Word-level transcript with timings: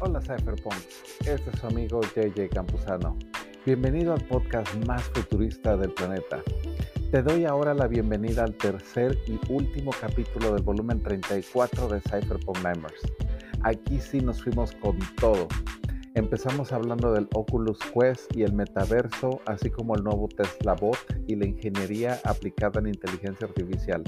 Hola 0.00 0.20
Cypherpunks, 0.20 1.20
este 1.20 1.50
es 1.50 1.58
su 1.60 1.66
amigo 1.68 2.00
JJ 2.02 2.48
Campuzano. 2.52 3.16
Bienvenido 3.64 4.12
al 4.12 4.20
podcast 4.26 4.74
más 4.86 5.04
futurista 5.04 5.76
del 5.76 5.92
planeta. 5.92 6.42
Te 7.12 7.22
doy 7.22 7.44
ahora 7.44 7.74
la 7.74 7.86
bienvenida 7.86 8.42
al 8.42 8.54
tercer 8.54 9.16
y 9.28 9.38
último 9.50 9.92
capítulo 9.98 10.52
del 10.52 10.64
volumen 10.64 11.00
34 11.00 11.88
de 11.88 12.00
Cypherpunk 12.00 12.56
Nimers. 12.56 13.00
Aquí 13.62 14.00
sí 14.00 14.20
nos 14.20 14.42
fuimos 14.42 14.72
con 14.72 14.98
todo. 15.20 15.46
Empezamos 16.14 16.72
hablando 16.72 17.12
del 17.12 17.28
Oculus 17.32 17.78
Quest 17.94 18.36
y 18.36 18.42
el 18.42 18.52
metaverso, 18.52 19.40
así 19.46 19.70
como 19.70 19.94
el 19.94 20.02
nuevo 20.02 20.28
Tesla 20.28 20.74
Bot 20.74 20.98
y 21.28 21.36
la 21.36 21.46
ingeniería 21.46 22.20
aplicada 22.24 22.80
en 22.80 22.88
inteligencia 22.88 23.46
artificial. 23.46 24.02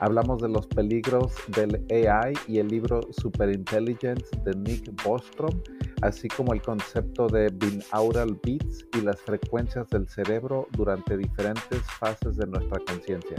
Hablamos 0.00 0.40
de 0.40 0.48
los 0.48 0.66
peligros 0.68 1.32
del 1.48 1.84
AI 1.90 2.34
y 2.46 2.58
el 2.58 2.68
libro 2.68 3.00
Superintelligence 3.10 4.24
de 4.44 4.54
Nick 4.54 5.02
Bostrom, 5.02 5.60
así 6.02 6.28
como 6.28 6.52
el 6.52 6.62
concepto 6.62 7.26
de 7.26 7.48
binaural 7.48 8.38
beats 8.44 8.86
y 8.96 9.00
las 9.00 9.20
frecuencias 9.20 9.88
del 9.90 10.08
cerebro 10.08 10.68
durante 10.72 11.16
diferentes 11.16 11.82
fases 11.98 12.36
de 12.36 12.46
nuestra 12.46 12.78
conciencia. 12.86 13.38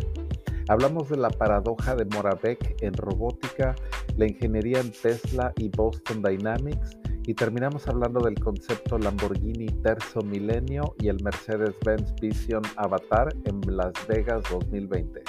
Hablamos 0.67 1.09
de 1.09 1.17
la 1.17 1.29
paradoja 1.29 1.95
de 1.95 2.05
Moravec 2.13 2.75
en 2.81 2.93
robótica, 2.93 3.73
la 4.17 4.27
ingeniería 4.27 4.81
en 4.81 4.91
Tesla 4.91 5.53
y 5.55 5.69
Boston 5.69 6.21
Dynamics, 6.21 6.98
y 7.29 7.35
terminamos 7.35 7.87
hablando 7.87 8.21
del 8.21 8.39
concepto 8.39 8.97
Lamborghini 8.97 9.67
Terzo 9.83 10.21
Milenio 10.21 10.95
y 10.97 11.09
el 11.09 11.23
Mercedes-Benz 11.23 12.15
Vision 12.19 12.63
Avatar 12.75 13.31
en 13.45 13.61
Las 13.77 13.93
Vegas 14.07 14.41
2020. 14.49 15.21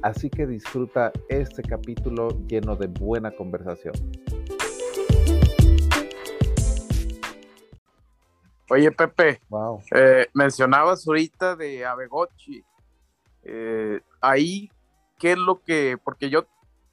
Así 0.00 0.30
que 0.30 0.46
disfruta 0.46 1.12
este 1.28 1.62
capítulo 1.62 2.28
lleno 2.46 2.74
de 2.74 2.86
buena 2.86 3.30
conversación. 3.32 3.92
Oye 8.70 8.90
Pepe, 8.92 9.42
wow. 9.50 9.82
eh, 9.94 10.28
mencionabas 10.32 11.06
ahorita 11.06 11.54
de 11.54 11.84
Abegochi. 11.84 12.64
Eh, 13.42 14.00
ahí, 14.22 14.70
¿qué 15.18 15.32
es 15.32 15.38
lo 15.38 15.60
que, 15.60 15.98
porque 16.02 16.30
yo 16.30 16.46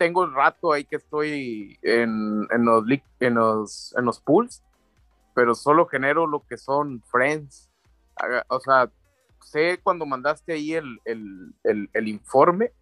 tengo 0.04 0.26
el 0.26 0.34
rato 0.34 0.74
ahí 0.74 0.84
que 0.84 0.98
estoy 0.98 1.80
en, 1.82 2.46
en, 2.52 2.66
los, 2.66 2.84
en, 3.22 3.36
los, 3.36 3.96
en 3.98 4.04
los 4.04 4.20
pools, 4.20 4.62
pero 5.34 5.56
solo 5.56 5.86
genero 5.86 6.28
lo 6.28 6.46
que 6.46 6.58
son 6.58 7.02
friends. 7.10 7.70
O 8.50 8.60
sea, 8.60 8.92
sé 9.40 9.80
cuando 9.82 10.06
mandaste 10.06 10.52
ahí 10.52 10.74
el, 10.74 11.00
el, 11.06 11.54
el, 11.64 11.90
el 11.94 12.08
informe, 12.10 12.74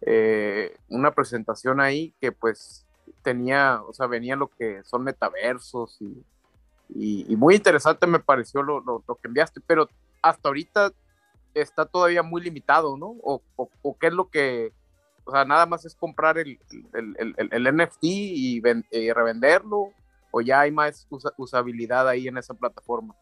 eh, 0.00 0.74
una 0.88 1.10
presentación 1.10 1.78
ahí 1.78 2.14
que 2.22 2.32
pues 2.32 2.86
tenía, 3.20 3.82
o 3.86 3.92
sea, 3.92 4.06
venía 4.06 4.34
lo 4.34 4.48
que 4.48 4.82
son 4.84 5.04
metaversos 5.04 6.00
y, 6.00 6.24
y, 6.88 7.30
y 7.30 7.36
muy 7.36 7.54
interesante 7.54 8.06
me 8.06 8.18
pareció 8.18 8.62
lo, 8.62 8.80
lo, 8.80 9.04
lo, 9.06 9.14
que 9.16 9.28
enviaste, 9.28 9.60
pero 9.66 9.90
hasta 10.22 10.48
ahorita 10.48 10.90
está 11.52 11.84
todavía 11.84 12.22
muy 12.22 12.40
limitado, 12.40 12.96
¿no? 12.96 13.08
O, 13.22 13.42
o, 13.56 13.68
o 13.82 13.98
qué 13.98 14.06
es 14.06 14.14
lo 14.14 14.30
que, 14.30 14.72
o 15.24 15.30
sea, 15.30 15.44
nada 15.44 15.66
más 15.66 15.84
es 15.84 15.94
comprar 15.94 16.38
el, 16.38 16.58
el, 16.94 17.34
el, 17.36 17.48
el 17.52 17.76
NFT 17.76 18.02
y, 18.02 18.62
y, 18.90 19.12
revenderlo, 19.12 19.92
o 20.30 20.40
ya 20.40 20.60
hay 20.60 20.70
más 20.70 21.06
usa, 21.10 21.32
usabilidad 21.36 22.08
ahí 22.08 22.28
en 22.28 22.38
esa 22.38 22.54
plataforma. 22.54 23.14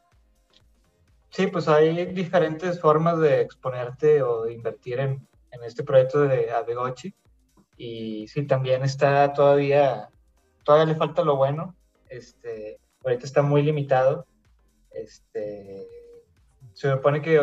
Sí, 1.31 1.47
pues 1.47 1.69
hay 1.69 2.07
diferentes 2.07 2.81
formas 2.81 3.19
de 3.20 3.41
exponerte 3.41 4.23
o 4.23 4.45
de 4.45 4.55
invertir 4.55 4.98
en, 4.98 5.27
en 5.51 5.65
este 5.65 5.84
proyecto 5.84 6.23
de 6.23 6.51
Abegochi. 6.51 7.15
Y 7.77 8.27
sí, 8.29 8.47
también 8.47 8.83
está 8.83 9.33
todavía, 9.33 10.11
todavía 10.64 10.92
le 10.92 10.98
falta 10.98 11.23
lo 11.23 11.37
bueno. 11.37 11.75
Este, 12.09 12.79
ahorita 13.05 13.27
está 13.27 13.42
muy 13.42 13.62
limitado. 13.62 14.27
Este, 14.91 15.86
se 16.74 16.91
supone 16.91 17.23
que 17.23 17.41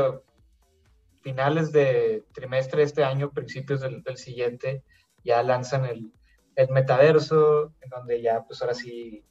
finales 1.27 1.73
de 1.73 2.23
trimestre 2.31 2.77
de 2.77 2.85
este 2.85 3.03
año, 3.03 3.33
principios 3.33 3.81
del, 3.81 4.01
del 4.01 4.15
siguiente, 4.15 4.81
ya 5.25 5.43
lanzan 5.43 5.83
el, 5.83 6.13
el, 6.55 6.69
metaverso, 6.69 7.73
en 7.81 7.89
donde 7.89 8.21
ya 8.21 8.45
pues 8.45 8.61
ahora 8.61 8.73
sí, 8.73 9.25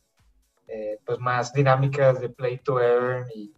eh, 0.66 0.98
pues 1.06 1.18
más 1.18 1.54
dinámicas 1.54 2.20
de 2.20 2.28
play 2.28 2.58
to 2.58 2.82
earn 2.82 3.26
y, 3.34 3.54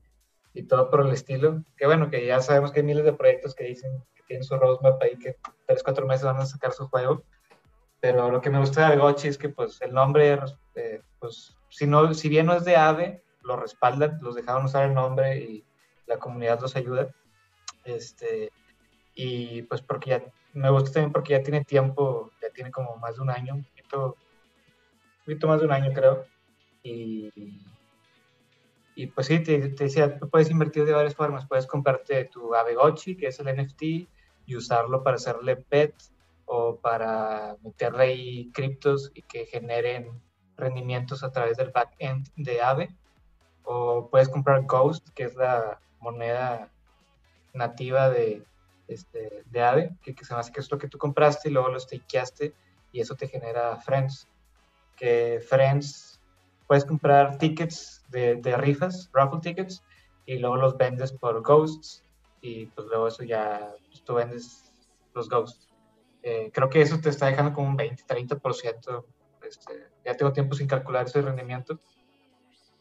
y, 0.55 0.63
todo 0.63 0.89
por 0.89 1.01
el 1.01 1.11
estilo. 1.11 1.65
Que 1.77 1.87
bueno, 1.87 2.11
que 2.11 2.25
ya 2.25 2.41
sabemos 2.41 2.71
que 2.71 2.79
hay 2.79 2.87
miles 2.87 3.05
de 3.05 3.13
proyectos 3.13 3.57
que 3.57 3.65
dicen 3.65 3.91
que 4.15 4.23
tienen 4.29 4.45
su 4.45 4.57
roadmap 4.57 5.03
ahí 5.03 5.19
que 5.19 5.35
tres, 5.67 5.83
cuatro 5.83 6.07
meses 6.07 6.25
van 6.25 6.37
a 6.37 6.47
sacar 6.47 6.71
su 6.71 6.87
juego. 6.87 7.25
Pero 7.99 8.31
lo 8.31 8.41
que 8.41 8.51
me 8.51 8.61
gusta 8.61 8.89
de 8.89 8.99
Gochi 8.99 9.27
es 9.27 9.37
que 9.37 9.49
pues 9.49 9.83
el 9.83 9.93
nombre, 9.93 10.39
eh, 10.77 11.03
pues 11.19 11.57
si, 11.71 11.89
no, 11.89 12.15
si 12.15 12.29
bien 12.29 12.47
no 12.47 12.55
es 12.55 12.65
de 12.65 12.77
AVE, 12.77 13.21
lo 13.43 13.57
respaldan, 13.57 14.21
los 14.23 14.37
dejaron 14.37 14.67
usar 14.67 14.85
el 14.85 14.95
nombre 14.95 15.41
y 15.41 15.65
la 16.07 16.21
comunidad 16.21 16.61
los 16.61 16.77
ayuda. 16.77 17.13
Este, 17.89 18.51
y 19.15 19.63
pues 19.63 19.83
porque 19.83 20.11
ya 20.11 20.23
me 20.53 20.71
gusta 20.71 20.93
también 20.93 21.13
porque 21.13 21.33
ya 21.33 21.43
tiene 21.43 21.65
tiempo, 21.65 22.31
ya 22.41 22.51
tiene 22.51 22.71
como 22.71 22.97
más 22.97 23.17
de 23.17 23.23
un 23.23 23.31
año, 23.31 23.55
un 23.55 23.65
poquito, 23.65 24.07
un 24.07 25.25
poquito 25.25 25.49
más 25.49 25.61
de 25.61 25.67
un 25.67 25.73
año 25.73 25.93
creo. 25.93 26.27
Y, 26.83 27.31
y 28.95 29.07
pues 29.09 29.27
sí, 29.27 29.41
te, 29.41 29.69
decía, 29.69 30.19
puedes 30.19 30.51
invertir 30.51 30.85
de 30.85 30.93
varias 30.93 31.15
formas. 31.15 31.47
Puedes 31.47 31.67
comprarte 31.67 32.25
tu 32.27 32.55
Abegochi, 32.55 33.17
que 33.17 33.29
es 33.29 33.41
el 33.41 33.47
NFT, 33.55 33.83
y 34.47 34.57
usarlo 34.57 35.03
para 35.03 35.17
hacerle 35.17 35.57
pet 35.57 35.95
o 36.47 36.77
para 36.77 37.57
meterle 37.63 38.03
ahí 38.05 38.51
criptos 38.53 39.11
y 39.15 39.23
que 39.23 39.47
generen 39.47 40.21
rendimientos 40.57 41.23
a 41.23 41.31
través 41.31 41.57
del 41.57 41.71
backend 41.71 42.29
de 42.37 42.61
Aave. 42.61 42.97
O 43.65 44.09
puedes 44.11 44.29
comprar 44.29 44.65
Ghost, 44.65 45.09
que 45.11 45.25
es 45.25 45.35
la 45.35 45.79
moneda 46.01 46.73
nativa 47.59 48.09
de, 48.09 48.45
este, 48.89 49.45
de 49.47 49.63
Aave, 49.63 49.97
que, 50.03 50.15
que 50.15 50.25
se 50.25 50.33
me 50.33 50.41
hace 50.41 50.53
que 50.53 50.61
es 50.61 50.71
lo 50.71 50.79
que 50.79 50.89
tú 50.89 50.97
compraste 50.97 51.49
y 51.49 51.53
luego 51.53 51.69
lo 51.69 51.79
stakeaste 51.79 52.55
y 52.93 53.01
eso 53.01 53.15
te 53.15 53.29
genera 53.29 53.77
Friends. 53.77 54.29
Que 54.97 55.45
Friends, 55.47 56.21
puedes 56.67 56.85
comprar 56.85 57.39
tickets 57.39 58.05
de, 58.09 58.37
de 58.37 58.57
rifas, 58.57 59.11
raffle 59.13 59.41
tickets, 59.41 59.83
y 60.27 60.39
luego 60.39 60.57
los 60.57 60.77
vendes 60.77 61.13
por 61.13 61.43
Ghosts 61.43 62.05
y 62.41 62.67
pues 62.67 62.87
luego 62.89 63.09
eso 63.09 63.25
ya, 63.25 63.75
pues, 63.89 64.03
tú 64.05 64.15
vendes 64.15 64.73
los 65.15 65.29
Ghosts. 65.29 65.69
Eh, 66.23 66.51
creo 66.53 66.69
que 66.69 66.83
eso 66.83 67.01
te 67.01 67.09
está 67.09 67.27
dejando 67.27 67.53
como 67.53 67.69
un 67.69 67.79
20-30%. 67.79 69.05
Este, 69.43 69.89
ya 70.05 70.15
tengo 70.15 70.33
tiempo 70.33 70.55
sin 70.55 70.67
calcular 70.67 71.07
ese 71.07 71.23
rendimiento. 71.23 71.81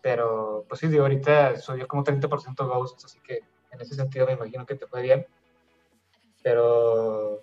Pero, 0.02 0.66
pues 0.68 0.80
sí, 0.80 0.88
digo, 0.88 1.04
ahorita 1.04 1.58
subió 1.58 1.88
como 1.88 2.04
30% 2.04 2.68
Ghosts, 2.68 3.06
así 3.06 3.20
que 3.22 3.42
en 3.78 3.82
ese 3.82 3.96
sentido 3.96 4.26
me 4.26 4.34
imagino 4.34 4.66
que 4.66 4.76
te 4.76 4.88
fue 4.88 5.02
bien. 5.02 5.26
Pero, 6.44 7.42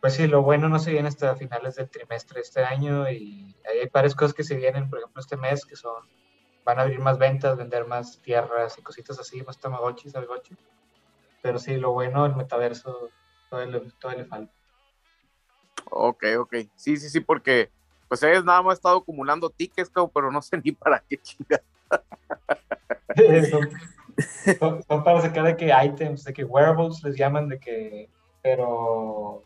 pues 0.00 0.14
sí, 0.14 0.26
lo 0.26 0.42
bueno 0.42 0.68
no 0.68 0.78
se 0.78 0.92
viene 0.92 1.08
hasta 1.08 1.34
finales 1.36 1.76
del 1.76 1.88
trimestre 1.88 2.36
de 2.36 2.42
este 2.42 2.62
año 2.62 3.10
y 3.10 3.54
hay 3.68 3.88
varias 3.92 4.14
cosas 4.14 4.34
que 4.34 4.44
se 4.44 4.56
vienen, 4.56 4.88
por 4.90 4.98
ejemplo, 4.98 5.20
este 5.20 5.36
mes, 5.36 5.64
que 5.64 5.76
son, 5.76 6.04
van 6.64 6.78
a 6.78 6.82
abrir 6.82 7.00
más 7.00 7.18
ventas, 7.18 7.56
vender 7.56 7.86
más 7.86 8.20
tierras 8.20 8.78
y 8.78 8.82
cositas 8.82 9.18
así, 9.18 9.42
más 9.42 9.58
tamagotchis, 9.58 10.12
salgochis. 10.12 10.58
Pero 11.42 11.58
sí, 11.58 11.76
lo 11.76 11.92
bueno, 11.92 12.26
el 12.26 12.36
metaverso, 12.36 13.10
todavía 13.48 13.80
le, 14.16 14.24
falta. 14.24 14.52
Ok, 15.90 16.24
ok. 16.38 16.54
Sí, 16.74 16.96
sí, 16.96 17.08
sí, 17.08 17.20
porque 17.20 17.70
pues 18.08 18.22
ellos 18.22 18.44
nada 18.44 18.62
más 18.62 18.74
estado 18.74 18.98
acumulando 18.98 19.50
tickets, 19.50 19.90
pero 20.12 20.30
no 20.30 20.42
sé 20.42 20.58
ni 20.62 20.72
para 20.72 21.02
qué 21.08 21.18
chingar. 21.18 21.62
son, 24.58 24.82
para 25.04 25.20
sacar 25.20 25.44
de 25.44 25.56
que 25.56 25.72
items, 25.84 26.24
de 26.24 26.32
que 26.32 26.44
wearables 26.44 27.02
les 27.02 27.16
llaman, 27.16 27.48
de 27.48 27.58
que, 27.58 28.08
pero, 28.42 29.42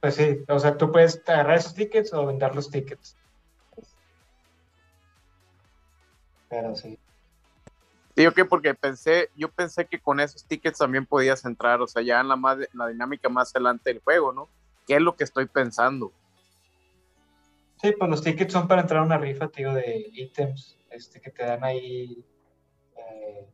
pues 0.00 0.14
sí, 0.14 0.38
o 0.48 0.58
sea, 0.58 0.76
tú 0.76 0.90
puedes 0.92 1.22
agarrar 1.26 1.58
esos 1.58 1.74
tickets 1.74 2.12
o 2.12 2.26
vender 2.26 2.54
los 2.54 2.70
tickets. 2.70 3.16
Pero 6.48 6.74
sí. 6.74 6.98
Digo 8.16 8.30
que 8.30 8.44
porque 8.44 8.74
pensé, 8.74 9.30
yo 9.34 9.50
pensé 9.50 9.86
que 9.86 9.98
con 9.98 10.20
esos 10.20 10.44
tickets 10.44 10.78
también 10.78 11.04
podías 11.04 11.44
entrar, 11.44 11.82
o 11.82 11.86
sea, 11.88 12.00
ya 12.02 12.20
en 12.20 12.28
la, 12.28 12.36
más, 12.36 12.58
la 12.72 12.86
dinámica 12.88 13.28
más 13.28 13.54
adelante 13.54 13.90
del 13.90 14.00
juego, 14.00 14.32
¿no? 14.32 14.48
¿Qué 14.86 14.94
es 14.94 15.00
lo 15.00 15.16
que 15.16 15.24
estoy 15.24 15.46
pensando? 15.46 16.12
Sí, 17.82 17.92
pues 17.98 18.08
los 18.08 18.22
tickets 18.22 18.52
son 18.52 18.68
para 18.68 18.82
entrar 18.82 19.00
a 19.00 19.06
una 19.06 19.18
rifa, 19.18 19.48
tío, 19.48 19.74
de 19.74 20.10
ítems 20.12 20.78
este, 20.90 21.20
que 21.20 21.30
te 21.30 21.44
dan 21.44 21.64
ahí, 21.64 22.24
eh, 23.10 23.46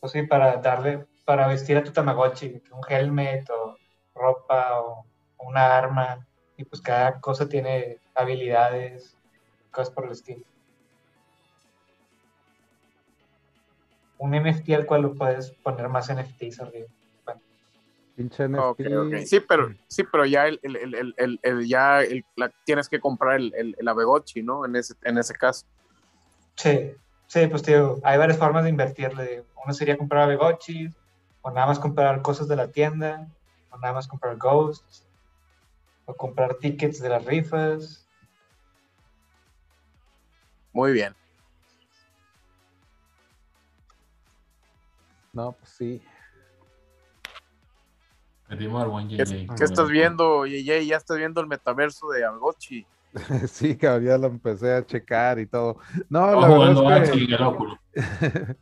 pues 0.00 0.12
sí, 0.12 0.22
para 0.22 0.56
darle, 0.58 1.06
para 1.24 1.46
vestir 1.48 1.76
a 1.76 1.84
tu 1.84 1.92
Tamagotchi, 1.92 2.62
un 2.70 2.80
helmet 2.88 3.48
o 3.50 3.76
ropa 4.14 4.80
o 4.80 5.04
una 5.40 5.76
arma, 5.78 6.26
y 6.56 6.64
pues 6.64 6.80
cada 6.82 7.20
cosa 7.20 7.48
tiene 7.48 7.98
habilidades, 8.14 9.16
cosas 9.70 9.92
por 9.94 10.06
el 10.06 10.12
estilo. 10.12 10.44
Un 14.18 14.34
NFT 14.34 14.70
al 14.74 14.86
cual 14.86 15.02
lo 15.02 15.14
puedes 15.14 15.52
poner 15.62 15.88
más 15.88 16.08
NFTs 16.10 16.60
arriba. 16.60 16.88
Bueno. 17.24 17.40
Pinche 18.16 18.48
NFT. 18.48 18.58
Ok, 18.64 18.80
ok. 18.80 19.14
Sí, 19.24 19.40
pero, 19.40 19.72
sí, 19.86 20.02
pero 20.10 20.26
ya, 20.26 20.48
el, 20.48 20.58
el, 20.62 20.76
el, 20.76 21.14
el- 21.16 21.40
el- 21.40 21.68
ya 21.68 22.02
el- 22.02 22.24
la- 22.34 22.50
tienes 22.64 22.88
que 22.88 22.98
comprar 22.98 23.36
el, 23.36 23.54
el, 23.54 23.76
el 23.78 23.88
Abegochi, 23.88 24.42
¿no? 24.42 24.64
En 24.66 24.74
ese, 24.74 24.94
en 25.04 25.18
ese 25.18 25.34
caso. 25.34 25.66
Sí, 26.56 26.92
sí, 27.28 27.46
pues 27.46 27.62
tío, 27.62 28.00
hay 28.02 28.18
varias 28.18 28.38
formas 28.38 28.64
de 28.64 28.70
invertirle. 28.70 29.44
Uno 29.64 29.72
sería 29.72 29.96
comprar 29.96 30.24
Abegochi, 30.24 30.88
o 31.42 31.50
nada 31.50 31.68
más 31.68 31.78
comprar 31.78 32.20
cosas 32.22 32.48
de 32.48 32.56
la 32.56 32.72
tienda, 32.72 33.28
o 33.70 33.78
nada 33.78 33.94
más 33.94 34.08
comprar 34.08 34.36
Ghosts, 34.36 35.06
o 36.06 36.14
comprar 36.14 36.56
tickets 36.56 37.00
de 37.00 37.08
las 37.10 37.24
rifas. 37.24 38.08
Muy 40.72 40.92
bien. 40.92 41.14
No, 45.32 45.52
pues 45.52 45.70
sí. 45.70 46.02
Perdimos 48.48 48.82
al 48.82 48.88
buen 48.88 49.08
¿Qué, 49.08 49.46
qué 49.56 49.64
estás 49.64 49.88
viendo, 49.88 50.46
Yeye? 50.46 50.86
Ya 50.86 50.96
estás 50.96 51.18
viendo 51.18 51.40
el 51.42 51.46
metaverso 51.46 52.08
de 52.08 52.24
Abegochi. 52.24 52.86
Sí, 53.48 53.76
que 53.76 53.86
ya 53.86 54.18
lo 54.18 54.26
empecé 54.26 54.72
a 54.72 54.84
checar 54.84 55.38
y 55.38 55.46
todo. 55.46 55.78
No, 56.08 56.40
la 56.40 56.48
verdad 56.48 57.02
es 57.02 57.10
que 57.10 57.34
óculo. 57.34 57.78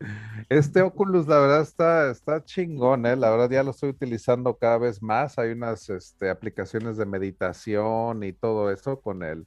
este 0.49 0.83
Oculus, 0.83 1.27
la 1.27 1.39
verdad, 1.39 1.61
está, 1.63 2.11
está 2.11 2.45
chingón, 2.45 3.07
¿eh? 3.07 3.17
La 3.17 3.31
verdad, 3.31 3.51
ya 3.51 3.63
lo 3.63 3.73
estoy 3.73 3.91
utilizando 3.91 4.57
cada 4.57 4.79
vez 4.79 5.03
más. 5.03 5.39
Hay 5.39 5.51
unas 5.51 5.89
este, 5.91 6.31
aplicaciones 6.31 6.97
de 6.97 7.07
meditación 7.07 8.23
y 8.23 8.33
todo 8.33 8.71
eso 8.71 9.01
con 9.01 9.23
el, 9.23 9.47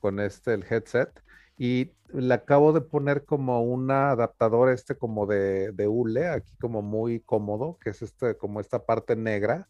con 0.00 0.20
este, 0.20 0.54
el 0.54 0.64
headset. 0.68 1.10
Y 1.58 1.92
le 2.12 2.34
acabo 2.34 2.72
de 2.72 2.82
poner 2.82 3.24
como 3.24 3.62
un 3.62 3.90
adaptador 3.90 4.70
este 4.70 4.96
como 4.96 5.26
de, 5.26 5.72
de 5.72 5.88
hule, 5.88 6.28
aquí 6.28 6.54
como 6.60 6.82
muy 6.82 7.20
cómodo, 7.20 7.78
que 7.80 7.90
es 7.90 8.02
este, 8.02 8.36
como 8.36 8.60
esta 8.60 8.84
parte 8.84 9.16
negra, 9.16 9.68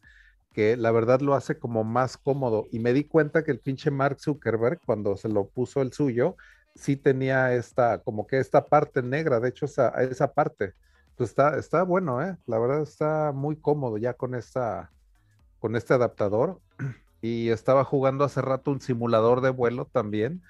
que 0.57 0.75
la 0.79 0.91
verdad 0.91 1.21
lo 1.21 1.35
hace 1.35 1.59
como 1.59 1.85
más 1.85 2.17
cómodo. 2.17 2.67
Y 2.73 2.79
me 2.79 2.95
di 2.95 3.05
cuenta 3.05 3.45
que 3.45 3.51
el 3.51 3.61
pinche 3.61 3.91
Mark 3.91 4.19
Zuckerberg, 4.19 4.81
cuando 4.87 5.15
se 5.19 5.29
lo 5.29 5.49
puso 5.49 5.83
el 5.83 5.93
suyo, 5.93 6.35
sí 6.75 6.97
tenía 6.97 7.53
esta, 7.53 7.99
como 7.99 8.27
que 8.27 8.39
esta 8.39 8.65
parte 8.65 9.03
negra, 9.03 9.39
de 9.39 9.51
hecho 9.51 9.67
esa, 9.67 9.91
esa 10.03 10.33
parte. 10.33 10.73
Pues 11.15 11.29
está, 11.29 11.59
está 11.59 11.83
bueno, 11.83 12.23
¿eh? 12.23 12.39
La 12.47 12.59
verdad 12.59 12.81
está 12.81 13.33
muy 13.35 13.57
cómodo 13.57 13.99
ya 13.99 14.15
con 14.15 14.35
esta, 14.35 14.91
con 15.59 15.77
este 15.77 15.93
adaptador. 15.93 16.59
Y 17.23 17.49
estaba 17.49 17.83
jugando 17.83 18.25
hace 18.25 18.41
rato 18.41 18.71
un 18.71 18.81
simulador 18.81 19.41
de 19.41 19.51
vuelo 19.51 19.87
también, 19.87 20.43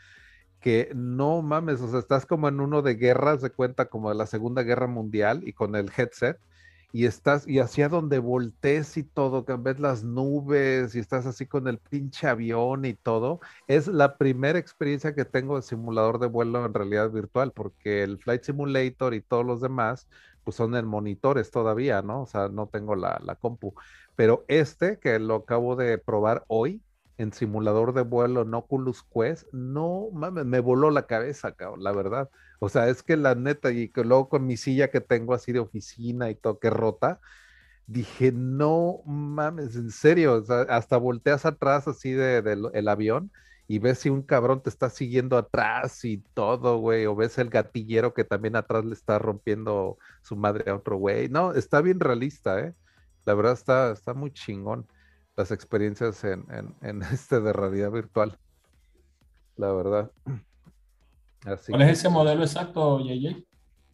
que 0.61 0.91
no 0.95 1.41
mames, 1.41 1.81
o 1.81 1.89
sea, 1.89 2.01
estás 2.01 2.27
como 2.27 2.49
en 2.49 2.61
uno 2.61 2.83
de 2.83 2.97
guerras, 2.97 3.41
de 3.41 3.51
cuenta 3.51 3.87
como 3.87 4.11
de 4.11 4.17
la 4.17 4.27
Segunda 4.27 4.63
Guerra 4.63 4.87
Mundial 4.89 5.43
y 5.45 5.53
con 5.53 5.75
el 5.75 5.91
headset 5.97 6.39
y 6.93 7.05
estás, 7.07 7.47
y 7.47 7.59
hacia 7.59 7.89
donde 7.89 8.19
voltees 8.19 8.97
y 8.97 9.03
todo, 9.05 9.45
que 9.45 9.55
ves 9.57 9.79
las 9.81 10.05
nubes 10.05 10.95
y 10.95 10.99
estás 11.01 11.27
así 11.27 11.47
con 11.47 11.69
el 11.69 11.79
pinche 11.79 12.27
avión 12.29 12.85
y 12.85 12.95
todo, 12.95 13.41
es 13.67 13.87
la 13.89 14.17
primera 14.17 14.59
experiencia 14.59 15.15
que 15.15 15.25
tengo 15.25 15.57
de 15.57 15.63
simulador 15.63 16.19
de 16.19 16.27
vuelo 16.29 16.65
en 16.65 16.73
realidad 16.75 17.11
virtual, 17.11 17.53
porque 17.53 18.03
el 18.03 18.19
Flight 18.19 18.45
Simulator 18.45 19.15
y 19.15 19.21
todos 19.23 19.45
los 19.45 19.61
demás, 19.61 20.09
pues 20.45 20.57
son 20.57 20.75
en 20.77 20.87
monitores 20.87 21.51
todavía, 21.51 22.03
¿no? 22.03 22.23
O 22.23 22.27
sea, 22.27 22.49
no 22.49 22.69
tengo 22.69 22.97
la, 22.97 23.21
la 23.25 23.35
compu. 23.37 23.75
Pero 24.15 24.45
este, 24.49 24.99
que 24.99 25.19
lo 25.19 25.37
acabo 25.37 25.77
de 25.77 25.99
probar 25.99 26.45
hoy, 26.49 26.83
en 27.19 27.33
simulador 27.33 27.95
de 27.95 28.03
vuelo 28.03 28.43
en 28.43 28.53
Oculus 28.55 29.03
Quest, 29.03 29.47
no 29.53 30.09
mames, 30.13 30.45
me 30.45 30.61
voló 30.61 30.91
la 30.91 31.07
cabeza, 31.07 31.55
la 31.79 31.93
verdad. 31.93 32.31
O 32.59 32.69
sea, 32.69 32.89
es 32.89 33.03
que 33.03 33.17
la 33.17 33.35
neta, 33.35 33.71
y 33.73 33.89
que 33.89 34.05
luego 34.05 34.29
con 34.29 34.47
mi 34.47 34.57
silla 34.57 34.91
que 34.91 35.01
tengo 35.01 35.35
así 35.35 35.53
de 35.53 35.61
oficina 35.61 36.31
y 36.31 36.35
todo 36.37 36.59
que 36.59 36.71
rota, 36.71 37.21
dije, 37.87 38.33
no 38.33 39.03
mames, 39.07 39.77
en 39.77 39.91
serio, 39.91 40.45
hasta 40.69 40.97
volteas 40.97 41.47
atrás 41.47 41.89
así 41.89 42.13
de, 42.13 42.43
del 42.43 42.67
el 42.75 42.89
avión 42.89 43.33
y 43.69 43.79
ves 43.79 43.99
si 44.01 44.11
un 44.11 44.23
cabrón 44.23 44.63
te 44.63 44.71
está 44.71 44.91
siguiendo 44.91 45.37
atrás 45.37 46.05
y 46.05 46.19
todo, 46.35 46.79
güey, 46.79 47.07
o 47.07 47.17
ves 47.17 47.39
el 47.39 47.51
gatillero 47.51 48.15
que 48.15 48.25
también 48.25 48.57
atrás 48.57 48.85
le 48.85 48.95
está 48.95 49.19
rompiendo 49.19 49.99
su 50.23 50.37
madre 50.37 50.71
a 50.71 50.77
otro 50.77 50.97
güey. 50.99 51.29
No, 51.29 51.53
está 51.53 51.81
bien 51.81 52.01
realista, 52.01 52.61
¿eh? 52.61 52.75
La 53.25 53.35
verdad 53.35 53.55
está, 53.55 53.93
está 53.93 54.15
muy 54.15 54.33
chingón 54.33 54.87
las 55.37 55.51
experiencias 55.51 56.25
en, 56.25 56.47
en, 56.51 56.75
en 56.83 57.03
este 57.13 57.41
de 57.41 57.53
realidad 57.53 57.91
virtual. 57.91 58.39
La 59.57 59.73
verdad. 59.73 60.13
Así 61.47 61.73
¿Cuál 61.73 61.83
es 61.83 61.99
ese 61.99 62.09
modelo 62.09 62.43
exacto, 62.43 62.99
JJ? 63.01 63.45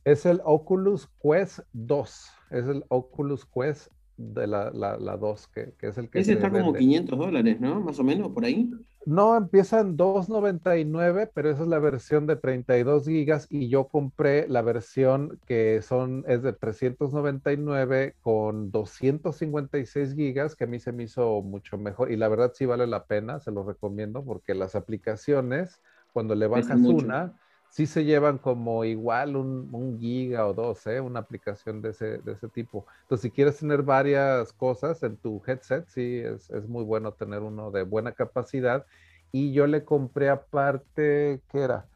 es 0.05 0.27
el 0.27 0.41
Oculus 0.45 1.09
Quest 1.23 1.61
2. 1.73 2.31
Es 2.51 2.67
el 2.67 2.85
Oculus 2.89 3.47
Quest 3.47 3.93
de 4.17 4.47
la, 4.47 4.71
la, 4.71 4.97
la 4.99 5.17
2, 5.17 5.49
que, 5.49 5.75
que 5.79 5.89
es 5.89 5.99
el 5.99 6.11
que 6.11 6.21
Ese 6.21 6.33
se 6.33 6.33
está 6.35 6.51
como 6.51 6.73
vende. 6.73 6.79
500 6.81 7.19
dólares, 7.19 7.61
¿no? 7.61 7.81
Más 7.81 7.99
o 7.99 8.05
menos, 8.05 8.31
por 8.33 8.45
ahí. 8.45 8.71
No, 9.05 9.37
empieza 9.37 9.81
en 9.81 9.97
2.99, 9.97 11.31
pero 11.35 11.51
esa 11.51 11.63
es 11.63 11.69
la 11.69 11.81
versión 11.81 12.27
de 12.27 12.37
32 12.37 13.07
gigas 13.07 13.47
y 13.51 13.69
yo 13.69 13.89
compré 13.89 14.47
la 14.49 14.63
versión 14.63 15.41
que 15.47 15.83
son, 15.83 16.25
es 16.29 16.43
de 16.43 16.53
399 16.53 18.15
con 18.21 18.71
256 18.71 20.15
gigas, 20.15 20.55
que 20.55 20.65
a 20.65 20.69
mí 20.69 20.79
se 20.79 20.93
me 20.93 21.05
hizo 21.05 21.43
mucho 21.43 21.79
mejor 21.79 22.13
y 22.13 22.17
la 22.17 22.29
verdad 22.29 22.53
sí 22.55 22.65
vale 22.67 22.87
la 22.87 23.07
pena, 23.07 23.41
se 23.41 23.51
lo 23.51 23.65
recomiendo 23.65 24.25
porque 24.25 24.55
las 24.55 24.77
aplicaciones, 24.77 25.81
cuando 26.13 26.35
le 26.37 26.47
bajas 26.47 26.79
mucho. 26.79 27.07
una, 27.07 27.35
sí 27.73 27.87
se 27.87 28.05
llevan 28.05 28.39
como 28.39 28.85
igual 28.85 29.37
un, 29.37 29.69
un 29.75 29.99
giga 29.99 30.47
o 30.47 30.55
dos, 30.55 30.87
¿eh? 30.87 31.01
Una 31.01 31.21
aplicación 31.21 31.83
de 31.83 31.91
ese, 31.91 32.19
de 32.19 32.33
ese 32.33 32.49
tipo. 32.49 32.87
Entonces, 33.03 33.23
si 33.23 33.31
quieres 33.33 33.59
tener 33.59 33.83
varias 33.83 34.53
cosas 34.53 35.03
en 35.03 35.19
tu 35.19 35.43
headset, 35.47 35.87
sí, 35.89 36.19
es, 36.19 36.51
es 36.51 36.69
muy 36.69 36.85
bueno 36.85 37.15
tener 37.15 37.41
uno 37.43 37.71
de 37.71 37.83
buena 37.85 38.13
capacidad. 38.13 38.87
Y 39.33 39.53
yo 39.55 39.67
le 39.67 39.85
compré 39.85 40.29
aparte, 40.29 41.43
¿qué 41.49 41.59
era? 41.61 41.89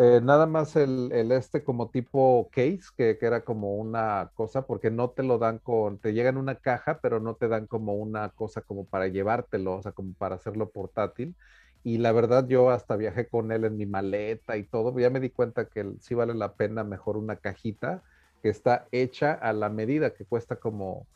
Eh, 0.00 0.20
nada 0.22 0.46
más 0.46 0.76
el, 0.76 1.10
el 1.12 1.32
este 1.32 1.64
como 1.64 1.90
tipo 1.90 2.48
case, 2.52 2.82
que, 2.96 3.18
que 3.18 3.26
era 3.26 3.44
como 3.44 3.76
una 3.76 4.30
cosa, 4.34 4.64
porque 4.66 4.90
no 4.92 5.10
te 5.10 5.24
lo 5.24 5.38
dan 5.38 5.58
con, 5.58 5.98
te 6.00 6.12
llega 6.14 6.30
en 6.30 6.36
una 6.36 6.56
caja, 6.60 7.00
pero 7.02 7.18
no 7.20 7.34
te 7.36 7.48
dan 7.48 7.66
como 7.66 7.94
una 7.96 8.30
cosa 8.30 8.62
como 8.62 8.86
para 8.86 9.08
llevártelo, 9.08 9.74
o 9.76 9.82
sea, 9.82 9.92
como 9.92 10.14
para 10.14 10.36
hacerlo 10.36 10.70
portátil. 10.70 11.36
Y 11.84 11.98
la 11.98 12.12
verdad 12.12 12.46
yo 12.48 12.70
hasta 12.70 12.96
viajé 12.96 13.28
con 13.28 13.52
él 13.52 13.64
en 13.64 13.76
mi 13.76 13.86
maleta 13.86 14.56
y 14.56 14.64
todo, 14.64 14.98
ya 14.98 15.10
me 15.10 15.20
di 15.20 15.30
cuenta 15.30 15.66
que 15.66 15.92
sí 16.00 16.14
vale 16.14 16.34
la 16.34 16.54
pena 16.54 16.84
mejor 16.84 17.16
una 17.16 17.36
cajita 17.36 18.02
que 18.42 18.48
está 18.48 18.86
hecha 18.92 19.32
a 19.32 19.52
la 19.52 19.68
medida, 19.68 20.14
que 20.14 20.24
cuesta 20.24 20.56
como 20.56 21.06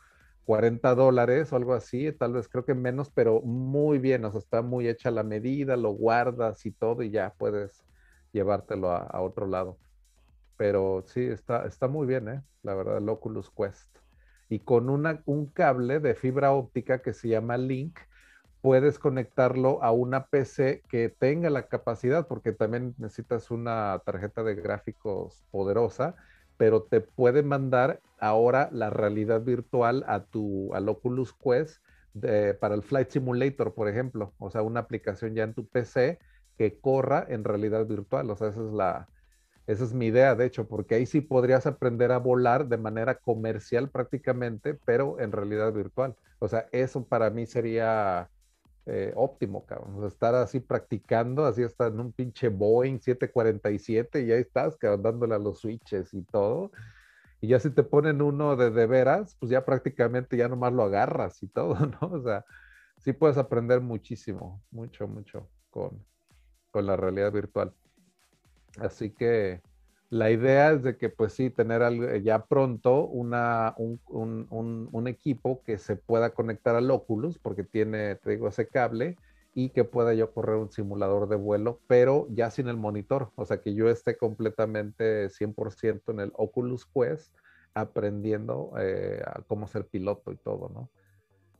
40 0.45 0.93
dólares 0.95 1.53
o 1.53 1.55
algo 1.55 1.73
así, 1.73 2.11
tal 2.11 2.33
vez 2.33 2.49
creo 2.49 2.65
que 2.65 2.73
menos, 2.73 3.09
pero 3.09 3.41
muy 3.41 3.97
bien, 3.99 4.25
o 4.25 4.31
sea, 4.31 4.39
está 4.39 4.61
muy 4.61 4.87
hecha 4.87 5.09
a 5.09 5.13
la 5.13 5.23
medida, 5.23 5.77
lo 5.77 5.91
guardas 5.91 6.65
y 6.65 6.71
todo 6.71 7.03
y 7.03 7.11
ya 7.11 7.33
puedes 7.37 7.83
llevártelo 8.33 8.91
a, 8.91 9.21
otro 9.21 9.47
lado. 9.47 9.77
Pero 10.57 11.03
sí, 11.07 11.21
está, 11.25 11.65
está 11.65 11.87
muy 11.87 12.07
bien, 12.07 12.27
¿eh? 12.29 12.41
La 12.63 12.75
verdad, 12.75 12.97
el 12.97 13.09
Oculus 13.09 13.49
Quest. 13.49 13.89
Y 14.49 14.59
con 14.59 14.89
un 14.89 15.45
cable 15.47 15.99
de 15.99 16.15
fibra 16.15 16.51
óptica 16.51 17.01
que 17.01 17.13
se 17.13 17.29
llama 17.29 17.57
Link, 17.57 17.97
puedes 18.63 18.99
conectarlo 18.99 19.83
a 19.83 19.91
una 19.93 20.27
PC 20.27 20.85
que 20.89 21.09
tenga 21.09 21.51
la 21.51 21.67
capacidad, 21.69 22.27
porque 22.29 22.53
también 22.53 22.95
necesitas 22.97 23.51
una 23.51 24.01
tarjeta 24.05 24.43
de 24.43 24.55
gráficos 24.55 25.45
poderosa, 25.51 26.15
pero 26.57 26.83
te 26.85 27.01
puede 27.01 27.43
mandar 27.43 28.01
ahora 28.17 28.69
la 28.71 28.89
realidad 28.89 29.43
virtual 29.43 30.05
a 30.07 30.25
tu, 30.25 30.73
al 30.73 30.89
Oculus 30.89 31.33
Quest 31.35 31.83
de- 32.13 32.53
para 32.55 32.75
el 32.75 32.83
Flight 32.83 33.09
Simulator, 33.11 33.75
por 33.75 33.89
ejemplo. 33.89 34.33
O 34.39 34.49
sea, 34.51 34.61
una 34.63 34.81
aplicación 34.81 35.35
ya 35.35 35.43
en 35.43 35.53
tu 35.55 35.67
PC 35.67 36.19
que 36.57 36.79
corra 36.79 37.25
en 37.29 37.43
realidad 37.43 37.85
virtual. 37.87 38.29
O 38.31 38.35
sea, 38.37 38.49
esa 38.49 38.61
es 38.65 38.71
la, 38.73 39.09
esa 39.67 39.83
es 39.85 39.93
mi 39.93 40.07
idea, 40.07 40.35
de 40.35 40.45
hecho, 40.45 40.67
porque 40.67 40.95
ahí 40.95 41.05
sí 41.05 41.21
podrías 41.21 41.65
aprender 41.67 42.11
a 42.11 42.17
volar 42.19 42.67
de 42.67 42.77
manera 42.77 43.15
comercial 43.19 43.89
prácticamente, 43.91 44.73
pero 44.85 45.19
en 45.19 45.31
realidad 45.31 45.71
virtual. 45.73 46.15
O 46.39 46.47
sea, 46.49 46.67
eso 46.71 47.07
para 47.07 47.29
mí 47.29 47.45
sería 47.45 48.29
eh, 48.85 49.13
óptimo, 49.15 49.65
cabrón. 49.65 49.95
O 49.95 49.99
sea, 49.99 50.07
estar 50.07 50.35
así 50.35 50.59
practicando, 50.59 51.45
así 51.45 51.63
hasta 51.63 51.87
en 51.87 51.99
un 51.99 52.11
pinche 52.11 52.49
Boeing 52.49 52.99
747 52.99 54.23
y 54.23 54.31
ahí 54.31 54.41
estás, 54.41 54.77
cabrón, 54.77 55.03
dándole 55.03 55.35
a 55.35 55.39
los 55.39 55.59
switches 55.59 56.13
y 56.13 56.23
todo. 56.23 56.71
Y 57.39 57.49
ya 57.49 57.59
si 57.59 57.69
te 57.69 57.83
ponen 57.83 58.21
uno 58.21 58.55
de 58.55 58.71
de 58.71 58.85
veras, 58.85 59.35
pues 59.39 59.49
ya 59.51 59.65
prácticamente 59.65 60.37
ya 60.37 60.47
nomás 60.47 60.73
lo 60.73 60.83
agarras 60.83 61.41
y 61.43 61.47
todo, 61.47 61.75
¿no? 62.01 62.07
O 62.07 62.21
sea, 62.21 62.45
sí 62.97 63.13
puedes 63.13 63.37
aprender 63.37 63.81
muchísimo, 63.81 64.61
mucho, 64.71 65.07
mucho 65.07 65.49
con, 65.69 66.05
con 66.71 66.85
la 66.85 66.95
realidad 66.97 67.31
virtual. 67.31 67.73
Así 68.79 69.11
que 69.11 69.61
la 70.13 70.29
idea 70.29 70.73
es 70.73 70.83
de 70.83 70.95
que, 70.95 71.09
pues 71.09 71.33
sí, 71.33 71.49
tener 71.49 71.81
eh, 71.81 72.21
ya 72.21 72.45
pronto 72.45 73.05
un, 73.07 73.33
equipo 75.07 75.63
que 75.63 75.79
se 75.79 75.95
pueda 75.95 76.35
conectar 76.35 76.75
al 76.75 76.91
Oculus, 76.91 77.39
porque 77.39 77.63
tiene, 77.63 78.15
te 78.15 78.29
digo, 78.29 78.47
ese 78.47 78.67
cable, 78.67 79.17
y 79.55 79.69
que 79.69 79.83
pueda 79.83 80.13
yo 80.13 80.31
correr 80.31 80.57
un 80.57 80.71
simulador 80.71 81.27
de 81.29 81.35
vuelo, 81.35 81.79
pero 81.87 82.27
ya 82.29 82.51
sin 82.51 82.67
el 82.67 82.77
monitor. 82.77 83.31
O 83.35 83.45
sea, 83.45 83.61
que 83.61 83.73
yo 83.73 83.89
esté 83.89 84.15
completamente 84.15 85.29
100% 85.29 86.11
en 86.11 86.19
el 86.19 86.31
Oculus 86.35 86.85
Quest 86.85 87.35
aprendiendo 87.73 88.71
eh, 88.79 89.23
cómo 89.47 89.67
ser 89.67 89.87
piloto 89.87 90.31
y 90.31 90.37
todo, 90.37 90.69
¿no? 90.69 90.91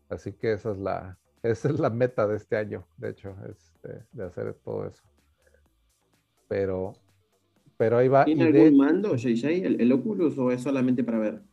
Así 0.10 0.32
que 0.32 0.54
esa 0.54 0.74
es 0.74 0.78
la, 0.78 1.18
esa 1.42 1.70
es 1.70 1.80
la 1.80 1.90
meta 1.90 2.28
de 2.28 2.38
este 2.38 2.56
año, 2.58 2.86
de 2.98 3.10
hecho, 3.10 3.36
es 3.50 3.74
de, 3.82 4.04
de 4.12 4.26
hacer 4.26 4.54
todo 4.64 4.86
eso. 4.86 5.02
Pero, 6.48 6.94
pero 7.78 7.98
ahí 7.98 8.08
va. 8.08 8.26
¿Tiene 8.26 8.44
y 8.44 8.48
de- 8.48 8.72
algún 8.72 8.76
mando, 8.78 9.16
JJ, 9.16 9.48
el, 9.66 9.80
el 9.82 9.92
Oculus, 9.94 10.38
o 10.38 10.52
es 10.52 10.62
solamente 10.62 11.04
para 11.06 11.20
ver? 11.20 11.44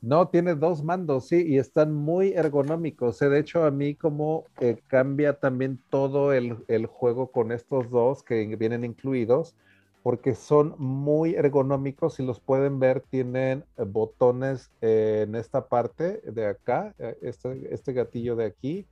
No, 0.00 0.28
tiene 0.28 0.54
dos 0.54 0.84
mandos, 0.84 1.26
sí, 1.28 1.44
y 1.46 1.58
están 1.58 1.92
muy 1.92 2.32
ergonómicos. 2.32 3.18
De 3.18 3.38
hecho, 3.38 3.64
a 3.64 3.70
mí 3.72 3.96
como 3.96 4.48
eh, 4.60 4.80
cambia 4.86 5.40
también 5.40 5.82
todo 5.90 6.32
el, 6.32 6.56
el 6.68 6.86
juego 6.86 7.32
con 7.32 7.50
estos 7.50 7.90
dos 7.90 8.22
que 8.22 8.54
vienen 8.56 8.84
incluidos, 8.84 9.56
porque 10.02 10.34
son 10.36 10.76
muy 10.78 11.34
ergonómicos. 11.34 12.14
Si 12.14 12.24
los 12.24 12.40
pueden 12.40 12.78
ver, 12.78 13.00
tienen 13.10 13.64
eh, 13.76 13.82
botones 13.84 14.70
eh, 14.80 15.24
en 15.26 15.34
esta 15.34 15.68
parte 15.68 16.20
de 16.24 16.46
acá, 16.46 16.94
este, 17.20 17.74
este 17.74 17.92
gatillo 17.92 18.36
de 18.36 18.44
aquí, 18.46 18.88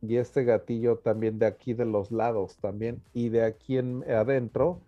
y 0.00 0.16
este 0.16 0.44
gatillo 0.44 0.98
también 0.98 1.38
de 1.38 1.46
aquí 1.46 1.74
de 1.74 1.84
los 1.84 2.10
lados 2.12 2.58
también, 2.60 3.02
y 3.12 3.30
de 3.30 3.44
aquí 3.44 3.78
en 3.78 4.04
adentro 4.10 4.82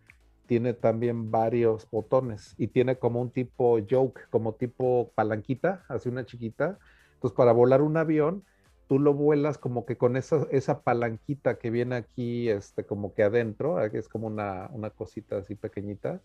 tiene 0.50 0.74
también 0.74 1.30
varios 1.30 1.88
botones 1.92 2.56
y 2.58 2.66
tiene 2.66 2.98
como 2.98 3.20
un 3.20 3.30
tipo 3.30 3.78
yoke, 3.78 4.28
como 4.30 4.56
tipo 4.56 5.12
palanquita, 5.14 5.84
así 5.88 6.08
una 6.08 6.26
chiquita. 6.26 6.76
Entonces, 7.14 7.36
para 7.36 7.52
volar 7.52 7.82
un 7.82 7.96
avión, 7.96 8.42
tú 8.88 8.98
lo 8.98 9.14
vuelas 9.14 9.58
como 9.58 9.86
que 9.86 9.96
con 9.96 10.16
esa, 10.16 10.48
esa 10.50 10.82
palanquita 10.82 11.56
que 11.56 11.70
viene 11.70 11.94
aquí, 11.94 12.48
este, 12.48 12.84
como 12.84 13.14
que 13.14 13.22
adentro, 13.22 13.78
aquí 13.78 13.98
es 13.98 14.08
como 14.08 14.26
una, 14.26 14.68
una 14.72 14.90
cosita 14.90 15.36
así 15.36 15.54
pequeñita, 15.54 16.20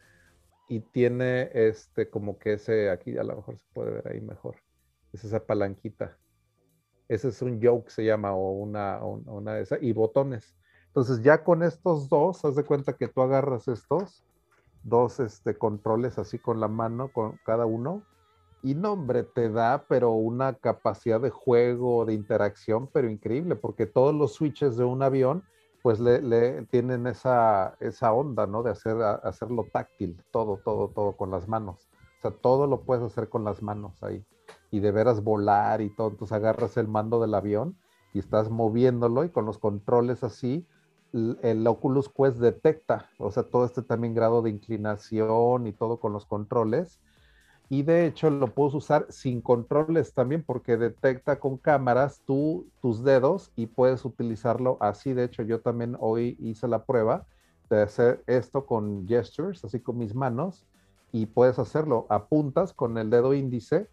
y 0.68 0.80
tiene 0.80 1.52
este, 1.54 2.10
como 2.10 2.40
que 2.40 2.54
ese, 2.54 2.90
aquí 2.90 3.20
a 3.20 3.24
lo 3.24 3.36
mejor 3.36 3.60
se 3.60 3.66
puede 3.76 3.92
ver 3.92 4.08
ahí 4.08 4.22
mejor, 4.22 4.56
es 5.14 5.24
esa 5.24 5.46
palanquita. 5.46 6.18
Ese 7.08 7.28
es 7.28 7.44
un 7.44 7.60
yoke, 7.60 7.92
se 7.92 8.04
llama, 8.04 8.34
o 8.34 8.54
una, 8.54 9.04
una 9.04 9.54
de 9.54 9.62
esas, 9.62 9.84
y 9.84 9.94
botones. 9.94 10.58
Entonces 10.96 11.22
ya 11.24 11.44
con 11.44 11.62
estos 11.62 12.08
dos, 12.08 12.46
haz 12.46 12.56
de 12.56 12.64
cuenta 12.64 12.94
que 12.94 13.10
tú 13.10 13.22
agarras 13.22 13.68
estos 13.68 14.24
dos 14.82 15.20
este, 15.20 15.58
controles 15.58 16.18
así 16.18 16.40
con 16.40 16.62
la 16.62 16.70
mano, 16.70 17.12
con 17.12 17.38
cada 17.46 17.66
uno, 17.66 18.04
y 18.64 18.76
no, 18.76 18.94
hombre, 18.94 19.24
te 19.24 19.50
da, 19.50 19.84
pero 19.90 20.12
una 20.12 20.54
capacidad 20.54 21.20
de 21.20 21.32
juego, 21.32 22.06
de 22.06 22.14
interacción, 22.14 22.88
pero 22.88 23.10
increíble, 23.10 23.58
porque 23.58 23.86
todos 23.86 24.16
los 24.16 24.36
switches 24.36 24.78
de 24.78 24.86
un 24.86 25.04
avión, 25.04 25.44
pues 25.84 26.00
le, 26.00 26.22
le 26.22 26.62
tienen 26.68 27.08
esa, 27.08 27.76
esa 27.82 28.14
onda, 28.14 28.48
¿no? 28.48 28.64
De 28.64 28.72
hacer, 28.72 28.96
hacerlo 29.02 29.68
táctil, 29.74 30.24
todo, 30.32 30.62
todo, 30.64 30.88
todo 30.88 31.12
con 31.12 31.30
las 31.30 31.50
manos. 31.50 31.90
O 32.20 32.22
sea, 32.22 32.32
todo 32.32 32.68
lo 32.68 32.84
puedes 32.86 33.04
hacer 33.04 33.28
con 33.28 33.44
las 33.44 33.62
manos 33.62 34.02
ahí. 34.02 34.26
Y 34.72 34.80
de 34.80 34.92
veras 34.92 35.22
volar 35.22 35.82
y 35.82 35.90
todo. 35.90 36.08
Entonces 36.08 36.36
agarras 36.36 36.78
el 36.78 36.88
mando 36.88 37.20
del 37.20 37.36
avión 37.36 37.78
y 38.14 38.20
estás 38.20 38.50
moviéndolo 38.50 39.26
y 39.26 39.30
con 39.30 39.46
los 39.46 39.60
controles 39.60 40.24
así, 40.24 40.66
el 41.14 41.66
Oculus 41.66 42.10
Quest 42.10 42.38
detecta, 42.38 43.10
o 43.20 43.32
sea, 43.32 43.44
todo 43.44 43.66
este 43.66 43.82
también 43.82 44.14
grado 44.14 44.42
de 44.42 44.50
inclinación 44.50 45.68
y 45.68 45.72
todo 45.72 46.00
con 46.00 46.14
los 46.14 46.26
controles. 46.26 47.00
Y 47.68 47.82
de 47.82 48.06
hecho 48.06 48.30
lo 48.30 48.54
puedes 48.54 48.76
usar 48.76 49.08
sin 49.10 49.42
controles 49.42 50.14
también 50.14 50.44
porque 50.44 50.78
detecta 50.78 51.40
con 51.40 51.58
cámaras 51.58 52.22
tú, 52.26 52.68
tus 52.82 53.04
dedos 53.04 53.52
y 53.56 53.66
puedes 53.68 54.06
utilizarlo 54.06 54.78
así. 54.82 55.14
De 55.14 55.24
hecho, 55.24 55.42
yo 55.42 55.62
también 55.62 55.98
hoy 56.00 56.38
hice 56.40 56.68
la 56.68 56.86
prueba 56.86 57.26
de 57.70 57.82
hacer 57.82 58.24
esto 58.28 58.66
con 58.66 59.08
gestures, 59.08 59.64
así 59.66 59.80
con 59.80 59.98
mis 59.98 60.14
manos, 60.14 60.66
y 61.12 61.26
puedes 61.26 61.58
hacerlo. 61.58 62.06
Apuntas 62.10 62.74
con 62.74 62.98
el 62.98 63.10
dedo 63.10 63.34
índice 63.34 63.90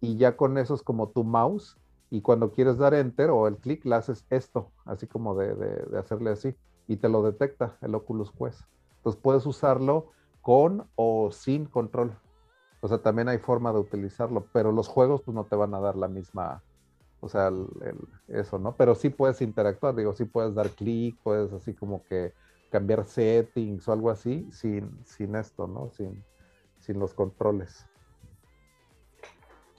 y 0.00 0.16
ya 0.16 0.36
con 0.36 0.56
eso 0.56 0.74
es 0.74 0.82
como 0.82 1.08
tu 1.10 1.24
mouse. 1.24 1.76
Y 2.10 2.22
cuando 2.22 2.52
quieres 2.52 2.78
dar 2.78 2.94
enter 2.94 3.30
o 3.30 3.46
el 3.46 3.56
clic, 3.58 3.84
le 3.84 3.94
haces 3.94 4.26
esto, 4.30 4.72
así 4.84 5.06
como 5.06 5.36
de, 5.36 5.54
de- 5.54 5.98
hacerle 5.98 6.30
así, 6.30 6.54
y 6.88 6.96
te 6.96 7.08
lo 7.08 7.22
detecta 7.22 7.78
el 7.82 7.94
Oculus 7.94 8.32
Quest. 8.32 8.62
Entonces 8.96 9.20
puedes 9.22 9.46
usarlo 9.46 10.10
con 10.40 10.90
o 10.96 11.30
sin 11.30 11.66
control. 11.66 12.18
O 12.80 12.88
sea, 12.88 12.98
también 12.98 13.28
hay 13.28 13.38
forma 13.38 13.72
de 13.72 13.78
utilizarlo, 13.78 14.48
pero 14.52 14.72
los 14.72 14.88
juegos 14.88 15.22
pues 15.24 15.34
no 15.34 15.46
te 15.46 15.54
van 15.54 15.74
a 15.74 15.80
dar 15.80 15.96
la 15.96 16.08
misma, 16.08 16.62
o 17.20 17.28
sea, 17.28 17.52
eso, 18.28 18.58
¿no? 18.58 18.74
Pero 18.76 18.94
sí 18.94 19.10
puedes 19.10 19.40
interactuar, 19.42 19.94
digo, 19.94 20.12
sí 20.14 20.24
puedes 20.24 20.54
dar 20.54 20.70
clic, 20.70 21.18
puedes 21.22 21.52
así 21.52 21.74
como 21.74 22.02
que 22.04 22.32
cambiar 22.70 23.04
settings 23.04 23.86
o 23.88 23.92
algo 23.92 24.10
así 24.10 24.48
sin, 24.52 24.90
sin 25.04 25.36
esto, 25.36 25.66
¿no? 25.66 25.90
Sin, 25.90 26.24
sin 26.80 26.98
los 26.98 27.14
controles. 27.14 27.84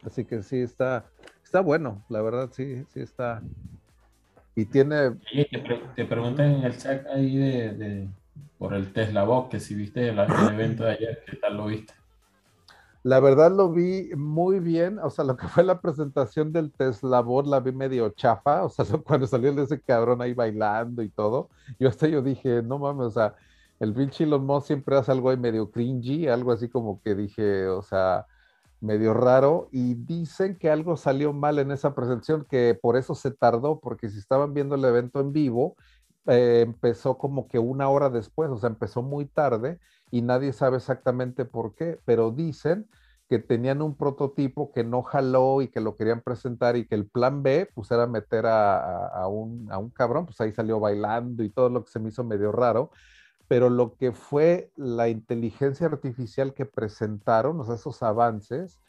Así 0.04 0.26
que 0.26 0.42
sí 0.44 0.58
está, 0.62 1.12
está 1.52 1.60
bueno, 1.60 2.02
la 2.08 2.22
verdad 2.22 2.50
sí, 2.54 2.86
sí 2.94 3.02
está. 3.02 3.42
Y 4.56 4.64
tiene, 4.64 5.08
Oye, 5.08 5.50
te, 5.52 5.60
pre- 5.60 5.82
te 5.98 6.06
preguntan 6.06 6.46
en 6.52 6.64
el 6.64 6.78
chat 6.78 7.06
ahí 7.08 7.36
de, 7.36 7.74
de- 7.74 8.08
por 8.58 8.74
el 8.74 8.94
Tesla 8.94 9.26
Box, 9.26 9.50
que 9.50 9.60
si 9.60 9.76
viste 9.76 10.08
el, 10.08 10.18
el 10.18 10.30
evento 10.54 10.86
de 10.86 10.92
ayer, 10.92 11.24
¿qué 11.30 11.36
tal 11.36 11.58
lo 11.58 11.66
viste? 11.66 11.94
La 13.04 13.20
verdad 13.20 13.52
lo 13.52 13.70
vi 13.70 14.12
muy 14.16 14.62
bien, 14.62 14.98
o 15.00 15.10
sea, 15.10 15.26
lo 15.26 15.36
que 15.36 15.50
fue 15.50 15.66
la 15.66 15.82
presentación 15.82 16.54
del 16.54 16.72
Tesla 16.72 17.20
Bot 17.20 17.48
la 17.48 17.60
vi 17.60 17.74
medio 17.74 18.10
chafa, 18.12 18.64
o 18.64 18.70
sea, 18.70 18.86
cuando 19.06 19.28
salió 19.28 19.52
ese 19.62 19.82
cabrón 19.82 20.22
ahí 20.22 20.34
bailando 20.34 21.04
y 21.04 21.10
todo, 21.10 21.50
yo 21.78 21.90
hasta 21.90 22.08
yo 22.08 22.22
dije, 22.22 22.62
no 22.64 22.80
mames, 22.80 23.08
o 23.08 23.12
sea, 23.12 23.36
el 23.78 23.94
pinche 23.94 24.24
Elon 24.24 24.46
Musk 24.46 24.68
siempre 24.68 24.96
hace 24.96 25.12
algo 25.12 25.30
ahí 25.32 25.38
medio 25.38 25.70
cringy, 25.70 26.30
algo 26.30 26.54
así 26.54 26.70
como 26.70 27.02
que 27.02 27.14
dije, 27.14 27.68
o 27.68 27.82
sea, 27.82 28.26
medio 28.82 29.14
raro, 29.14 29.70
y 29.72 29.96
dicen 29.96 30.58
que 30.58 30.70
algo 30.70 30.98
salió 30.98 31.34
mal 31.34 31.60
en 31.60 31.72
esa 31.72 31.96
presentación, 31.96 32.46
que 32.50 32.78
por 32.82 32.98
eso 32.98 33.16
se 33.16 33.32
tardó, 33.32 33.80
porque 33.80 34.10
si 34.10 34.20
estaban 34.20 34.54
viendo 34.54 34.76
el 34.76 34.86
evento 34.86 35.20
en 35.22 35.32
vivo, 35.34 35.76
eh, 36.28 36.62
empezó 36.66 37.18
como 37.18 37.48
que 37.48 37.60
una 37.60 37.90
hora 37.90 38.10
después, 38.10 38.50
o 38.50 38.58
sea, 38.58 38.70
empezó 38.70 39.02
muy 39.02 39.26
tarde 39.26 39.80
y 40.12 40.22
nadie 40.22 40.54
sabe 40.54 40.78
exactamente 40.78 41.46
por 41.46 41.76
qué, 41.76 42.00
pero 42.06 42.32
dicen 42.32 42.90
que 43.30 43.40
tenían 43.40 43.82
un 43.82 43.96
prototipo 43.96 44.72
que 44.74 44.84
no 44.84 45.04
jaló 45.04 45.62
y 45.62 45.70
que 45.70 45.80
lo 45.80 45.96
querían 45.96 46.22
presentar 46.22 46.76
y 46.76 46.86
que 46.88 46.96
el 46.96 47.08
plan 47.10 47.42
B 47.44 47.70
pues 47.74 47.90
era 47.92 48.06
meter 48.06 48.46
a, 48.46 49.08
a- 49.08 49.28
un, 49.28 49.72
a 49.72 49.78
un 49.78 49.90
cabrón, 49.90 50.26
pues 50.26 50.40
ahí 50.42 50.52
salió 50.52 50.80
bailando 50.80 51.42
y 51.44 51.50
todo 51.50 51.70
lo 51.70 51.84
que 51.86 51.92
se 51.92 52.00
me 52.00 52.10
hizo 52.10 52.24
medio 52.26 52.52
raro, 52.52 52.92
pero 53.52 53.70
lo 53.70 53.98
que 53.98 54.14
fue 54.14 54.72
la 54.78 55.10
inteligencia 55.10 55.86
artificial 55.86 56.54
que 56.54 56.66
presentaron, 56.66 57.60
o 57.60 57.66
sea, 57.66 57.76
esos 57.76 58.02
avances, 58.02 58.80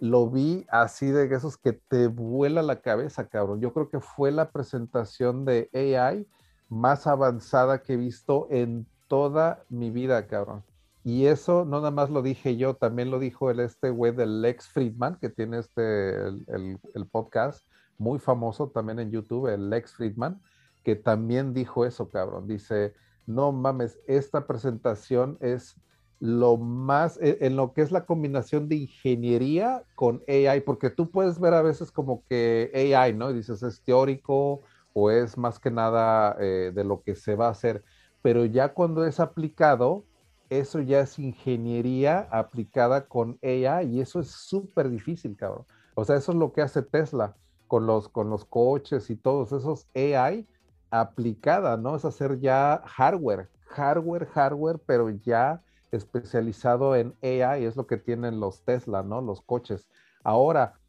lo 0.00 0.28
vi 0.28 0.66
así 0.68 1.06
de 1.06 1.34
esos 1.34 1.56
que 1.56 1.72
te 1.72 2.08
vuela 2.08 2.60
la 2.60 2.82
cabeza, 2.82 3.30
cabrón. 3.30 3.62
Yo 3.62 3.72
creo 3.72 3.88
que 3.88 4.00
fue 4.00 4.30
la 4.30 4.50
presentación 4.50 5.46
de 5.46 5.70
AI 5.72 6.26
más 6.68 7.06
avanzada 7.06 7.80
que 7.80 7.94
he 7.94 7.96
visto 7.96 8.48
en 8.50 8.86
toda 9.08 9.64
mi 9.70 9.90
vida, 9.90 10.26
cabrón. 10.26 10.62
Y 11.02 11.24
eso 11.24 11.64
no 11.64 11.78
nada 11.78 11.90
más 11.90 12.10
lo 12.10 12.20
dije 12.20 12.58
yo, 12.58 12.74
también 12.74 13.10
lo 13.10 13.18
dijo 13.18 13.50
el 13.50 13.60
este 13.60 13.88
güey 13.88 14.12
del 14.12 14.42
Lex 14.42 14.68
Friedman, 14.68 15.16
que 15.22 15.30
tiene 15.30 15.60
este, 15.60 16.16
el, 16.16 16.78
el- 16.94 17.06
podcast 17.10 17.64
muy 17.96 18.18
famoso 18.18 18.68
también 18.68 18.98
en 18.98 19.10
YouTube, 19.10 19.46
el 19.46 19.70
Lex 19.70 19.94
Friedman, 19.94 20.38
que 20.84 20.96
también 20.96 21.54
dijo 21.54 21.86
eso, 21.86 22.10
cabrón. 22.10 22.46
Dice, 22.46 22.92
no 23.26 23.52
mames, 23.52 23.98
esta 24.06 24.46
presentación 24.46 25.38
es 25.40 25.80
lo 26.18 26.56
más, 26.56 27.18
e- 27.20 27.38
en 27.40 27.56
lo 27.56 27.72
que 27.72 27.82
es 27.82 27.90
la 27.92 28.06
combinación 28.06 28.68
de 28.68 28.76
ingeniería 28.76 29.84
con 29.94 30.22
AI, 30.28 30.60
porque 30.60 30.90
tú 30.90 31.10
puedes 31.10 31.40
ver 31.40 31.54
a 31.54 31.62
veces 31.62 31.90
como 31.92 32.24
que 32.28 32.70
AI, 32.96 33.14
¿no? 33.14 33.30
Y 33.30 33.34
dices, 33.34 33.62
es 33.62 33.82
teórico 33.84 34.62
o 34.92 35.10
es 35.10 35.36
más 35.38 35.58
que 35.58 35.70
nada 35.70 36.36
eh, 36.40 36.70
de 36.74 36.84
lo 36.84 37.02
que 37.02 37.14
se 37.16 37.34
va 37.34 37.48
a 37.48 37.50
hacer, 37.50 37.82
pero 38.22 38.44
ya 38.44 38.72
cuando 38.74 39.04
es 39.04 39.18
aplicado, 39.20 40.06
eso 40.48 40.80
ya 40.80 41.00
es 41.00 41.18
ingeniería 41.18 42.28
aplicada 42.30 43.08
con 43.08 43.38
AI 43.42 43.96
y 43.96 44.00
eso 44.00 44.20
es 44.20 44.30
súper 44.30 44.90
difícil, 44.90 45.36
cabrón. 45.36 45.64
O 45.94 46.04
sea, 46.04 46.16
eso 46.16 46.32
es 46.32 46.38
lo 46.38 46.52
que 46.52 46.62
hace 46.62 46.82
Tesla 46.82 47.36
con 47.66 47.86
los, 47.86 48.08
con 48.08 48.28
los 48.30 48.44
coches 48.44 49.08
y 49.10 49.16
todos 49.16 49.52
esos 49.52 49.88
AI 49.94 50.46
aplicada, 50.92 51.78
¿no? 51.78 51.96
Es 51.96 52.06
hacer 52.06 52.40
ya 52.40 52.82
hardware, 52.86 53.50
hardware, 53.66 54.26
hardware, 54.28 54.80
pero 54.86 55.10
ya 55.10 55.62
especializado 55.92 56.96
en 56.96 57.16
AI, 57.22 57.66
es 57.66 57.76
lo 57.76 57.88
que 57.88 57.98
tienen 57.98 58.40
los 58.40 58.64
Tesla, 58.64 59.02
¿no? 59.04 59.22
Los 59.22 59.42
coches. 59.42 59.88
Ahora, 60.24 60.80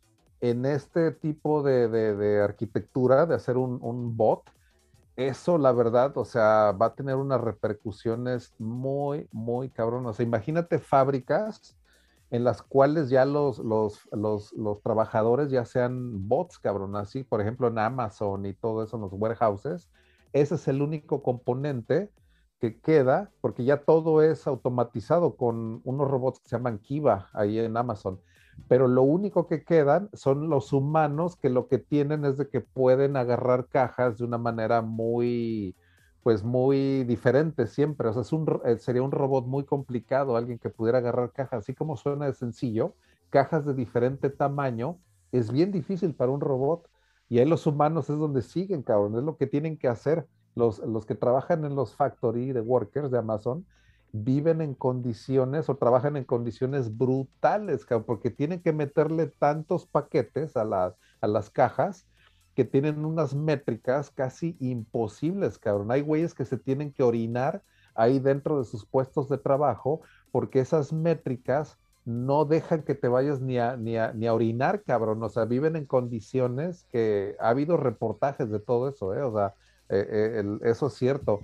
en 0.42 0.66
este 0.68 1.12
tipo 1.14 1.64
de, 1.64 1.90
de- 1.90 2.16
arquitectura, 2.44 3.26
de 3.28 3.36
hacer 3.36 3.58
un, 3.58 3.80
bot, 4.18 4.44
eso 5.16 5.58
la 5.58 5.72
verdad, 5.72 6.18
o 6.18 6.26
sea, 6.26 6.72
va 6.74 6.88
a 6.88 6.96
tener 6.96 7.16
unas 7.16 7.42
repercusiones 7.42 8.54
muy, 8.58 9.28
muy 9.32 9.72
cabronas. 9.72 10.20
Imagínate 10.20 10.80
fábricas 10.80 11.78
en 12.34 12.44
las 12.44 12.64
cuales 12.64 13.12
ya 13.12 13.26
los, 13.26 13.60
los, 13.60 14.10
los, 14.12 14.54
los 14.54 14.82
trabajadores 14.82 15.52
ya 15.52 15.66
sean 15.66 16.28
bots, 16.28 16.58
cabrón, 16.58 16.96
así, 16.96 17.24
por 17.24 17.42
ejemplo, 17.42 17.68
en 17.68 17.78
Amazon 17.78 18.48
y 18.48 18.56
todo 18.56 18.84
eso, 18.84 18.96
en 18.98 19.04
los 19.04 19.14
warehouses, 19.14 19.92
ese 20.34 20.56
es 20.56 20.68
el 20.68 20.82
único 20.82 21.22
componente 21.22 22.10
que 22.60 22.80
queda, 22.82 23.32
porque 23.40 23.66
ya 23.66 23.84
todo 23.84 24.24
es 24.24 24.48
automatizado 24.48 25.36
con 25.36 25.82
unos 25.84 26.10
robots 26.10 26.40
que 26.40 26.50
se 26.50 26.56
llaman 26.56 26.80
Kiva 26.80 27.30
ahí 27.34 27.60
en 27.60 27.78
Amazon. 27.78 28.20
pero 28.68 28.88
lo 28.88 29.04
único 29.04 29.46
que 29.46 29.64
quedan 29.64 30.10
son 30.14 30.50
los 30.50 30.74
humanos 30.74 31.36
que 31.36 31.50
lo 31.50 31.68
que 31.68 31.78
tienen 31.78 32.26
es 32.26 32.38
de 32.38 32.50
que 32.50 32.62
pueden 32.62 33.16
agarrar 33.16 33.68
cajas 33.68 34.18
de 34.18 34.24
una 34.26 34.40
manera 34.40 34.82
muy, 34.82 35.76
pues 36.24 36.44
muy 36.44 37.04
diferente 37.04 37.68
siempre. 37.68 38.08
O 38.08 38.14
sea, 38.14 38.40
eh, 38.66 38.78
sería 38.80 39.04
un 39.04 39.12
robot 39.12 39.46
muy 39.46 39.66
complicado, 39.66 40.36
alguien 40.36 40.58
que 40.58 40.70
pudiera 40.70 41.00
agarrar 41.00 41.32
cajas, 41.34 41.60
así 41.60 41.76
como 41.76 41.98
suena 41.98 42.26
de 42.26 42.34
sencillo, 42.34 42.96
cajas 43.30 43.66
de 43.66 43.74
diferente 43.74 44.30
tamaño, 44.30 44.98
es 45.32 45.52
bien 45.52 45.72
difícil 45.72 46.16
para 46.16 46.32
un 46.32 46.42
robot. 46.42 46.90
Y 47.30 47.40
ahí 47.40 47.46
los 47.46 47.68
humanos 47.68 48.10
es 48.10 48.18
donde 48.18 48.42
siguen, 48.42 48.84
cabrón, 48.84 49.18
es 49.18 49.24
lo 49.24 49.38
que 49.38 49.48
tienen 49.48 49.78
que 49.78 49.88
hacer. 49.88 50.28
Los, 50.56 50.80
los 50.80 51.06
que 51.06 51.16
trabajan 51.16 51.66
en 51.66 51.76
los 51.76 51.96
factory 51.96 52.52
de 52.52 52.62
workers 52.62 53.10
de 53.12 53.18
Amazon 53.18 53.66
viven 54.12 54.62
en 54.62 54.76
condiciones 54.76 55.68
o 55.68 55.76
trabajan 55.76 56.16
en 56.16 56.24
condiciones 56.24 56.96
brutales, 56.96 57.86
cabrón, 57.86 58.06
porque 58.06 58.30
tienen 58.30 58.62
que 58.62 58.72
meterle 58.72 59.28
tantos 59.28 59.88
paquetes 59.88 60.56
a 60.56 60.64
las, 60.64 60.96
a 61.20 61.28
las 61.28 61.50
cajas 61.50 62.06
que 62.56 62.66
tienen 62.66 63.06
unas 63.06 63.34
métricas 63.34 64.12
casi 64.12 64.56
imposibles, 64.60 65.58
cabrón. 65.58 65.92
Hay 65.92 66.02
güeyes 66.02 66.34
que 66.34 66.46
se 66.46 66.58
tienen 66.58 66.94
que 66.94 67.04
orinar 67.04 67.64
ahí 67.96 68.20
dentro 68.20 68.60
de 68.60 68.66
sus 68.66 68.86
puestos 68.86 69.30
de 69.30 69.38
trabajo 69.38 70.02
porque 70.32 70.60
esas 70.60 70.94
métricas 70.94 71.78
no 72.06 72.46
dejan 72.46 72.84
que 72.84 72.96
te 72.96 73.08
vayas 73.08 73.40
ni 73.40 73.58
a, 73.58 73.78
ni 73.78 73.98
a, 73.98 74.12
ni 74.14 74.28
a 74.28 74.34
orinar, 74.34 74.84
cabrón. 74.84 75.24
O 75.24 75.30
sea, 75.30 75.46
viven 75.46 75.76
en 75.76 75.86
condiciones 75.86 76.86
que 76.92 77.36
ha 77.40 77.50
habido 77.50 77.78
reportajes 77.78 78.50
de 78.50 78.60
todo 78.60 78.90
eso, 78.90 79.14
¿eh? 79.14 79.22
O 79.22 79.34
sea, 79.34 79.54
eh, 79.90 80.44
eh, 80.44 80.60
eso 80.64 80.88
es 80.88 80.94
cierto. 80.94 81.42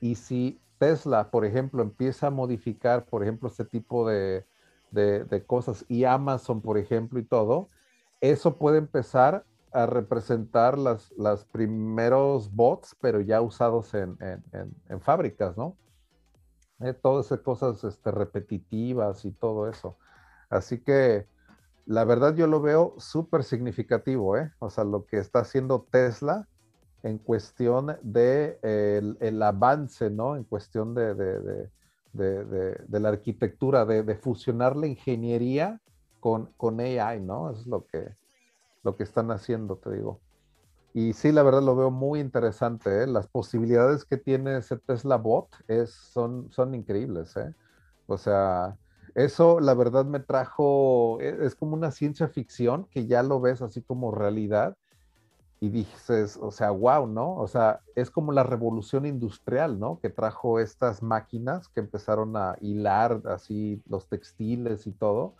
Y 0.00 0.16
si 0.16 0.60
Tesla, 0.78 1.30
por 1.30 1.44
ejemplo, 1.44 1.82
empieza 1.82 2.26
a 2.26 2.30
modificar, 2.30 3.04
por 3.04 3.22
ejemplo, 3.22 3.48
este 3.48 3.64
tipo 3.64 4.08
de, 4.08 4.44
de, 4.90 5.24
de 5.24 5.44
cosas 5.44 5.84
y 5.88 6.04
Amazon, 6.04 6.60
por 6.60 6.78
ejemplo, 6.78 7.20
y 7.20 7.24
todo, 7.24 7.68
eso 8.20 8.56
puede 8.56 8.78
empezar 8.78 9.44
a 9.72 9.86
representar 9.86 10.78
las, 10.78 11.12
las 11.16 11.44
primeros 11.44 12.54
bots, 12.54 12.96
pero 13.00 13.20
ya 13.20 13.40
usados 13.40 13.94
en, 13.94 14.16
en, 14.20 14.42
en, 14.52 14.74
en 14.88 15.00
fábricas, 15.00 15.56
¿no? 15.56 15.76
Eh, 16.80 16.94
todas 16.94 17.26
esas 17.26 17.40
cosas 17.40 17.82
este, 17.84 18.10
repetitivas 18.10 19.24
y 19.24 19.32
todo 19.32 19.68
eso. 19.68 19.96
Así 20.50 20.80
que 20.82 21.26
la 21.86 22.04
verdad 22.04 22.34
yo 22.34 22.46
lo 22.46 22.60
veo 22.60 22.94
súper 22.98 23.44
significativo, 23.44 24.36
¿eh? 24.36 24.52
O 24.58 24.70
sea, 24.70 24.84
lo 24.84 25.04
que 25.06 25.18
está 25.18 25.40
haciendo 25.40 25.86
Tesla 25.90 26.48
en 27.02 27.18
cuestión 27.18 27.96
de 28.02 28.58
el, 28.62 29.16
el 29.20 29.42
avance, 29.42 30.10
¿no? 30.10 30.36
En 30.36 30.44
cuestión 30.44 30.94
de, 30.94 31.14
de, 31.14 31.70
de, 32.12 32.74
de 32.86 33.00
la 33.00 33.08
arquitectura, 33.08 33.84
de, 33.84 34.14
fusionar 34.16 34.76
la 34.76 34.86
ingeniería 34.86 35.80
con, 36.20 36.52
con 36.56 36.80
AI, 36.80 37.20
¿no? 37.20 37.50
Eso 37.50 37.60
es 37.60 37.66
lo 37.66 37.86
que, 37.86 38.14
lo 38.82 38.96
que 38.96 39.04
están 39.04 39.30
haciendo, 39.30 39.76
te 39.76 39.90
digo. 39.90 40.20
Y 40.94 41.14
sí, 41.14 41.32
la 41.32 41.42
verdad 41.42 41.62
lo 41.62 41.74
veo 41.74 41.90
muy 41.90 42.20
interesante. 42.20 43.02
¿eh? 43.02 43.06
Las 43.06 43.26
posibilidades 43.26 44.04
que 44.04 44.18
tiene 44.18 44.58
ese 44.58 44.76
Tesla 44.76 45.16
Bot 45.16 45.48
es, 45.68 45.90
son, 45.90 46.50
son 46.52 46.74
increíbles. 46.74 47.34
¿eh? 47.36 47.54
O 48.06 48.18
sea, 48.18 48.76
eso 49.14 49.60
la 49.60 49.74
verdad 49.74 50.04
me 50.04 50.20
trajo, 50.20 51.18
e, 51.20 51.46
es 51.46 51.54
como 51.54 51.74
una 51.74 51.90
ciencia 51.90 52.28
ficción 52.28 52.86
que 52.90 53.06
ya 53.06 53.22
lo 53.22 53.40
ves 53.40 53.62
así 53.62 53.82
como 53.82 54.10
realidad 54.10 54.76
y 55.60 55.70
dices, 55.70 56.36
o 56.42 56.50
sea, 56.50 56.72
wow, 56.72 57.06
¿no? 57.06 57.36
O 57.36 57.46
sea, 57.46 57.80
es 57.94 58.10
como 58.10 58.32
la 58.32 58.42
revolución 58.42 59.06
industrial, 59.06 59.78
¿no? 59.78 60.00
Que 60.00 60.10
trajo 60.10 60.58
estas 60.58 61.02
máquinas 61.02 61.68
que 61.68 61.80
empezaron 61.80 62.36
a 62.36 62.56
hilar 62.60 63.22
así 63.26 63.80
los 63.86 64.08
textiles 64.08 64.86
y 64.88 64.92
todo 64.92 65.36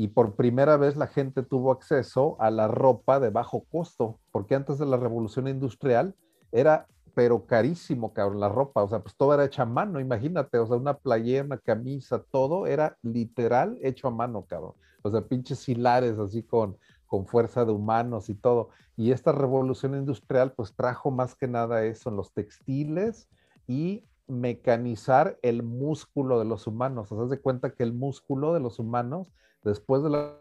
y 0.00 0.08
por 0.08 0.34
primera 0.34 0.78
vez 0.78 0.96
la 0.96 1.08
gente 1.08 1.42
tuvo 1.42 1.72
acceso 1.72 2.38
a 2.40 2.50
la 2.50 2.68
ropa 2.68 3.20
de 3.20 3.28
bajo 3.28 3.66
costo, 3.70 4.18
porque 4.32 4.54
antes 4.54 4.78
de 4.78 4.86
la 4.86 4.96
revolución 4.96 5.46
industrial 5.46 6.14
era, 6.52 6.86
pero 7.12 7.44
carísimo, 7.44 8.14
cabrón, 8.14 8.40
la 8.40 8.48
ropa, 8.48 8.82
o 8.82 8.88
sea, 8.88 9.00
pues 9.00 9.14
todo 9.14 9.34
era 9.34 9.44
hecho 9.44 9.60
a 9.60 9.66
mano, 9.66 10.00
imagínate, 10.00 10.56
o 10.56 10.66
sea, 10.66 10.78
una 10.78 10.96
playera, 10.96 11.44
una 11.44 11.58
camisa, 11.58 12.24
todo 12.30 12.66
era 12.66 12.96
literal 13.02 13.76
hecho 13.82 14.08
a 14.08 14.10
mano, 14.10 14.46
cabrón, 14.48 14.72
o 15.02 15.10
sea, 15.10 15.20
pinches 15.20 15.68
hilares 15.68 16.18
así 16.18 16.42
con, 16.42 16.78
con 17.04 17.26
fuerza 17.26 17.66
de 17.66 17.72
humanos 17.72 18.30
y 18.30 18.34
todo. 18.34 18.70
Y 18.96 19.10
esta 19.10 19.32
revolución 19.32 19.94
industrial 19.94 20.52
pues 20.52 20.74
trajo 20.74 21.10
más 21.10 21.34
que 21.34 21.46
nada 21.46 21.84
eso 21.84 22.08
en 22.08 22.16
los 22.16 22.32
textiles 22.32 23.28
y 23.66 24.06
mecanizar 24.28 25.38
el 25.42 25.62
músculo 25.62 26.38
de 26.38 26.46
los 26.46 26.66
humanos. 26.66 27.12
O 27.12 27.18
sea, 27.18 27.26
de 27.26 27.42
cuenta 27.42 27.74
que 27.74 27.82
el 27.82 27.92
músculo 27.92 28.54
de 28.54 28.60
los 28.60 28.78
humanos 28.78 29.30
después 29.62 30.02
de 30.02 30.10
la 30.10 30.40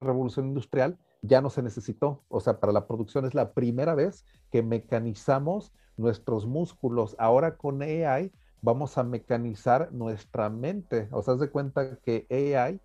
revolución 0.00 0.48
industrial 0.48 0.98
ya 1.22 1.40
no 1.40 1.50
se 1.50 1.62
necesitó. 1.62 2.24
O 2.28 2.40
sea, 2.40 2.60
para 2.60 2.72
la 2.72 2.86
producción 2.86 3.24
es 3.24 3.34
la 3.34 3.52
primera 3.52 3.94
vez 3.94 4.24
que 4.50 4.62
mecanizamos 4.62 5.72
nuestros 5.96 6.46
músculos. 6.46 7.16
Ahora 7.18 7.56
con 7.56 7.82
AI 7.82 8.32
vamos 8.62 8.98
a 8.98 9.02
mecanizar 9.02 9.92
nuestra 9.92 10.50
mente. 10.50 11.08
O 11.12 11.22
sea, 11.22 11.34
haz 11.34 11.40
de 11.40 11.50
cuenta 11.50 11.96
que 12.00 12.26
AI 12.30 12.80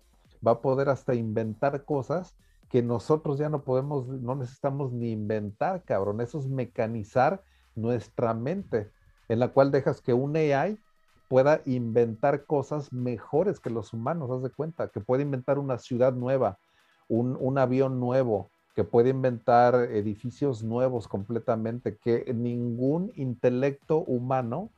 va 0.46 0.52
a 0.52 0.60
poder 0.60 0.88
hasta 0.88 1.14
inventar 1.14 1.84
cosas 1.84 2.36
que 2.68 2.82
nosotros 2.82 3.38
ya 3.38 3.48
no 3.48 3.62
podemos, 3.62 4.08
no 4.08 4.34
necesitamos 4.34 4.92
ni 4.92 5.12
inventar, 5.12 5.84
cabrón. 5.84 6.20
Eso 6.20 6.38
es 6.38 6.48
mecanizar 6.48 7.42
nuestra 7.74 8.34
mente, 8.34 8.90
en 9.28 9.38
la 9.38 9.48
cual 9.48 9.70
dejas 9.70 10.00
que 10.00 10.14
un 10.14 10.36
AI 10.36 10.78
pueda 11.28 11.60
inventar 11.64 12.44
cosas 12.44 12.92
mejores 12.92 13.60
que 13.60 13.70
los 13.70 13.92
humanos, 13.92 14.30
haz 14.30 14.42
de 14.42 14.50
cuenta, 14.50 14.88
que 14.88 15.00
puede 15.00 15.22
inventar 15.22 15.58
una 15.58 15.78
ciudad 15.78 16.12
nueva, 16.12 16.58
un, 17.08 17.36
un 17.40 17.58
avión 17.58 18.00
nuevo, 18.00 18.50
que 18.74 18.84
puede 18.84 19.10
inventar 19.10 19.74
edificios 19.74 20.62
nuevos 20.62 21.08
completamente, 21.08 21.96
que 21.96 22.32
ningún 22.34 23.10
intelecto 23.14 23.98
humano 23.98 24.70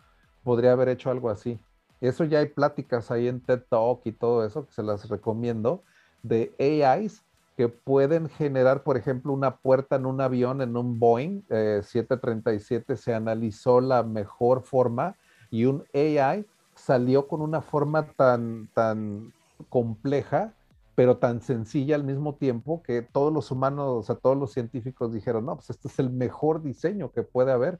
podría 0.45 0.73
haber 0.73 0.89
hecho 0.89 1.11
algo 1.11 1.31
así. 1.31 1.59
Eso 2.01 2.25
ya 2.25 2.39
hay 2.39 2.47
pláticas 2.47 3.11
ahí 3.11 3.27
en 3.27 3.41
TED 3.41 3.63
Talk 3.69 4.03
y 4.05 4.13
todo 4.13 4.45
eso, 4.45 4.67
que 4.67 4.73
se 4.73 4.83
las 4.83 5.09
recomiendo, 5.09 5.83
de 6.23 6.55
AIs 6.59 7.25
que 7.57 7.69
pueden 7.69 8.29
generar, 8.29 8.85
por 8.85 8.97
ejemplo, 8.97 9.33
una 9.33 9.57
puerta 9.57 9.97
en 9.97 10.07
un 10.07 10.21
avión, 10.21 10.63
en 10.63 10.77
un 10.77 11.01
Boeing 11.01 11.43
737, 11.49 12.93
eh, 12.93 12.97
se 12.97 13.13
analizó 13.13 13.81
la 13.81 14.05
mejor 14.05 14.63
forma 14.63 15.17
y 15.51 15.65
un 15.65 15.85
AI 15.95 16.47
salió 16.75 17.27
con 17.29 17.41
una 17.41 17.61
forma 17.61 18.07
tan, 18.13 18.69
tan 18.75 19.33
compleja, 19.69 20.55
pero 20.95 21.19
tan 21.19 21.41
sencilla 21.43 21.95
al 21.95 22.05
mismo 22.05 22.35
tiempo 22.35 22.83
que 22.83 23.03
todos 23.03 23.33
los 23.33 23.51
humanos, 23.51 23.87
o 23.89 24.03
sea, 24.03 24.17
todos 24.17 24.37
los 24.37 24.53
científicos 24.53 25.13
dijeron, 25.13 25.47
no, 25.47 25.57
pues 25.57 25.71
este 25.71 25.89
es 25.89 25.99
el 25.99 26.11
mejor 26.11 26.63
diseño 26.63 27.13
que 27.13 27.23
puede 27.23 27.53
haber 27.53 27.79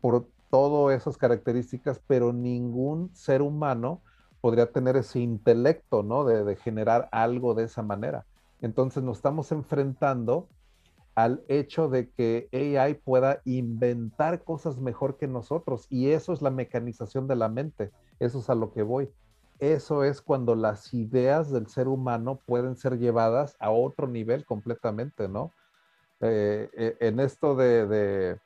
por 0.00 0.26
todas 0.50 1.00
esas 1.00 1.16
características, 1.16 2.00
pero 2.06 2.32
ningún 2.32 3.10
ser 3.14 3.42
humano 3.42 4.00
podría 4.40 4.70
tener 4.70 4.96
ese 4.96 5.20
intelecto, 5.20 6.02
¿no? 6.02 6.24
De, 6.24 6.44
de 6.44 6.56
generar 6.56 7.08
algo 7.12 7.54
de 7.54 7.64
esa 7.64 7.82
manera. 7.82 8.24
Entonces 8.60 9.02
nos 9.02 9.18
estamos 9.18 9.50
enfrentando 9.52 10.48
al 11.18 11.42
hecho 11.48 11.88
de 11.88 12.10
que 12.10 12.48
AI 12.52 12.94
pueda 12.94 13.42
inventar 13.44 14.44
cosas 14.44 14.78
mejor 14.78 15.16
que 15.16 15.26
nosotros. 15.26 15.88
Y 15.90 16.10
eso 16.10 16.32
es 16.32 16.42
la 16.42 16.50
mecanización 16.50 17.26
de 17.26 17.34
la 17.34 17.48
mente. 17.48 17.90
Eso 18.20 18.38
es 18.38 18.48
a 18.48 18.54
lo 18.54 18.72
que 18.72 18.84
voy. 18.84 19.10
Eso 19.58 20.04
es 20.04 20.22
cuando 20.22 20.54
las 20.54 20.94
ideas 20.94 21.50
del 21.50 21.66
ser 21.66 21.88
humano 21.88 22.38
pueden 22.46 22.76
ser 22.76 23.00
llevadas 23.00 23.56
a 23.58 23.70
otro 23.70 24.06
nivel 24.06 24.44
completamente, 24.44 25.26
¿no? 25.26 25.50
Eh, 26.20 26.70
eh, 26.72 26.96
en 27.00 27.18
esto 27.18 27.56
de, 27.56 28.38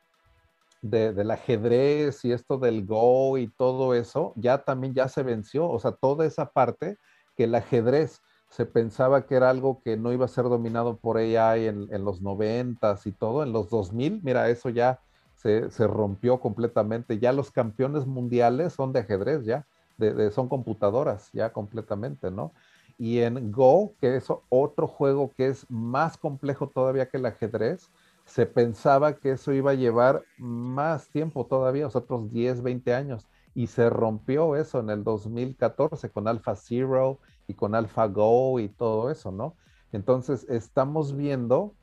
de, 0.80 1.12
del 1.12 1.30
ajedrez 1.30 2.24
y 2.24 2.32
esto 2.32 2.56
del 2.56 2.86
Go 2.86 3.36
y 3.36 3.48
todo 3.48 3.92
eso, 3.92 4.32
ya 4.36 4.64
también 4.64 4.94
ya 4.94 5.08
se 5.08 5.22
venció. 5.22 5.68
O 5.68 5.78
sea, 5.78 5.92
toda 5.92 6.24
esa 6.24 6.50
parte 6.50 6.96
que 7.36 7.44
el 7.44 7.54
ajedrez 7.54 8.22
se 8.52 8.66
pensaba 8.66 9.24
que 9.24 9.34
era 9.34 9.48
algo 9.48 9.80
que 9.82 9.96
no 9.96 10.12
iba 10.12 10.26
a 10.26 10.28
ser 10.28 10.44
dominado 10.44 10.98
por 10.98 11.16
AI 11.16 11.68
en, 11.68 12.04
los 12.04 12.20
noventas 12.20 13.06
y 13.06 13.12
todo, 13.12 13.42
en 13.42 13.50
los 13.50 13.70
2000, 13.70 14.20
mira, 14.22 14.50
eso 14.50 14.68
ya 14.68 15.00
se, 15.36 15.70
rompió 15.86 16.38
completamente, 16.38 17.18
ya 17.18 17.32
los 17.32 17.50
campeones 17.50 18.06
mundiales 18.06 18.74
son 18.74 18.92
de 18.92 19.00
ajedrez, 19.00 19.46
ya, 19.46 19.66
de, 19.96 20.30
son 20.30 20.50
computadoras, 20.50 21.30
ya 21.32 21.50
completamente, 21.50 22.30
¿no? 22.30 22.52
Y 22.98 23.20
en 23.20 23.50
Go, 23.50 23.94
que 23.98 24.16
es 24.16 24.26
otro 24.50 24.86
juego 24.86 25.32
que 25.34 25.48
es 25.48 25.64
más 25.70 26.18
complejo 26.18 26.68
todavía 26.68 27.08
que 27.08 27.16
el 27.16 27.24
ajedrez, 27.24 27.90
se 28.26 28.44
pensaba 28.44 29.14
que 29.14 29.30
eso 29.30 29.54
iba 29.54 29.70
a 29.70 29.74
llevar 29.74 30.24
más 30.36 31.08
tiempo 31.08 31.46
todavía, 31.46 31.86
otros 31.86 32.30
10, 32.30 32.62
20 32.62 32.94
años, 32.94 33.26
y 33.54 33.68
se 33.68 33.88
rompió 33.88 34.56
eso 34.56 34.80
en 34.80 34.90
el 34.90 35.04
2014 35.04 36.10
con 36.10 36.28
Alpha 36.28 36.54
Zero 36.54 37.18
y 37.52 37.54
con 37.54 37.74
AlphaGo 37.74 38.58
y 38.60 38.68
todo 38.68 39.10
eso, 39.10 39.30
¿no? 39.30 39.56
Entonces, 39.92 40.46
estamos 40.48 41.14
viendo, 41.14 41.74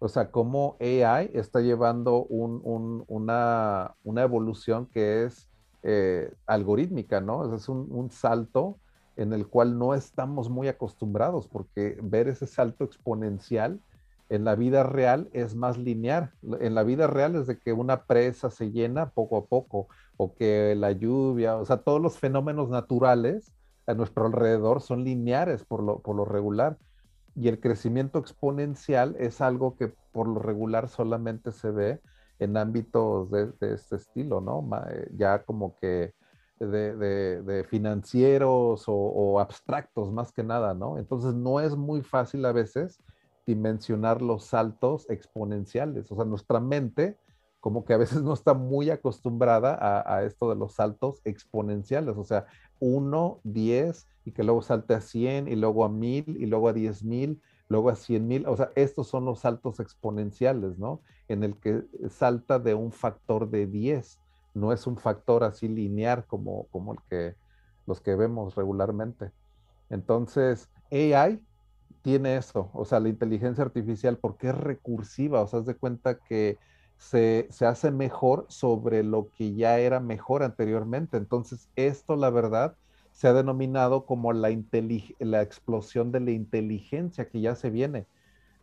o 0.00 0.08
sea, 0.08 0.30
cómo 0.32 0.76
AI 0.80 1.30
está 1.34 1.60
llevando 1.60 2.24
un, 2.24 2.60
un, 2.64 3.04
una, 3.06 3.94
una, 4.02 4.22
evolución 4.22 4.86
que 4.86 5.24
es 5.24 5.48
eh, 5.84 6.32
algorítmica, 6.46 7.20
¿no? 7.20 7.54
Es 7.54 7.68
un, 7.68 7.86
un, 7.90 8.10
salto 8.10 8.76
en 9.16 9.32
el 9.32 9.46
cual 9.46 9.78
no 9.78 9.94
estamos 9.94 10.50
muy 10.50 10.66
acostumbrados, 10.66 11.46
porque 11.46 11.96
ver 12.02 12.26
ese 12.26 12.48
salto 12.48 12.82
exponencial 12.82 13.80
en 14.30 14.44
la 14.44 14.56
vida 14.56 14.82
real 14.82 15.28
es 15.32 15.54
más 15.54 15.78
lineal. 15.78 16.32
En 16.60 16.74
la 16.74 16.82
vida 16.82 17.06
real 17.06 17.36
es 17.36 17.46
de 17.46 17.58
que 17.58 17.72
una 17.72 18.04
presa 18.06 18.50
se 18.50 18.72
llena 18.72 19.10
poco 19.10 19.36
a 19.36 19.44
poco, 19.44 19.86
o 20.16 20.34
que 20.34 20.74
la 20.76 20.90
lluvia, 20.90 21.56
o 21.56 21.64
sea, 21.64 21.76
todos 21.76 22.00
los 22.00 22.18
fenómenos 22.18 22.68
naturales 22.68 23.52
a 23.86 23.94
nuestro 23.94 24.26
alrededor 24.26 24.80
son 24.80 25.04
lineares 25.04 25.64
por 25.64 25.82
lo, 25.82 26.00
por 26.00 26.16
lo 26.16 26.24
regular. 26.24 26.78
Y 27.36 27.48
el 27.48 27.60
crecimiento 27.60 28.18
exponencial 28.18 29.16
es 29.18 29.40
algo 29.40 29.76
que 29.76 29.88
por 30.12 30.28
lo 30.28 30.40
regular 30.40 30.88
solamente 30.88 31.52
se 31.52 31.70
ve 31.70 32.00
en 32.38 32.56
ámbitos 32.56 33.30
de, 33.30 33.52
este 33.60 33.96
estilo, 33.96 34.40
¿no? 34.40 34.68
Eh, 34.90 35.10
ya 35.16 35.44
como 35.44 35.76
que 35.76 36.14
de, 36.58 37.66
financieros 37.68 38.84
o, 38.86 39.40
abstractos 39.40 40.12
más 40.12 40.32
que 40.32 40.42
nada, 40.42 40.74
¿no? 40.74 40.98
Entonces 40.98 41.34
no 41.34 41.60
es 41.60 41.76
muy 41.76 42.02
fácil 42.02 42.44
a 42.44 42.52
veces 42.52 43.02
dimensionar 43.46 44.22
los 44.22 44.44
saltos 44.44 45.08
exponenciales. 45.10 46.10
O 46.10 46.16
sea, 46.16 46.24
nuestra 46.24 46.60
mente 46.60 47.18
como 47.60 47.84
que 47.86 47.94
a 47.94 47.96
veces 47.96 48.22
no 48.22 48.34
está 48.34 48.52
muy 48.52 48.90
acostumbrada 48.90 49.78
a, 50.06 50.22
esto 50.24 50.50
de 50.50 50.56
los 50.56 50.74
saltos 50.74 51.22
exponenciales, 51.24 52.14
o 52.14 52.22
sea, 52.22 52.44
1, 52.80 53.40
10 53.44 54.08
y 54.24 54.32
que 54.32 54.44
luego 54.44 54.62
salte 54.62 54.94
a 54.94 55.00
100 55.00 55.48
y 55.48 55.56
luego 55.56 55.84
a 55.84 55.88
1000 55.88 56.24
y 56.40 56.46
luego 56.46 56.68
a 56.68 56.72
10,000, 56.72 57.40
luego 57.68 57.90
a 57.90 57.96
100,000, 57.96 58.46
o 58.46 58.56
sea, 58.56 58.70
estos 58.74 59.08
son 59.08 59.24
los 59.24 59.40
saltos 59.40 59.80
exponenciales, 59.80 60.78
¿no? 60.78 61.00
En 61.28 61.44
el 61.44 61.56
que 61.58 61.84
salta 62.08 62.58
de 62.58 62.74
un 62.74 62.92
factor 62.92 63.50
de 63.50 63.66
10, 63.66 64.18
no 64.54 64.72
es 64.72 64.86
un 64.86 64.96
factor 64.96 65.44
así 65.44 65.68
lineal 65.68 66.26
como, 66.26 66.66
como 66.68 66.92
el 66.92 66.98
que 67.08 67.34
los 67.86 68.00
que 68.00 68.14
vemos 68.14 68.54
regularmente. 68.54 69.30
Entonces, 69.90 70.70
AI 70.90 71.40
tiene 72.02 72.36
eso, 72.36 72.70
o 72.74 72.84
sea, 72.84 73.00
la 73.00 73.08
inteligencia 73.08 73.64
artificial, 73.64 74.18
porque 74.18 74.48
es 74.48 74.54
recursiva, 74.56 75.40
o 75.40 75.46
sea, 75.46 75.60
haz 75.60 75.66
de 75.66 75.74
cuenta 75.74 76.18
que 76.18 76.58
se, 76.98 77.48
hace 77.60 77.90
mejor 77.90 78.46
sobre 78.48 79.02
lo 79.02 79.28
que 79.36 79.54
ya 79.54 79.78
era 79.78 80.00
mejor 80.00 80.42
anteriormente. 80.42 81.16
Entonces, 81.16 81.68
esto, 81.76 82.16
la 82.16 82.30
verdad, 82.30 82.76
se 83.12 83.28
ha 83.28 83.32
denominado 83.32 84.06
como 84.06 84.32
la, 84.32 84.50
la 85.18 85.42
explosión 85.42 86.12
de 86.12 86.20
la 86.20 86.30
inteligencia 86.30 87.28
que 87.28 87.40
ya 87.40 87.54
se 87.54 87.70
viene. 87.70 88.06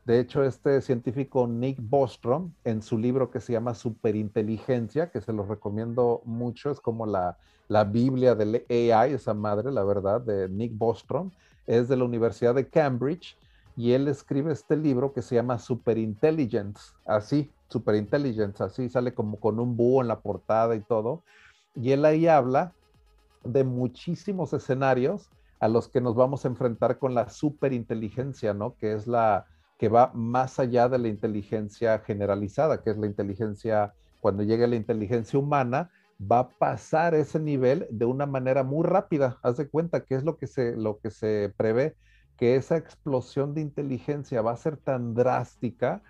De 0.06 0.20
hecho, 0.20 0.44
este 0.44 0.82
científico 0.82 1.48
Nick 1.48 1.78
Bostrom, 1.80 2.52
en 2.64 2.82
su 2.82 2.98
libro 2.98 3.30
que 3.30 3.40
se 3.40 3.54
llama 3.54 3.76
Superinteligencia, 3.76 5.12
que 5.12 5.22
se 5.22 5.32
lo 5.32 5.46
recomiendo 5.46 6.22
mucho, 6.26 6.72
es 6.72 6.80
como 6.80 7.06
la, 7.06 7.38
la 7.68 7.84
Biblia 7.84 8.34
del 8.34 8.66
AI, 8.68 9.14
esa 9.14 9.36
madre, 9.36 9.72
la 9.72 9.84
verdad, 9.84 10.20
de 10.20 10.50
Nick 10.50 10.76
Bostrom, 10.76 11.30
es 11.68 11.88
de 11.88 11.98
la 11.98 12.06
Universidad 12.06 12.56
de 12.56 12.68
Cambridge, 12.68 13.38
y 13.78 13.92
él 13.92 14.08
escribe 14.08 14.52
este 14.52 14.76
libro 14.76 15.14
que 15.14 15.22
se 15.22 15.36
llama 15.36 15.60
Superintelligence, 15.60 16.94
así, 17.06 17.52
Superintelligence, 17.72 18.64
así 18.64 18.90
sale 18.90 19.14
como 19.14 19.40
con 19.40 19.60
un 19.60 19.78
búho 19.78 20.02
en 20.02 20.08
la 20.08 20.20
portada 20.20 20.76
y 20.76 20.82
todo. 20.82 21.24
Y 21.74 21.92
él 21.92 22.06
ahí 22.06 22.28
habla 22.28 22.74
de 23.44 23.64
muchísimos 23.64 24.54
escenarios 24.54 25.30
a 25.60 25.68
los 25.68 25.88
que 25.88 26.02
nos 26.02 26.16
vamos 26.16 26.44
a 26.44 26.50
enfrentar 26.50 27.00
con 27.00 27.14
la 27.14 27.30
superinteligencia, 27.30 28.54
¿no? 28.54 28.76
Que 28.76 28.94
es 28.94 29.08
la 29.08 29.46
que 29.78 29.90
va 29.90 30.12
más 30.14 30.60
allá 30.60 30.90
de 30.90 31.00
la 31.00 31.08
inteligencia 31.08 32.00
generalizada, 32.00 32.84
que 32.84 32.92
es 32.92 32.98
la 32.98 33.08
inteligencia, 33.08 33.94
cuando 34.20 34.44
llegue 34.44 34.68
la 34.68 34.76
inteligencia 34.76 35.40
humana, 35.40 35.90
va 36.22 36.40
a 36.40 36.50
pasar 36.50 37.16
ese 37.16 37.40
nivel 37.40 37.88
de 37.90 38.06
una 38.06 38.26
manera 38.26 38.64
muy 38.64 38.86
rápida. 38.86 39.40
Haz 39.42 39.58
de 39.58 39.68
cuenta 39.68 40.02
que 40.06 40.16
es 40.16 40.24
lo 40.24 40.38
que 40.38 40.46
se, 40.48 40.76
lo 40.76 41.00
que 41.00 41.10
se 41.10 41.52
prevé, 41.58 41.96
que 42.38 42.56
esa 42.56 42.78
explosión 42.78 43.54
de 43.56 43.62
inteligencia 43.62 44.42
va 44.42 44.52
a 44.52 44.58
ser 44.58 44.78
tan 44.78 45.14
drástica 45.14 46.02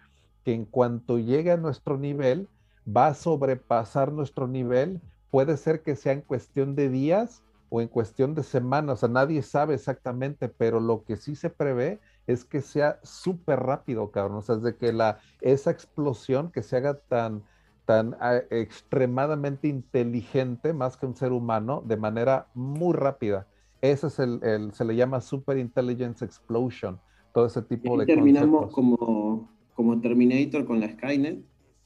que 0.43 0.54
en 0.54 0.65
cuanto 0.65 1.19
llegue 1.19 1.51
a 1.51 1.58
nuestro 1.58 1.97
nivel, 1.97 2.47
va 2.86 3.08
a 3.08 3.13
sobrepasar 3.13 4.12
nuestro 4.12 4.47
nivel. 4.47 5.01
Puede 5.30 5.58
ser 5.58 5.82
que 5.82 5.95
sea 5.95 6.13
en 6.13 6.21
cuestión 6.21 6.75
de 6.75 6.89
días 6.89 7.43
o 7.69 7.80
en 7.80 7.88
cuestión 7.88 8.36
de 8.36 8.43
semanas, 8.43 8.95
o 8.95 8.99
sea, 8.99 9.10
nadie 9.10 9.41
sabe 9.43 9.75
exactamente, 9.75 10.49
pero 10.49 10.82
lo 10.82 11.06
que 11.06 11.15
sí 11.15 11.36
se 11.36 11.49
prevé 11.49 12.01
es 12.27 12.43
que 12.43 12.60
sea 12.60 12.99
súper 13.01 13.62
rápido, 13.62 14.12
cabrón. 14.12 14.39
O 14.39 14.41
sea, 14.41 14.56
es 14.56 14.62
de 14.62 14.75
que 14.75 14.91
la, 14.91 15.19
esa 15.39 15.71
explosión 15.71 16.51
que 16.51 16.63
se 16.63 16.75
haga 16.75 16.95
tan, 16.95 17.43
tan 17.86 18.17
extremadamente 18.49 19.69
inteligente, 19.69 20.73
más 20.73 20.97
que 20.97 21.06
un 21.06 21.15
ser 21.15 21.32
humano, 21.32 21.82
de 21.86 21.95
manera 21.95 22.47
muy 22.54 22.93
rápida. 22.93 23.47
Ese 23.80 24.08
es 24.08 24.19
el, 24.19 24.71
se 24.73 24.84
le 24.84 24.97
llama 24.97 25.21
Super 25.21 25.58
Intelligence 25.58 26.25
Explosion, 26.25 26.99
todo 27.34 27.45
ese 27.45 27.62
tipo 27.62 27.97
de 27.97 28.06
terminamos 28.06 28.73
como 28.73 29.49
como 29.82 30.00
Terminator 30.00 30.63
con 30.63 30.80
la 30.80 30.91
Skynet 30.91 31.44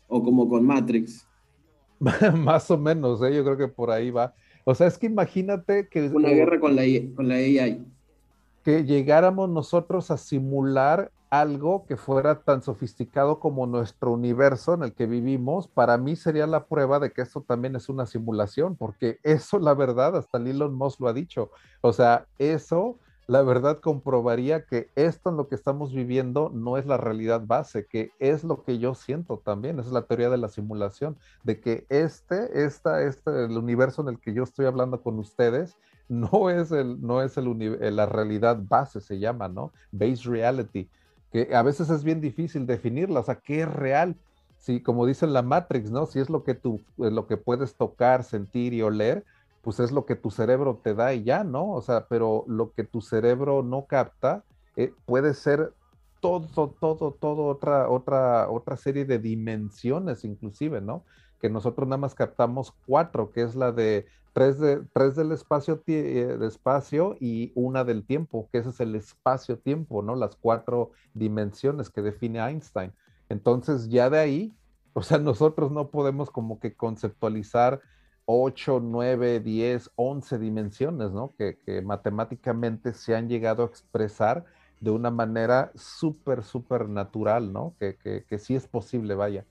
o 0.10 0.22
como 0.22 0.50
con 0.50 0.66
Matrix. 0.66 1.26
Más 2.00 2.70
o 2.70 2.78
menos, 2.78 3.22
¿eh? 3.24 3.34
yo 3.34 3.46
creo 3.46 3.56
que 3.56 3.70
por 3.70 3.90
ahí 3.90 4.12
va. 4.12 4.34
O 4.66 4.76
sea, 4.76 4.88
es 4.88 4.98
que 4.98 5.06
imagínate 5.06 5.88
que... 5.88 6.10
Una 6.10 6.30
guerra 6.30 6.60
con 6.60 6.76
la, 6.76 6.84
con 7.16 7.30
la 7.30 7.36
AI. 7.36 7.86
Que 8.66 8.84
llegáramos 8.84 9.50
nosotros 9.50 10.12
a 10.12 10.18
simular 10.18 11.10
algo 11.30 11.86
que 11.86 11.96
fuera 11.96 12.42
tan 12.42 12.62
sofisticado 12.62 13.40
como 13.40 13.66
nuestro 13.66 14.12
universo 14.12 14.74
en 14.74 14.84
el 14.84 14.94
que 14.94 15.06
vivimos, 15.06 15.70
para 15.70 15.98
mí 15.98 16.18
sería 16.18 16.48
la 16.48 16.66
prueba 16.66 17.00
de 17.00 17.12
que 17.12 17.22
esto 17.22 17.46
también 17.48 17.78
es 17.78 17.88
una 17.88 18.06
simulación, 18.06 18.76
porque 18.76 19.20
eso, 19.24 19.58
la 19.60 19.74
verdad, 19.74 20.18
hasta 20.18 20.38
Elon 20.38 20.76
Musk 20.76 21.00
lo 21.00 21.08
ha 21.08 21.14
dicho. 21.14 21.50
O 21.80 21.94
sea, 21.94 22.28
eso 22.40 23.00
la 23.28 23.42
verdad 23.42 23.80
comprobaría 23.80 24.66
que 24.66 24.90
esto 24.96 25.30
en 25.30 25.38
lo 25.38 25.48
que 25.48 25.56
estamos 25.56 25.94
viviendo 25.94 26.52
no 26.54 26.78
es 26.78 26.86
la 26.86 26.98
realidad 26.98 27.42
base, 27.46 27.86
que 27.86 28.12
es 28.20 28.44
lo 28.44 28.64
que 28.64 28.78
yo 28.78 28.94
siento 28.94 29.42
también, 29.44 29.80
es 29.80 29.88
la 29.88 30.04
teoría 30.04 30.30
de 30.30 30.38
la 30.38 30.50
simulación, 30.50 31.18
de 31.44 31.60
que 31.60 31.86
este, 31.90 32.66
esta, 32.66 33.02
este, 33.02 33.46
el 33.46 33.58
universo 33.58 34.02
en 34.04 34.10
el 34.10 34.20
que 34.20 34.34
yo 34.34 34.44
estoy 34.44 34.68
hablando 34.68 35.02
con 35.02 35.18
ustedes, 35.18 35.76
no 36.08 36.52
es, 36.52 36.72
el, 36.72 37.02
no 37.02 37.24
es 37.24 37.36
el, 37.38 37.48
eh, 37.62 37.92
la 37.92 38.06
realidad 38.06 38.60
base, 38.62 39.02
se 39.02 39.18
llama, 39.18 39.48
¿no? 39.48 39.72
Base 39.92 40.30
reality, 40.30 40.88
que 41.32 41.56
a 41.56 41.64
veces 41.64 41.90
es 41.90 42.04
bien 42.04 42.22
difícil 42.22 42.68
definirla, 42.68 43.22
o 43.22 43.24
sea, 43.24 43.36
¿qué 43.36 43.62
es 43.62 43.74
real? 43.74 44.16
Si, 44.58 44.82
como 44.82 45.06
dice 45.06 45.26
la 45.26 45.42
Matrix, 45.42 45.90
¿no? 45.90 46.06
Si 46.06 46.20
es 46.20 46.30
lo 46.30 46.44
que 46.44 46.54
tú, 46.54 46.80
lo 46.98 47.26
que 47.26 47.38
puedes 47.38 47.76
tocar, 47.76 48.24
sentir 48.24 48.74
y 48.74 48.84
oler, 48.84 49.26
pues 49.66 49.80
es 49.80 49.92
lo 49.92 50.06
que 50.06 50.16
tu 50.16 50.30
cerebro 50.30 50.80
te 50.84 50.94
da 50.94 51.16
y 51.16 51.24
ya, 51.24 51.44
¿no? 51.44 51.72
O 51.72 51.82
sea, 51.82 52.06
pero 52.08 52.46
lo 52.48 52.72
que 52.74 52.84
tu 52.84 53.02
cerebro 53.02 53.64
no 53.64 53.88
capta 53.88 54.44
eh, 54.76 54.94
puede 55.08 55.34
ser 55.34 55.74
todo, 56.20 56.70
todo, 56.80 57.18
todo 57.20 57.48
otra, 57.48 57.90
otra, 57.90 58.48
otra 58.48 58.78
serie 58.78 59.06
de 59.06 59.18
dimensiones 59.18 60.24
inclusive, 60.24 60.82
¿no? 60.82 61.04
Que 61.42 61.50
nosotros 61.50 61.88
nada 61.88 61.98
más 61.98 62.14
captamos 62.14 62.76
cuatro, 62.86 63.32
que 63.32 63.42
es 63.42 63.56
la 63.56 63.72
de 63.72 64.06
tres, 64.34 64.60
de, 64.60 64.84
tres 64.94 65.16
del 65.16 65.32
espacio, 65.32 65.82
eh, 65.88 66.38
de 66.40 66.46
espacio 66.46 67.18
y 67.20 67.52
una 67.56 67.84
del 67.84 68.06
tiempo, 68.06 68.48
que 68.52 68.60
ese 68.60 68.70
es 68.70 68.80
el 68.82 68.94
espacio-tiempo, 68.94 70.04
¿no? 70.04 70.16
Las 70.16 70.36
cuatro 70.36 70.92
dimensiones 71.16 71.90
que 71.90 72.04
define 72.04 72.38
Einstein. 72.38 72.94
Entonces 73.30 73.90
ya 73.90 74.12
de 74.12 74.20
ahí, 74.20 74.54
o 74.94 75.02
sea, 75.02 75.18
nosotros 75.18 75.72
no 75.72 75.90
podemos 75.90 76.30
como 76.30 76.60
que 76.60 76.76
conceptualizar 76.76 77.82
8, 78.26 78.80
9, 78.82 79.40
10, 79.40 79.92
11 79.96 80.40
dimensiones, 80.40 81.12
¿no? 81.12 81.34
Que, 81.38 81.58
matemáticamente 81.84 82.94
se 82.94 83.16
han 83.16 83.30
llegado 83.30 83.64
a 83.64 83.68
expresar 83.68 84.46
de 84.80 84.92
una 84.92 85.12
manera 85.12 85.72
súper, 85.76 86.44
súper 86.44 86.90
natural, 86.90 87.54
¿no? 87.54 87.76
Que, 87.80 87.98
que, 87.98 88.40
sí 88.40 88.56
es 88.56 88.68
posible, 88.68 89.16
vaya. 89.16 89.46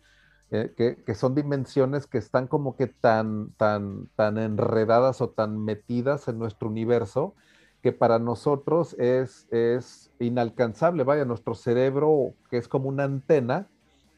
Eh, 0.51 0.73
que, 1.05 1.15
son 1.15 1.35
dimensiones 1.35 2.07
que 2.07 2.19
están 2.19 2.47
como 2.47 2.77
que 2.77 2.87
tan, 2.87 3.51
tan, 3.53 4.09
tan 4.17 4.39
enredadas 4.39 5.21
o 5.21 5.31
tan 5.31 5.59
metidas 5.65 6.29
en 6.29 6.39
nuestro 6.39 6.69
universo 6.69 7.35
que 7.83 7.93
para 7.93 8.19
nosotros 8.19 8.95
es, 8.99 9.47
es 9.53 10.11
inalcanzable, 10.19 11.05
vaya, 11.05 11.25
nuestro 11.25 11.55
cerebro, 11.55 12.35
que 12.51 12.57
es 12.57 12.67
como 12.67 12.89
una 12.89 13.05
antena, 13.05 13.69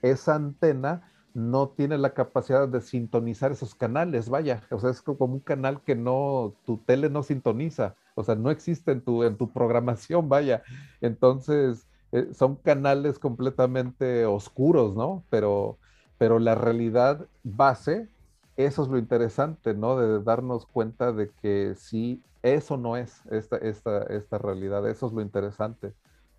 esa 0.02 0.36
antena 0.36 1.10
no 1.36 1.68
tiene 1.68 1.98
la 1.98 2.14
capacidad 2.14 2.66
de 2.66 2.80
sintonizar 2.80 3.52
esos 3.52 3.74
canales, 3.74 4.30
vaya, 4.30 4.62
o 4.70 4.80
sea, 4.80 4.88
es 4.88 5.02
como 5.02 5.26
un 5.26 5.40
canal 5.40 5.82
que 5.82 5.94
no, 5.94 6.54
tu 6.64 6.78
tele 6.78 7.10
no 7.10 7.22
sintoniza, 7.22 7.94
o 8.14 8.24
sea, 8.24 8.36
no 8.36 8.50
existe 8.50 8.90
en 8.92 9.02
tu, 9.02 9.22
en 9.22 9.36
tu 9.36 9.52
programación, 9.52 10.30
vaya. 10.30 10.62
Entonces, 11.02 11.86
eh, 12.12 12.30
son 12.32 12.56
canales 12.56 13.18
completamente 13.18 14.24
oscuros, 14.24 14.96
¿no? 14.96 15.24
Pero, 15.28 15.76
pero 16.16 16.38
la 16.38 16.54
realidad 16.54 17.26
base, 17.44 18.08
eso 18.56 18.84
es 18.84 18.88
lo 18.88 18.96
interesante, 18.96 19.74
¿no? 19.74 19.98
De 19.98 20.22
darnos 20.22 20.64
cuenta 20.64 21.12
de 21.12 21.28
que 21.42 21.74
sí, 21.76 22.22
eso 22.42 22.78
no 22.78 22.96
es 22.96 23.20
esta, 23.30 23.58
esta, 23.58 24.04
esta 24.04 24.38
realidad, 24.38 24.88
eso 24.88 25.06
es 25.06 25.12
lo 25.12 25.20
interesante, 25.20 25.92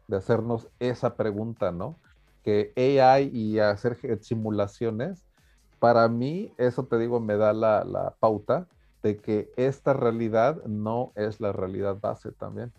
de 0.08 0.18
hacernos 0.18 0.70
esa 0.80 1.16
pregunta, 1.16 1.72
¿no? 1.72 2.00
Que 2.48 2.74
AI 2.78 3.30
y 3.34 3.60
hacer 3.60 3.98
simulaciones, 4.24 5.26
para 5.80 6.08
mí, 6.10 6.54
eso 6.58 6.88
te 6.88 6.98
digo, 7.00 7.20
me 7.20 7.38
da 7.38 7.54
la, 7.54 8.16
pauta 8.20 8.68
de 9.04 9.22
que 9.22 9.52
esta 9.58 9.94
realidad 9.94 10.64
no 10.66 11.12
es 11.16 11.40
la 11.42 11.52
realidad 11.54 12.00
base 12.00 12.32
también. 12.34 12.74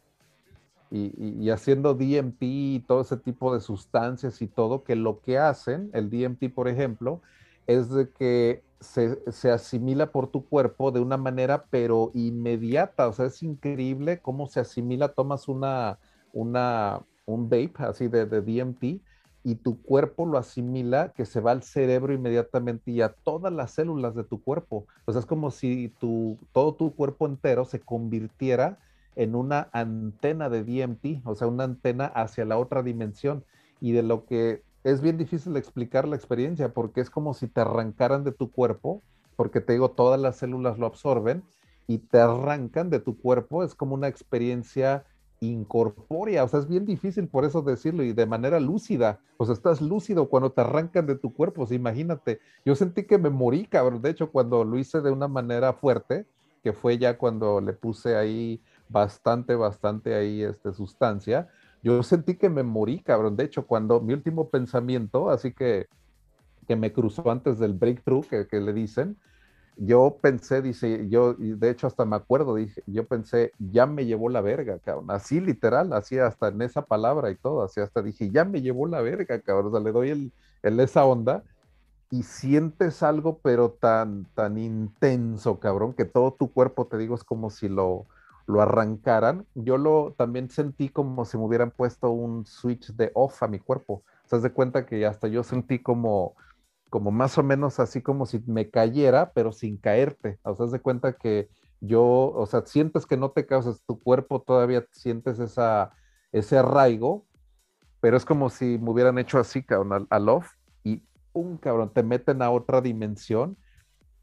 Y, 0.90 1.12
y- 1.18 1.44
y 1.46 1.50
haciendo 1.50 1.94
DMT 1.94 2.46
y 2.46 2.80
todo 2.86 3.02
ese 3.02 3.18
tipo 3.18 3.54
de 3.54 3.60
sustancias 3.60 4.40
y 4.42 4.48
todo, 4.48 4.84
que 4.84 4.96
lo 4.96 5.20
que 5.20 5.38
hacen, 5.38 5.90
el 5.92 6.08
DMT, 6.10 6.48
por 6.50 6.68
ejemplo, 6.68 7.20
es 7.66 7.90
de 7.90 8.10
que 8.12 8.64
se, 8.80 9.20
se 9.32 9.50
asimila 9.50 10.12
por 10.12 10.30
tu 10.30 10.48
cuerpo 10.48 10.90
de 10.92 11.00
una 11.00 11.16
manera, 11.18 11.66
pero 11.70 12.10
inmediata. 12.14 13.08
O 13.08 13.12
sea, 13.12 13.26
es 13.26 13.42
increíble 13.42 14.20
cómo 14.22 14.46
se 14.46 14.60
asimila. 14.60 15.12
Tomas 15.14 15.48
una, 15.48 15.98
una, 16.32 17.02
un 17.26 17.48
vape 17.50 17.72
así 17.78 18.08
de, 18.08 18.26
de 18.26 18.40
DMT 18.42 19.02
y 19.44 19.54
tu 19.56 19.80
cuerpo 19.82 20.26
lo 20.26 20.38
asimila, 20.38 21.12
que 21.12 21.24
se 21.24 21.40
va 21.40 21.52
al 21.52 21.62
cerebro 21.62 22.12
inmediatamente 22.12 22.90
y 22.90 23.00
a 23.00 23.10
todas 23.10 23.52
las 23.52 23.72
células 23.72 24.14
de 24.14 24.24
tu 24.24 24.42
cuerpo. 24.42 24.86
O 25.04 25.12
sea, 25.12 25.20
es 25.20 25.26
como 25.26 25.50
si 25.50 25.92
tu, 26.00 26.38
todo 26.52 26.74
tu 26.74 26.94
cuerpo 26.94 27.26
entero 27.26 27.64
se 27.64 27.80
convirtiera 27.80 28.78
en 29.16 29.34
una 29.34 29.68
antena 29.72 30.48
de 30.48 30.64
DMT, 30.64 31.26
o 31.26 31.34
sea, 31.34 31.48
una 31.48 31.64
antena 31.64 32.06
hacia 32.06 32.44
la 32.44 32.58
otra 32.58 32.82
dimensión. 32.82 33.44
Y 33.80 33.92
de 33.92 34.02
lo 34.02 34.26
que 34.26 34.62
es 34.84 35.00
bien 35.00 35.18
difícil 35.18 35.56
explicar 35.56 36.06
la 36.06 36.16
experiencia, 36.16 36.72
porque 36.72 37.00
es 37.00 37.10
como 37.10 37.34
si 37.34 37.48
te 37.48 37.60
arrancaran 37.60 38.24
de 38.24 38.32
tu 38.32 38.50
cuerpo, 38.50 39.02
porque 39.36 39.60
te 39.60 39.72
digo, 39.72 39.90
todas 39.90 40.20
las 40.20 40.36
células 40.36 40.78
lo 40.78 40.86
absorben 40.86 41.42
y 41.86 41.98
te 41.98 42.18
arrancan 42.18 42.90
de 42.90 43.00
tu 43.00 43.18
cuerpo, 43.18 43.64
es 43.64 43.74
como 43.74 43.94
una 43.94 44.08
experiencia 44.08 45.04
incorpórea, 45.40 46.44
o 46.44 46.48
sea, 46.48 46.60
es 46.60 46.68
bien 46.68 46.84
difícil 46.84 47.28
por 47.28 47.44
eso 47.44 47.62
decirlo 47.62 48.02
y 48.02 48.12
de 48.12 48.26
manera 48.26 48.58
lúcida, 48.58 49.20
o 49.36 49.44
sea, 49.44 49.54
estás 49.54 49.80
lúcido 49.80 50.28
cuando 50.28 50.50
te 50.50 50.60
arrancan 50.60 51.06
de 51.06 51.16
tu 51.16 51.32
cuerpo, 51.32 51.62
o 51.62 51.66
sea, 51.66 51.76
imagínate, 51.76 52.40
yo 52.64 52.74
sentí 52.74 53.04
que 53.04 53.18
me 53.18 53.30
morí, 53.30 53.66
cabrón, 53.66 54.02
de 54.02 54.10
hecho, 54.10 54.30
cuando 54.30 54.64
lo 54.64 54.78
hice 54.78 55.00
de 55.00 55.10
una 55.10 55.28
manera 55.28 55.72
fuerte, 55.72 56.26
que 56.62 56.72
fue 56.72 56.98
ya 56.98 57.18
cuando 57.18 57.60
le 57.60 57.72
puse 57.72 58.16
ahí 58.16 58.60
bastante, 58.88 59.54
bastante 59.54 60.14
ahí, 60.14 60.42
este, 60.42 60.72
sustancia, 60.72 61.48
yo 61.82 62.02
sentí 62.02 62.34
que 62.34 62.48
me 62.48 62.64
morí, 62.64 63.00
cabrón, 63.00 63.36
de 63.36 63.44
hecho, 63.44 63.66
cuando 63.66 64.00
mi 64.00 64.12
último 64.12 64.48
pensamiento, 64.48 65.30
así 65.30 65.52
que, 65.52 65.86
que 66.66 66.74
me 66.74 66.92
cruzó 66.92 67.30
antes 67.30 67.58
del 67.58 67.74
breakthrough, 67.74 68.26
que, 68.26 68.48
que 68.48 68.60
le 68.60 68.72
dicen, 68.72 69.16
yo 69.78 70.18
pensé, 70.20 70.62
dice, 70.62 71.08
yo, 71.08 71.34
de 71.34 71.70
hecho 71.70 71.86
hasta 71.86 72.04
me 72.04 72.16
acuerdo, 72.16 72.56
dije, 72.56 72.82
yo 72.86 73.06
pensé, 73.06 73.52
ya 73.58 73.86
me 73.86 74.06
llevó 74.06 74.28
la 74.28 74.40
verga, 74.40 74.78
cabrón, 74.78 75.10
así 75.10 75.40
literal, 75.40 75.92
así 75.92 76.18
hasta 76.18 76.48
en 76.48 76.62
esa 76.62 76.82
palabra 76.82 77.30
y 77.30 77.36
todo, 77.36 77.62
así 77.62 77.80
hasta 77.80 78.02
dije, 78.02 78.30
ya 78.30 78.44
me 78.44 78.60
llevó 78.60 78.86
la 78.86 79.00
verga, 79.00 79.40
cabrón, 79.40 79.68
o 79.68 79.70
sea, 79.70 79.80
le 79.80 79.92
doy 79.92 80.10
el, 80.10 80.32
el 80.62 80.80
esa 80.80 81.04
onda 81.04 81.44
y 82.10 82.22
sientes 82.22 83.02
algo, 83.02 83.38
pero 83.38 83.70
tan, 83.70 84.26
tan 84.34 84.58
intenso, 84.58 85.60
cabrón, 85.60 85.92
que 85.92 86.04
todo 86.04 86.32
tu 86.32 86.52
cuerpo, 86.52 86.86
te 86.86 86.96
digo, 86.98 87.14
es 87.14 87.24
como 87.24 87.50
si 87.50 87.68
lo, 87.68 88.06
lo 88.48 88.62
arrancaran. 88.62 89.46
Yo 89.54 89.76
lo 89.76 90.14
también 90.16 90.50
sentí 90.50 90.88
como 90.88 91.24
si 91.24 91.36
me 91.36 91.44
hubieran 91.44 91.70
puesto 91.70 92.10
un 92.10 92.46
switch 92.46 92.92
de 92.94 93.12
off 93.14 93.42
a 93.42 93.48
mi 93.48 93.58
cuerpo. 93.58 94.02
¿Se 94.24 94.36
das 94.36 94.42
de 94.42 94.52
cuenta 94.52 94.86
que 94.86 95.06
hasta 95.06 95.28
yo 95.28 95.44
sentí 95.44 95.80
como 95.80 96.34
como 96.90 97.10
más 97.10 97.38
o 97.38 97.42
menos 97.42 97.80
así 97.80 98.02
como 98.02 98.26
si 98.26 98.40
me 98.46 98.70
cayera, 98.70 99.32
pero 99.32 99.52
sin 99.52 99.76
caerte. 99.76 100.38
O 100.42 100.54
sea, 100.54 100.66
haz 100.66 100.72
de 100.72 100.80
cuenta 100.80 101.14
que 101.14 101.48
yo, 101.80 102.02
o 102.04 102.46
sea, 102.46 102.62
sientes 102.66 103.06
que 103.06 103.16
no 103.16 103.30
te 103.30 103.46
causas, 103.46 103.82
tu 103.86 103.98
cuerpo 104.00 104.42
todavía 104.42 104.86
sientes 104.92 105.38
esa, 105.38 105.92
ese 106.32 106.58
arraigo, 106.58 107.26
pero 108.00 108.16
es 108.16 108.24
como 108.24 108.50
si 108.50 108.78
me 108.78 108.90
hubieran 108.90 109.18
hecho 109.18 109.38
así, 109.38 109.62
cabrón, 109.62 109.92
al, 109.92 110.06
al 110.10 110.40
y 110.84 111.02
un 111.32 111.58
cabrón, 111.58 111.92
te 111.92 112.02
meten 112.02 112.42
a 112.42 112.50
otra 112.50 112.80
dimensión 112.80 113.56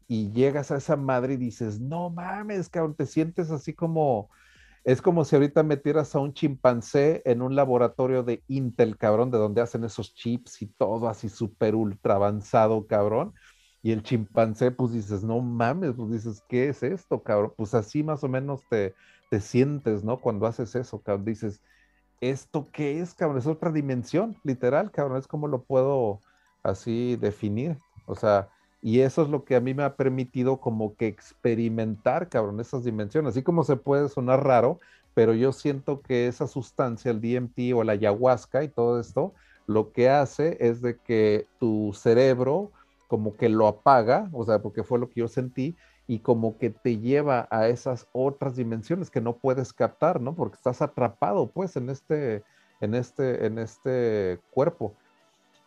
y 0.08 0.30
llegas 0.32 0.70
a 0.70 0.76
esa 0.76 0.96
madre 0.96 1.34
y 1.34 1.38
dices, 1.38 1.80
no 1.80 2.10
mames, 2.10 2.68
cabrón, 2.68 2.94
te 2.94 3.06
sientes 3.06 3.50
así 3.50 3.74
como, 3.74 4.30
es 4.86 5.02
como 5.02 5.24
si 5.24 5.34
ahorita 5.34 5.64
metieras 5.64 6.14
a 6.14 6.20
un 6.20 6.32
chimpancé 6.32 7.20
en 7.24 7.42
un 7.42 7.56
laboratorio 7.56 8.22
de 8.22 8.44
Intel, 8.46 8.96
cabrón, 8.96 9.32
de 9.32 9.38
donde 9.38 9.60
hacen 9.60 9.82
esos 9.82 10.14
chips 10.14 10.62
y 10.62 10.68
todo 10.68 11.08
así 11.08 11.28
súper 11.28 11.74
ultra 11.74 12.14
avanzado, 12.14 12.86
cabrón. 12.86 13.34
Y 13.82 13.90
el 13.90 14.04
chimpancé, 14.04 14.70
pues 14.70 14.92
dices, 14.92 15.24
no 15.24 15.40
mames, 15.40 15.94
pues 15.96 16.12
dices, 16.12 16.40
¿qué 16.48 16.68
es 16.68 16.84
esto, 16.84 17.20
cabrón? 17.24 17.52
Pues 17.56 17.74
así 17.74 18.04
más 18.04 18.22
o 18.22 18.28
menos 18.28 18.60
te, 18.70 18.94
te 19.28 19.40
sientes, 19.40 20.04
¿no? 20.04 20.20
Cuando 20.20 20.46
haces 20.46 20.76
eso, 20.76 21.02
cabrón, 21.02 21.24
dices, 21.24 21.60
¿esto 22.20 22.70
qué 22.72 23.00
es, 23.00 23.14
cabrón? 23.14 23.38
Es 23.38 23.46
otra 23.48 23.72
dimensión, 23.72 24.36
literal, 24.44 24.92
cabrón, 24.92 25.18
es 25.18 25.26
como 25.26 25.48
lo 25.48 25.64
puedo 25.64 26.20
así 26.62 27.16
definir. 27.16 27.76
O 28.06 28.14
sea, 28.14 28.50
y 28.86 29.00
eso 29.00 29.22
es 29.22 29.28
lo 29.28 29.44
que 29.44 29.56
a 29.56 29.60
mí 29.60 29.74
me 29.74 29.82
ha 29.82 29.96
permitido 29.96 30.60
como 30.60 30.94
que 30.94 31.08
experimentar, 31.08 32.28
cabrón, 32.28 32.60
esas 32.60 32.84
dimensiones. 32.84 33.30
Así 33.30 33.42
como 33.42 33.64
se 33.64 33.74
puede 33.74 34.08
sonar 34.08 34.44
raro, 34.44 34.78
pero 35.12 35.34
yo 35.34 35.50
siento 35.50 36.02
que 36.02 36.28
esa 36.28 36.46
sustancia, 36.46 37.10
el 37.10 37.20
DMT 37.20 37.74
o 37.74 37.82
la 37.82 37.94
ayahuasca 37.94 38.62
y 38.62 38.68
todo 38.68 39.00
esto, 39.00 39.34
lo 39.66 39.90
que 39.90 40.08
hace 40.08 40.56
es 40.60 40.82
de 40.82 40.98
que 40.98 41.48
tu 41.58 41.94
cerebro 41.94 42.70
como 43.08 43.36
que 43.36 43.48
lo 43.48 43.66
apaga, 43.66 44.28
o 44.30 44.44
sea, 44.44 44.62
porque 44.62 44.84
fue 44.84 45.00
lo 45.00 45.10
que 45.10 45.18
yo 45.18 45.26
sentí, 45.26 45.74
y 46.06 46.20
como 46.20 46.56
que 46.56 46.70
te 46.70 46.98
lleva 46.98 47.48
a 47.50 47.66
esas 47.66 48.06
otras 48.12 48.54
dimensiones 48.54 49.10
que 49.10 49.20
no 49.20 49.34
puedes 49.34 49.72
captar, 49.72 50.20
¿no? 50.20 50.36
Porque 50.36 50.58
estás 50.58 50.80
atrapado, 50.80 51.50
pues, 51.50 51.74
en 51.74 51.90
este, 51.90 52.44
en 52.80 52.94
este, 52.94 53.46
en 53.46 53.58
este 53.58 54.38
cuerpo. 54.52 54.94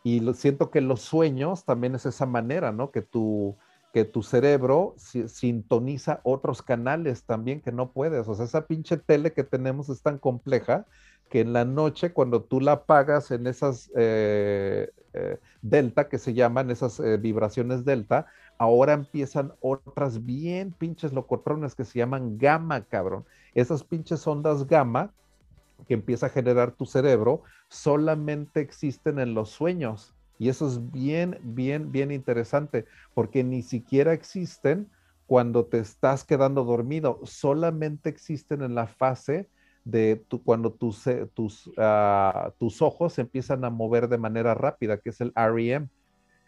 Y 0.03 0.21
lo, 0.21 0.33
siento 0.33 0.71
que 0.71 0.81
los 0.81 1.01
sueños 1.01 1.65
también 1.65 1.95
es 1.95 2.05
esa 2.05 2.25
manera, 2.25 2.71
¿no? 2.71 2.91
Que 2.91 3.01
tu, 3.01 3.57
que 3.93 4.05
tu 4.05 4.23
cerebro 4.23 4.93
si, 4.97 5.27
sintoniza 5.27 6.21
otros 6.23 6.61
canales 6.61 7.23
también 7.23 7.61
que 7.61 7.71
no 7.71 7.91
puedes. 7.91 8.27
O 8.27 8.35
sea, 8.35 8.45
esa 8.45 8.67
pinche 8.67 8.97
tele 8.97 9.33
que 9.33 9.43
tenemos 9.43 9.89
es 9.89 10.01
tan 10.01 10.17
compleja 10.17 10.85
que 11.29 11.41
en 11.41 11.53
la 11.53 11.65
noche, 11.65 12.11
cuando 12.11 12.43
tú 12.43 12.59
la 12.59 12.73
apagas 12.73 13.31
en 13.31 13.47
esas 13.47 13.91
eh, 13.95 14.91
eh, 15.13 15.37
delta 15.61 16.09
que 16.09 16.17
se 16.17 16.33
llaman, 16.33 16.71
esas 16.71 16.99
eh, 16.99 17.17
vibraciones 17.17 17.85
delta, 17.85 18.25
ahora 18.57 18.93
empiezan 18.93 19.53
otras 19.61 20.25
bien 20.25 20.71
pinches 20.71 21.13
locotrones 21.13 21.75
que 21.75 21.85
se 21.85 21.99
llaman 21.99 22.37
gamma, 22.37 22.83
cabrón. 22.85 23.25
Esas 23.53 23.83
pinches 23.83 24.25
ondas 24.27 24.67
gamma 24.67 25.11
que 25.87 25.93
empieza 25.93 26.27
a 26.27 26.29
generar 26.29 26.71
tu 26.71 26.85
cerebro 26.85 27.43
solamente 27.69 28.61
existen 28.61 29.19
en 29.19 29.33
los 29.33 29.49
sueños. 29.49 30.13
Y 30.37 30.49
eso 30.49 30.67
es 30.67 30.91
bien, 30.91 31.37
bien, 31.43 31.91
bien 31.91 32.11
interesante, 32.11 32.85
porque 33.13 33.43
ni 33.43 33.61
siquiera 33.61 34.13
existen 34.13 34.89
cuando 35.27 35.65
te 35.65 35.79
estás 35.79 36.23
quedando 36.23 36.63
dormido, 36.63 37.19
solamente 37.23 38.09
existen 38.09 38.63
en 38.63 38.73
la 38.73 38.87
fase 38.87 39.47
de 39.83 40.23
tu, 40.27 40.41
cuando 40.43 40.71
tus, 40.71 41.03
tus, 41.33 41.67
uh, 41.67 42.51
tus 42.57 42.81
ojos 42.81 43.13
se 43.13 43.21
empiezan 43.21 43.63
a 43.63 43.69
mover 43.69 44.07
de 44.07 44.17
manera 44.17 44.53
rápida, 44.53 44.97
que 44.97 45.09
es 45.09 45.21
el 45.21 45.31
REM. 45.35 45.87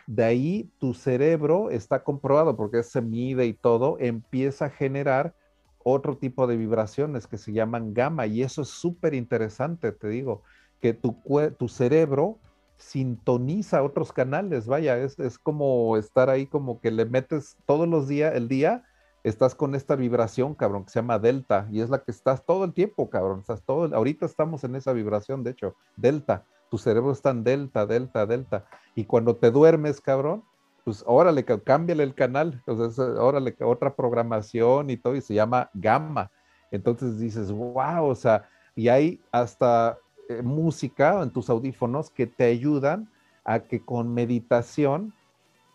De 0.07 0.23
ahí 0.23 0.71
tu 0.79 0.93
cerebro 0.93 1.69
está 1.69 2.03
comprobado, 2.03 2.55
porque 2.55 2.81
se 2.81 3.01
mide 3.01 3.45
y 3.45 3.53
todo, 3.53 3.97
empieza 3.99 4.65
a 4.65 4.69
generar 4.69 5.35
otro 5.83 6.17
tipo 6.17 6.47
de 6.47 6.57
vibraciones 6.57 7.27
que 7.27 7.37
se 7.37 7.53
llaman 7.53 7.93
gamma 7.93 8.27
y 8.27 8.43
eso 8.43 8.61
es 8.61 8.69
súper 8.69 9.13
interesante, 9.13 9.91
te 9.91 10.07
digo, 10.07 10.43
que 10.81 10.93
tu, 10.93 11.17
tu, 11.57 11.67
cerebro 11.67 12.39
sintoniza 12.77 13.83
otros 13.83 14.11
canales, 14.11 14.67
vaya, 14.67 14.97
es, 14.97 15.19
es, 15.19 15.37
como 15.37 15.97
estar 15.97 16.29
ahí 16.29 16.47
como 16.47 16.79
que 16.81 16.91
le 16.91 17.05
metes 17.05 17.57
todos 17.65 17.87
los 17.87 18.07
días, 18.07 18.35
el 18.35 18.47
día, 18.47 18.83
estás 19.23 19.53
con 19.53 19.75
esta 19.75 19.95
vibración, 19.95 20.55
cabrón, 20.55 20.85
que 20.85 20.91
se 20.91 20.99
llama 20.99 21.19
delta 21.19 21.67
y 21.71 21.81
es 21.81 21.89
la 21.89 22.03
que 22.03 22.11
estás 22.11 22.43
todo 22.45 22.63
el 22.63 22.73
tiempo, 22.73 23.09
cabrón, 23.09 23.39
estás 23.39 23.61
todo, 23.61 23.95
ahorita 23.95 24.25
estamos 24.25 24.63
en 24.63 24.75
esa 24.75 24.93
vibración, 24.93 25.43
de 25.43 25.51
hecho, 25.51 25.75
delta, 25.95 26.45
tu 26.69 26.77
cerebro 26.77 27.11
está 27.11 27.29
en 27.31 27.43
delta, 27.43 27.85
delta, 27.85 28.25
delta, 28.25 28.65
y 28.95 29.05
cuando 29.05 29.35
te 29.35 29.51
duermes, 29.51 30.01
cabrón, 30.01 30.43
pues 30.83 31.03
órale, 31.05 31.45
cámbiale 31.45 32.03
el 32.03 32.15
canal, 32.15 32.61
órale, 32.67 33.55
otra 33.61 33.95
programación 33.95 34.89
y 34.89 34.97
todo, 34.97 35.15
y 35.15 35.21
se 35.21 35.33
llama 35.33 35.69
gamma. 35.73 36.31
Entonces 36.71 37.19
dices, 37.19 37.51
wow, 37.51 38.05
o 38.05 38.15
sea, 38.15 38.49
y 38.75 38.87
hay 38.87 39.21
hasta 39.31 39.97
eh, 40.29 40.41
música 40.41 41.21
en 41.21 41.31
tus 41.31 41.49
audífonos 41.49 42.09
que 42.09 42.27
te 42.27 42.45
ayudan 42.45 43.09
a 43.43 43.59
que 43.59 43.83
con 43.83 44.13
meditación 44.13 45.13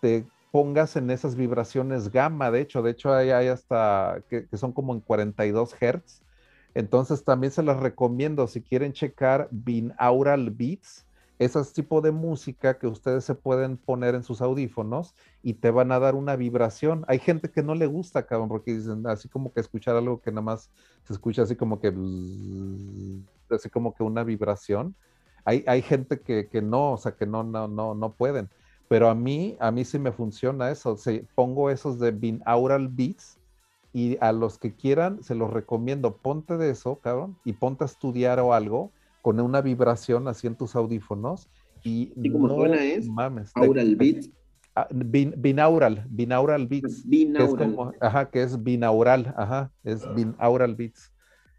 te 0.01 0.27
pongas 0.51 0.97
en 0.97 1.11
esas 1.11 1.37
vibraciones 1.37 2.11
gamma, 2.11 2.51
de 2.51 2.63
hecho, 2.63 2.83
de 2.83 2.93
hecho 2.93 3.13
hay, 3.13 3.31
hay 3.31 3.49
hasta 3.49 4.23
que, 4.29 4.47
que, 4.47 4.57
son 4.57 4.73
como 4.73 4.95
en 4.95 5.01
42 5.01 5.75
Hz. 5.75 6.23
Entonces 6.75 7.25
también 7.25 7.53
se 7.53 7.63
las 7.63 7.79
recomiendo 7.79 8.47
si 8.47 8.63
quieren 8.63 8.93
checar 8.93 9.49
binaural 9.51 10.51
beats, 10.51 11.06
esos 11.39 11.73
tipo 11.73 12.01
de 12.01 12.13
música 12.13 12.79
que 12.79 12.87
ustedes 12.87 13.25
se 13.25 13.35
pueden 13.35 13.77
poner 13.77 14.15
en 14.15 14.23
sus 14.23 14.41
audífonos 14.41 15.15
y 15.43 15.55
te 15.55 15.71
van 15.71 15.93
a 15.93 15.99
dar 15.99 16.15
una 16.15 16.35
vibración. 16.35 17.05
Hay 17.09 17.19
gente 17.19 17.51
que 17.51 17.63
no 17.63 17.75
le 17.75 17.87
gusta, 17.87 18.27
cabrón, 18.27 18.49
porque 18.49 18.75
dicen 18.75 19.07
así 19.07 19.29
como 19.29 19.53
que 19.53 19.61
escuchar 19.61 19.97
algo 19.97 20.21
que 20.21 20.31
nada 20.31 20.43
más 20.43 20.71
se 21.05 21.13
escucha 21.13 21.43
así 21.43 21.55
como 21.55 21.79
que, 21.79 21.89
así 23.51 23.69
como 23.69 23.95
que 23.95 24.03
una 24.03 24.25
vibración. 24.25 24.95
Hay, 25.45 25.63
hay 25.67 25.83
gente 25.83 26.21
que, 26.21 26.49
que, 26.49 26.63
no, 26.63 26.93
o 26.93 26.97
sea, 26.97 27.13
que 27.13 27.27
no, 27.27 27.43
no, 27.43 27.69
no, 27.69 27.95
no 27.95 28.13
pueden. 28.13 28.49
Pero 28.89 29.09
a 29.09 29.15
mí, 29.15 29.57
a 29.61 29.71
mí 29.71 29.85
sí 29.85 29.99
me 29.99 30.13
funciona 30.13 30.71
eso. 30.71 30.93
O 30.93 30.97
pongo 31.35 31.71
esos 31.71 31.99
de 31.99 32.13
binaural 32.13 32.89
beats 32.89 33.39
y 33.93 34.17
a 34.21 34.33
los 34.33 34.59
que 34.59 34.75
quieran, 34.75 35.23
se 35.23 35.35
los 35.35 35.51
recomiendo, 35.51 36.17
ponte 36.17 36.57
de 36.57 36.71
eso, 36.71 36.97
cabrón, 36.97 37.39
y 37.45 37.55
ponte 37.55 37.85
a 37.85 37.87
estudiar 37.87 38.41
o 38.41 38.53
algo 38.53 38.91
con 39.27 39.41
una 39.41 39.61
vibración 39.61 40.29
así 40.29 40.47
en 40.47 40.55
tus 40.55 40.77
audífonos 40.77 41.49
y, 41.83 42.13
¿Y 42.23 42.31
cómo 42.31 42.49
suena 42.49 42.85
es? 42.85 43.09
mames. 43.09 43.53
te- 43.53 43.61
Aural 43.61 43.97
Beats. 43.97 44.31
Ah, 44.77 44.87
bin- 44.93 45.35
binaural, 45.37 46.05
binaural 46.09 46.69
beats. 46.69 46.83
que 46.83 46.89
es 46.93 47.05
Binaural. 47.09 47.75
como, 47.75 47.93
ajá, 48.01 48.31
que 48.31 48.43
es 48.45 48.63
binaural, 48.63 49.35
ajá, 49.37 49.73
es 49.83 50.07
binaural 50.15 50.77
beats. 50.77 51.11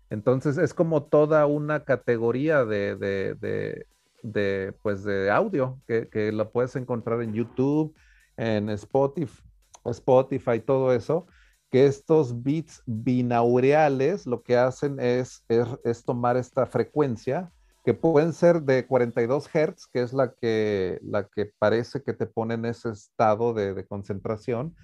Entonces 0.09 0.57
es 0.57 0.73
como 0.73 1.03
toda 1.03 1.45
una 1.45 1.83
categoría 1.83 2.63
de, 2.63 2.95
de, 2.95 3.35
de, 3.35 3.85
de, 4.23 4.73
pues 4.81 5.03
de 5.03 5.29
audio 5.29 5.81
que, 5.85 6.07
que 6.07 6.31
la 6.31 6.49
puedes 6.49 6.73
encontrar 6.77 7.21
en 7.21 7.33
YouTube, 7.33 7.93
en 8.37 8.69
Spotify, 8.69 9.43
Spotify, 9.83 10.61
todo 10.61 10.93
eso, 10.93 11.27
que 11.69 11.85
estos 11.85 12.41
beats 12.43 12.81
binaureales 12.85 14.25
lo 14.25 14.41
que 14.41 14.55
hacen 14.55 15.01
es, 15.01 15.43
es, 15.49 15.67
es 15.83 16.05
tomar 16.05 16.37
esta 16.37 16.65
frecuencia 16.65 17.51
que 17.87 17.93
pueden 17.93 18.33
ser 18.33 18.63
de 18.63 18.85
42 18.85 19.47
Hz, 19.47 19.87
que 19.93 20.01
es 20.01 20.11
la 20.11 20.33
que, 20.33 20.99
la 21.03 21.23
que 21.23 21.49
parece 21.57 22.03
que 22.03 22.11
te 22.11 22.25
pone 22.25 22.55
en 22.55 22.65
ese 22.65 22.89
estado 22.89 23.53
de, 23.53 23.85
concentración, 23.85 24.75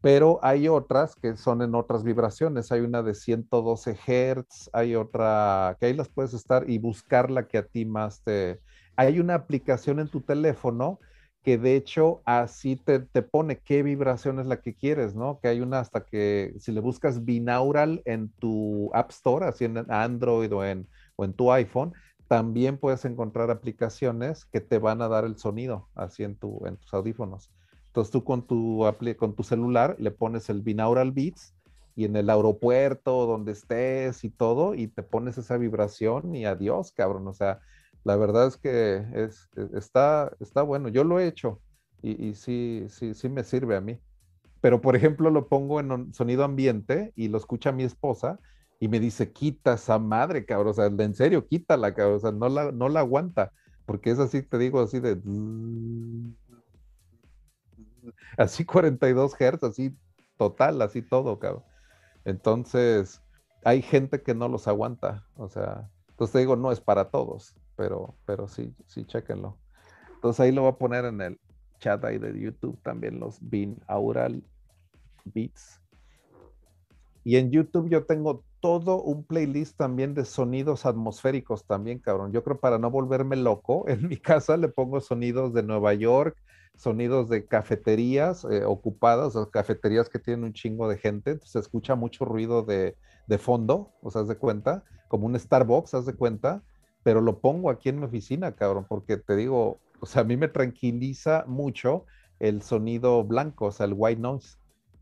pero 0.00 0.40
hay 0.42 0.66
otras 0.66 1.14
que 1.14 1.36
son 1.36 1.62
en 1.62 1.76
otras 1.76 2.02
vibraciones. 2.02 2.72
Hay 2.72 2.80
una 2.80 3.04
de 3.04 3.14
112 3.14 3.94
Hz, 3.94 4.68
hay 4.72 4.96
otra 4.96 5.76
que 5.78 5.86
ahí 5.86 5.94
las 5.94 6.08
puedes 6.08 6.34
estar 6.34 6.68
y 6.68 6.78
buscar 6.78 7.30
la 7.30 7.46
que 7.46 7.58
a 7.58 7.66
ti 7.66 7.84
más 7.84 8.20
te... 8.24 8.58
Hay 8.96 9.20
una 9.20 9.36
aplicación 9.36 10.00
en 10.00 10.08
tu 10.08 10.20
teléfono 10.20 10.98
que 11.44 11.56
de 11.56 11.76
hecho 11.76 12.20
así 12.24 12.74
te, 12.74 12.98
te 12.98 13.22
pone 13.22 13.60
qué 13.60 13.84
vibración 13.84 14.40
es 14.40 14.46
la 14.46 14.60
que 14.60 14.74
quieres, 14.74 15.14
¿no? 15.14 15.38
Que 15.40 15.46
hay 15.46 15.60
una 15.60 15.78
hasta 15.78 16.04
que 16.04 16.52
si 16.58 16.72
le 16.72 16.80
buscas 16.80 17.24
binaural 17.24 18.02
en 18.06 18.28
tu 18.40 18.90
App 18.92 19.10
Store, 19.10 19.46
así 19.46 19.66
en 19.66 19.78
Android 19.88 20.52
o 20.52 20.64
en, 20.64 20.88
o 21.14 21.24
en 21.24 21.32
tu 21.32 21.52
iPhone, 21.52 21.94
también 22.30 22.78
puedes 22.78 23.04
encontrar 23.06 23.50
aplicaciones 23.50 24.46
que 24.46 24.62
te 24.62 24.78
van 24.78 25.02
a 25.02 25.08
dar 25.08 25.26
el 25.26 25.36
sonido 25.38 25.90
así 25.96 26.24
en, 26.24 26.38
en 26.66 26.78
tus 26.78 26.94
audífonos. 26.94 27.52
Entonces 27.88 28.12
tú 28.12 28.24
con 28.24 28.46
tu, 28.46 28.84
con 29.18 29.34
tu 29.36 29.42
celular 29.42 29.96
le 29.98 30.12
pones 30.12 30.48
el 30.50 30.62
binaural 30.62 31.12
beats 31.12 31.56
y 31.96 32.06
en 32.06 32.16
el 32.16 32.30
aeropuerto, 32.30 33.26
donde 33.26 33.52
estés 33.52 34.24
y 34.24 34.30
todo, 34.30 34.74
y 34.76 34.88
te 34.88 35.02
pones 35.02 35.38
esa 35.38 35.58
vibración 35.58 36.36
y 36.36 36.46
adiós, 36.46 36.92
cabrón. 36.92 37.28
O 37.28 37.34
sea, 37.34 37.60
la 38.04 38.16
verdad 38.16 38.48
es 38.48 38.58
que 38.58 39.04
es, 39.14 39.50
es- 39.56 39.72
está, 39.74 40.32
está 40.40 40.62
bueno. 40.62 40.88
Yo 40.88 41.04
lo 41.04 41.20
he 41.20 41.28
hecho 41.28 41.60
y, 42.02 42.28
y 42.28 42.34
sí, 42.34 42.86
sí, 42.90 43.14
sí 43.14 43.28
me 43.28 43.44
sirve 43.44 43.76
a 43.76 43.82
mí. 43.82 44.00
Pero, 44.60 44.80
por 44.80 44.96
ejemplo, 44.96 45.30
lo 45.30 45.48
pongo 45.48 45.80
en 45.80 45.92
un 45.92 46.14
sonido 46.14 46.44
ambiente 46.44 47.12
y 47.16 47.28
lo 47.28 47.38
escucha 47.38 47.72
mi 47.72 47.84
esposa 47.84 48.40
y 48.80 48.88
me 48.88 48.98
dice, 48.98 49.30
quita 49.30 49.74
esa 49.74 49.98
madre, 49.98 50.46
cabrón. 50.46 50.70
O 50.70 50.74
sea, 50.74 50.86
en 50.86 51.14
serio, 51.14 51.46
quítala, 51.46 51.94
cabrón. 51.94 52.16
O 52.16 52.20
sea, 52.20 52.32
no 52.32 52.48
la, 52.48 52.72
no 52.72 52.88
la 52.88 53.00
aguanta. 53.00 53.52
Porque 53.84 54.10
es 54.10 54.18
así, 54.18 54.42
te 54.42 54.56
digo, 54.58 54.80
así 54.80 54.98
de... 55.00 55.20
Así 58.38 58.64
42 58.64 59.34
Hz, 59.34 59.62
así 59.62 59.94
total, 60.38 60.80
así 60.80 61.02
todo, 61.02 61.38
cabrón. 61.38 61.62
Entonces, 62.24 63.20
hay 63.62 63.82
gente 63.82 64.22
que 64.22 64.34
no 64.34 64.48
los 64.48 64.66
aguanta. 64.66 65.26
O 65.36 65.48
sea, 65.48 65.90
entonces 66.08 66.32
te 66.32 66.38
digo, 66.38 66.56
no 66.56 66.72
es 66.72 66.80
para 66.80 67.10
todos, 67.10 67.54
pero, 67.76 68.14
pero 68.24 68.48
sí, 68.48 68.74
sí, 68.86 69.04
chéquenlo. 69.04 69.58
Entonces 70.14 70.40
ahí 70.40 70.52
lo 70.52 70.62
voy 70.62 70.70
a 70.70 70.78
poner 70.78 71.04
en 71.04 71.20
el 71.20 71.40
chat 71.78 72.02
ahí 72.04 72.18
de 72.18 72.38
YouTube 72.38 72.80
también, 72.82 73.20
los 73.20 73.38
binaural 73.40 74.42
beats. 75.24 75.80
Y 77.22 77.36
en 77.36 77.50
YouTube 77.50 77.90
yo 77.90 78.04
tengo 78.06 78.44
todo 78.60 79.02
un 79.02 79.24
playlist 79.24 79.76
también 79.76 80.14
de 80.14 80.24
sonidos 80.24 80.86
atmosféricos 80.86 81.64
también, 81.64 81.98
cabrón. 81.98 82.32
Yo 82.32 82.44
creo 82.44 82.60
para 82.60 82.78
no 82.78 82.90
volverme 82.90 83.36
loco, 83.36 83.84
en 83.88 84.08
mi 84.08 84.16
casa 84.16 84.56
le 84.56 84.68
pongo 84.68 85.00
sonidos 85.00 85.52
de 85.52 85.62
Nueva 85.62 85.94
York, 85.94 86.36
sonidos 86.76 87.28
de 87.28 87.46
cafeterías 87.46 88.44
eh, 88.44 88.64
ocupadas, 88.64 89.36
o 89.36 89.50
cafeterías 89.50 90.08
que 90.08 90.18
tienen 90.18 90.44
un 90.44 90.52
chingo 90.52 90.88
de 90.88 90.98
gente, 90.98 91.38
se 91.42 91.58
escucha 91.58 91.94
mucho 91.94 92.24
ruido 92.24 92.62
de, 92.62 92.96
de 93.26 93.38
fondo, 93.38 93.92
o 94.02 94.10
sea, 94.10 94.22
de 94.22 94.36
cuenta, 94.36 94.84
como 95.08 95.26
un 95.26 95.38
Starbucks, 95.38 95.94
haz 95.94 96.06
de 96.06 96.14
cuenta, 96.14 96.62
pero 97.02 97.20
lo 97.20 97.40
pongo 97.40 97.70
aquí 97.70 97.88
en 97.88 97.98
mi 97.98 98.06
oficina, 98.06 98.52
cabrón, 98.52 98.86
porque 98.88 99.16
te 99.16 99.36
digo, 99.36 99.78
o 100.00 100.06
sea, 100.06 100.22
a 100.22 100.24
mí 100.24 100.36
me 100.36 100.48
tranquiliza 100.48 101.44
mucho 101.46 102.06
el 102.38 102.62
sonido 102.62 103.22
blanco, 103.24 103.66
o 103.66 103.72
sea, 103.72 103.86
el 103.86 103.94
white 103.94 104.20
noise. 104.20 104.56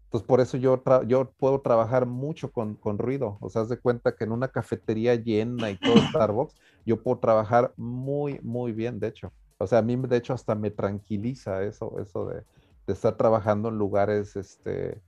Entonces, 0.09 0.27
por 0.27 0.41
eso 0.41 0.57
yo, 0.57 0.83
yo 1.07 1.31
puedo 1.39 1.61
trabajar 1.61 2.07
mucho 2.07 2.51
con, 2.51 2.77
con 2.77 2.97
ruido. 2.97 3.37
O 3.43 3.51
sea, 3.51 3.61
haz 3.63 3.69
de 3.69 3.79
cuenta 3.79 4.17
que 4.17 4.25
en 4.25 4.33
una 4.33 4.49
cafetería 4.49 5.15
llena 5.17 5.71
y 5.71 5.77
todo 5.77 5.97
Starbucks, 6.09 6.55
yo 6.87 7.03
puedo 7.03 7.19
trabajar 7.19 7.75
muy, 7.77 8.41
muy 8.43 8.73
bien, 8.73 8.99
de 8.99 9.09
hecho. 9.09 9.33
O 9.59 9.67
sea, 9.67 9.81
a 9.81 9.83
mí, 9.83 9.97
de 9.97 10.17
hecho, 10.17 10.33
hasta 10.33 10.55
me 10.55 10.71
tranquiliza 10.71 11.63
eso, 11.63 11.99
eso 12.01 12.25
de, 12.27 12.37
de 12.87 12.93
estar 12.95 13.19
trabajando 13.19 13.69
en 13.69 13.77
lugares 13.77 14.35
este, 14.35 14.99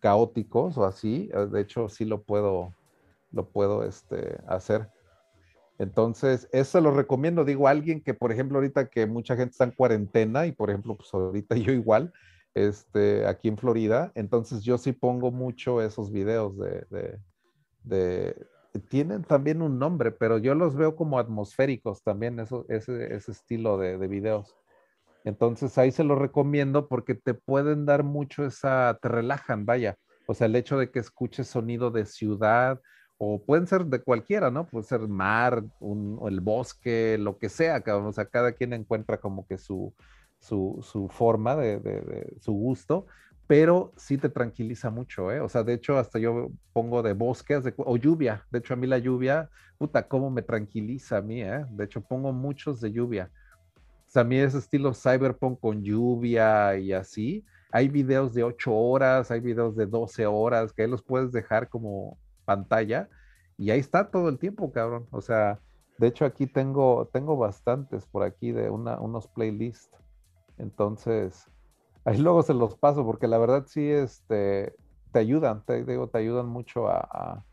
caóticos 0.00 0.76
o 0.76 0.84
así. 0.84 1.30
Eh, 1.32 1.46
De 1.46 1.60
hecho, 1.60 1.88
sí 1.88 2.04
lo 2.04 2.22
puedo, 2.22 2.74
lo 3.30 3.48
puedo 3.48 3.84
este, 3.84 4.40
hacer. 4.48 4.88
Entonces, 5.78 6.48
eso 6.50 6.80
lo 6.80 6.90
recomiendo. 6.90 7.44
Digo, 7.44 7.68
a 7.68 7.70
alguien 7.70 8.02
que, 8.02 8.12
por 8.12 8.32
ejemplo, 8.32 8.58
ahorita 8.58 8.88
que 8.88 9.06
mucha 9.06 9.36
gente 9.36 9.52
está 9.52 9.62
en 9.64 9.70
cuarentena 9.70 10.46
y, 10.46 10.52
por 10.52 10.70
ejemplo, 10.70 10.96
pues 10.96 11.14
ahorita 11.14 11.54
yo 11.56 11.72
igual, 11.72 12.12
este, 12.54 13.26
aquí 13.26 13.48
en 13.48 13.56
Florida, 13.58 14.12
entonces 14.14 14.62
yo 14.62 14.78
sí 14.78 14.92
pongo 14.92 15.30
mucho 15.30 15.82
esos 15.82 16.10
videos 16.12 16.58
de, 16.58 16.86
de, 16.90 17.18
de- 17.84 18.46
tienen 18.88 19.24
también 19.24 19.60
un 19.62 19.78
nombre, 19.78 20.12
pero 20.12 20.38
yo 20.38 20.54
los 20.54 20.76
veo 20.76 20.94
como 20.94 21.18
atmosféricos 21.18 22.02
también, 22.02 22.38
eso, 22.38 22.64
ese, 22.68 23.14
ese 23.14 23.32
estilo 23.32 23.76
de, 23.78 23.98
de 23.98 24.06
videos. 24.08 24.54
Entonces 25.24 25.76
ahí 25.78 25.90
se 25.90 26.04
los 26.04 26.18
recomiendo 26.18 26.88
porque 26.88 27.14
te 27.14 27.34
pueden 27.34 27.86
dar 27.86 28.04
mucho 28.04 28.44
esa, 28.46 28.98
te 29.02 29.08
relajan, 29.08 29.66
vaya. 29.66 29.96
O 30.26 30.34
sea, 30.34 30.46
el 30.46 30.56
hecho 30.56 30.78
de 30.78 30.90
que 30.90 31.00
escuches 31.00 31.48
sonido 31.48 31.90
de 31.90 32.06
ciudad 32.06 32.80
o 33.18 33.42
pueden 33.44 33.66
ser 33.66 33.86
de 33.86 34.00
cualquiera, 34.00 34.50
¿no? 34.50 34.66
Puede 34.66 34.84
ser 34.84 35.00
mar, 35.08 35.64
un- 35.80 36.20
el 36.28 36.40
bosque, 36.40 37.16
lo 37.18 37.36
que 37.38 37.48
sea. 37.48 37.82
O 37.86 38.12
sea, 38.12 38.26
cada 38.26 38.52
quien 38.52 38.72
encuentra 38.74 39.18
como 39.18 39.46
que 39.46 39.58
su, 39.58 39.92
su, 40.40 41.08
forma 41.10 41.56
de, 41.56 42.36
su 42.40 42.52
gusto, 42.52 43.06
pero 43.46 43.92
sí 43.96 44.18
te 44.18 44.28
tranquiliza 44.28 44.90
mucho, 44.90 45.32
¿eh? 45.32 45.40
O 45.40 45.48
sea, 45.48 45.62
de 45.62 45.74
hecho, 45.74 45.98
hasta 45.98 46.18
yo 46.18 46.50
pongo 46.72 47.02
de 47.02 47.14
bosques 47.14 47.64
de 47.64 47.74
o 47.78 47.96
lluvia. 47.96 48.46
De 48.50 48.58
hecho, 48.58 48.74
a 48.74 48.76
mí 48.76 48.86
la 48.86 48.98
lluvia, 48.98 49.48
puta, 49.78 50.06
cómo 50.06 50.30
me 50.30 50.42
tranquiliza 50.42 51.18
a 51.18 51.22
mí, 51.22 51.42
¿eh? 51.42 51.64
De 51.70 51.84
hecho, 51.84 52.02
pongo 52.02 52.32
muchos 52.32 52.80
de 52.80 52.92
lluvia. 52.92 53.30
O 54.06 54.10
sea, 54.10 54.22
a 54.22 54.24
mí 54.24 54.36
ese 54.36 54.58
estilo 54.58 54.92
cyberpunk 54.94 55.60
con 55.60 55.82
lluvia 55.82 56.76
y 56.76 56.92
así. 56.92 57.44
Hay 57.70 57.88
videos 57.88 58.34
de 58.34 58.44
8 58.44 58.74
horas, 58.74 59.30
hay 59.30 59.40
videos 59.40 59.76
de 59.76 59.86
12 59.86 60.26
horas, 60.26 60.72
que 60.72 60.82
ahí 60.82 60.88
los 60.88 61.02
puedes 61.02 61.32
dejar 61.32 61.68
como 61.68 62.18
pantalla 62.44 63.08
y 63.58 63.70
ahí 63.70 63.80
está 63.80 64.10
todo 64.10 64.28
el 64.28 64.38
tiempo, 64.38 64.72
cabrón. 64.72 65.06
O 65.10 65.20
sea, 65.20 65.60
de 65.98 66.06
hecho 66.06 66.24
aquí 66.24 66.46
tengo, 66.46 67.10
tengo 67.12 67.36
bastantes 67.36 68.06
por 68.06 68.22
aquí 68.22 68.52
de 68.52 68.70
unos 68.70 69.26
playlists. 69.28 69.97
Entonces, 70.58 71.44
ahí 72.04 72.18
luego 72.18 72.42
se 72.42 72.54
los 72.54 72.76
paso 72.76 73.04
porque 73.04 73.28
la 73.28 73.38
verdad 73.38 73.64
sí, 73.66 73.88
este, 73.90 74.74
te 75.12 75.18
ayudan, 75.20 75.64
te 75.64 75.84
digo, 75.84 76.08
te 76.10 76.18
ayudan 76.18 76.46
mucho 76.48 76.88
a, 76.88 77.44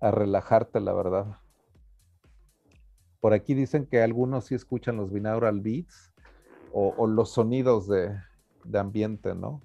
a- 0.00 0.10
relajarte, 0.12 0.80
la 0.80 0.92
verdad. 0.94 1.36
Por 3.20 3.34
aquí 3.34 3.54
dicen 3.54 3.86
que 3.86 4.00
algunos 4.02 4.46
sí 4.46 4.54
escuchan 4.54 4.96
los 4.96 5.12
binaural 5.12 5.60
beats 5.60 6.12
o, 6.72 7.06
los 7.06 7.32
sonidos 7.32 7.88
de, 7.88 8.16
de 8.64 8.78
ambiente, 8.78 9.34
¿no? 9.34 9.62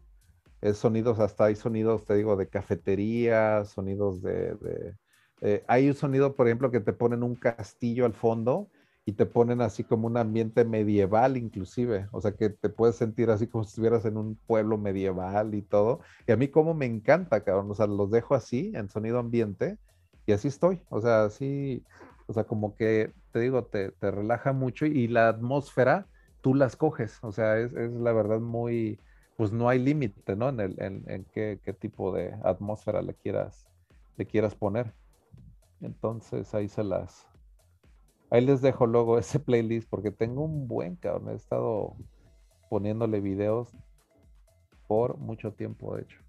Es 0.61 0.77
sonidos, 0.77 1.19
hasta 1.19 1.45
hay 1.45 1.55
sonidos, 1.55 2.05
te 2.05 2.15
digo, 2.15 2.35
de 2.37 2.49
cafetería, 2.49 3.65
sonidos 3.65 4.21
de... 4.21 4.55
de- 4.55 4.95
eh, 5.41 5.63
hay 5.67 5.89
un 5.89 5.95
sonido, 5.95 6.35
por 6.35 6.47
ejemplo, 6.47 6.71
que 6.71 6.79
te 6.81 6.93
ponen 6.93 7.23
un 7.23 7.35
castillo 7.35 8.05
al 8.05 8.13
fondo 8.13 8.69
y 9.05 9.13
te 9.13 9.25
ponen 9.27 9.61
así 9.61 9.83
como 9.83 10.07
un 10.07 10.17
ambiente 10.17 10.65
medieval 10.65 11.37
inclusive, 11.37 12.07
o 12.11 12.21
sea 12.21 12.31
que 12.31 12.49
te 12.49 12.69
puedes 12.69 12.95
sentir 12.95 13.29
así 13.29 13.45
como 13.47 13.63
si 13.63 13.69
estuvieras 13.69 14.03
en 14.05 14.17
un 14.17 14.35
pueblo 14.47 14.77
medieval 14.79 15.53
y 15.53 15.61
todo. 15.61 15.99
Y 16.27 16.31
a 16.31 16.37
mí 16.37 16.47
como 16.47 16.73
me 16.73 16.87
encanta, 16.87 17.43
cabrón, 17.43 17.69
o 17.69 17.75
sea, 17.75 17.85
los 17.85 18.09
dejo 18.09 18.33
así 18.33 18.71
en 18.75 18.89
sonido 18.89 19.19
ambiente 19.19 19.77
y 20.25 20.31
así 20.31 20.47
estoy, 20.47 20.81
o 20.89 21.01
sea, 21.01 21.25
así, 21.25 21.83
o 22.25 22.33
sea, 22.33 22.45
como 22.45 22.75
que 22.75 23.13
te 23.31 23.39
digo, 23.39 23.65
te, 23.65 23.91
te 23.91 24.09
relaja 24.09 24.53
mucho 24.53 24.87
y 24.87 25.07
la 25.07 25.29
atmósfera 25.29 26.07
tú 26.41 26.55
la 26.55 26.65
escoges, 26.65 27.19
o 27.21 27.31
sea, 27.31 27.59
es, 27.59 27.73
es 27.73 27.91
la 27.91 28.11
verdad 28.11 28.39
muy, 28.39 28.99
pues 29.37 29.51
no 29.51 29.69
hay 29.69 29.79
límite, 29.79 30.35
¿no? 30.35 30.49
En, 30.49 30.59
el, 30.59 30.81
en, 30.81 31.03
en 31.07 31.25
qué, 31.25 31.59
qué 31.63 31.73
tipo 31.73 32.11
de 32.11 32.33
atmósfera 32.43 33.03
le 33.03 33.13
quieras, 33.13 33.67
le 34.17 34.25
quieras 34.25 34.55
poner. 34.55 34.93
Entonces 35.81 36.53
ahí 36.55 36.67
se 36.67 36.83
las, 36.83 37.27
ahí 38.29 38.45
les 38.45 38.61
dejo 38.61 38.85
luego 38.87 39.17
ese 39.19 39.39
playlist 39.39 39.89
porque 39.89 40.11
tengo 40.11 40.43
un 40.43 40.67
buen 40.67 40.95
cabrón, 40.95 41.29
he 41.29 41.35
estado 41.35 41.95
poniéndole 42.69 43.21
videos 43.21 43.75
por 44.87 45.17
mucho 45.17 45.53
tiempo, 45.53 45.95
de 45.95 46.03
hecho. 46.03 46.19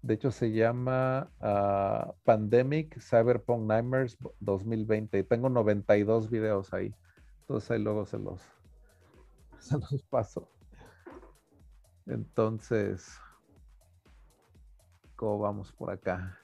De 0.00 0.14
hecho, 0.14 0.30
se 0.30 0.52
llama 0.52 1.30
ah, 1.40 2.14
Pandemic 2.24 2.98
Cyberpunk 3.00 3.66
Nightmares 3.66 4.16
2020. 4.40 5.24
Tengo 5.24 5.48
92 5.48 6.30
videos 6.30 6.72
ahí. 6.72 6.94
Entonces 7.40 7.70
ahí 7.72 7.82
luego 7.82 8.06
se 8.06 8.18
los, 8.18 8.40
se 9.58 9.76
los 9.76 10.02
paso. 10.08 10.48
Entonces, 12.06 13.20
¿cómo 15.16 15.40
vamos 15.40 15.72
por 15.72 15.90
acá? 15.90 16.38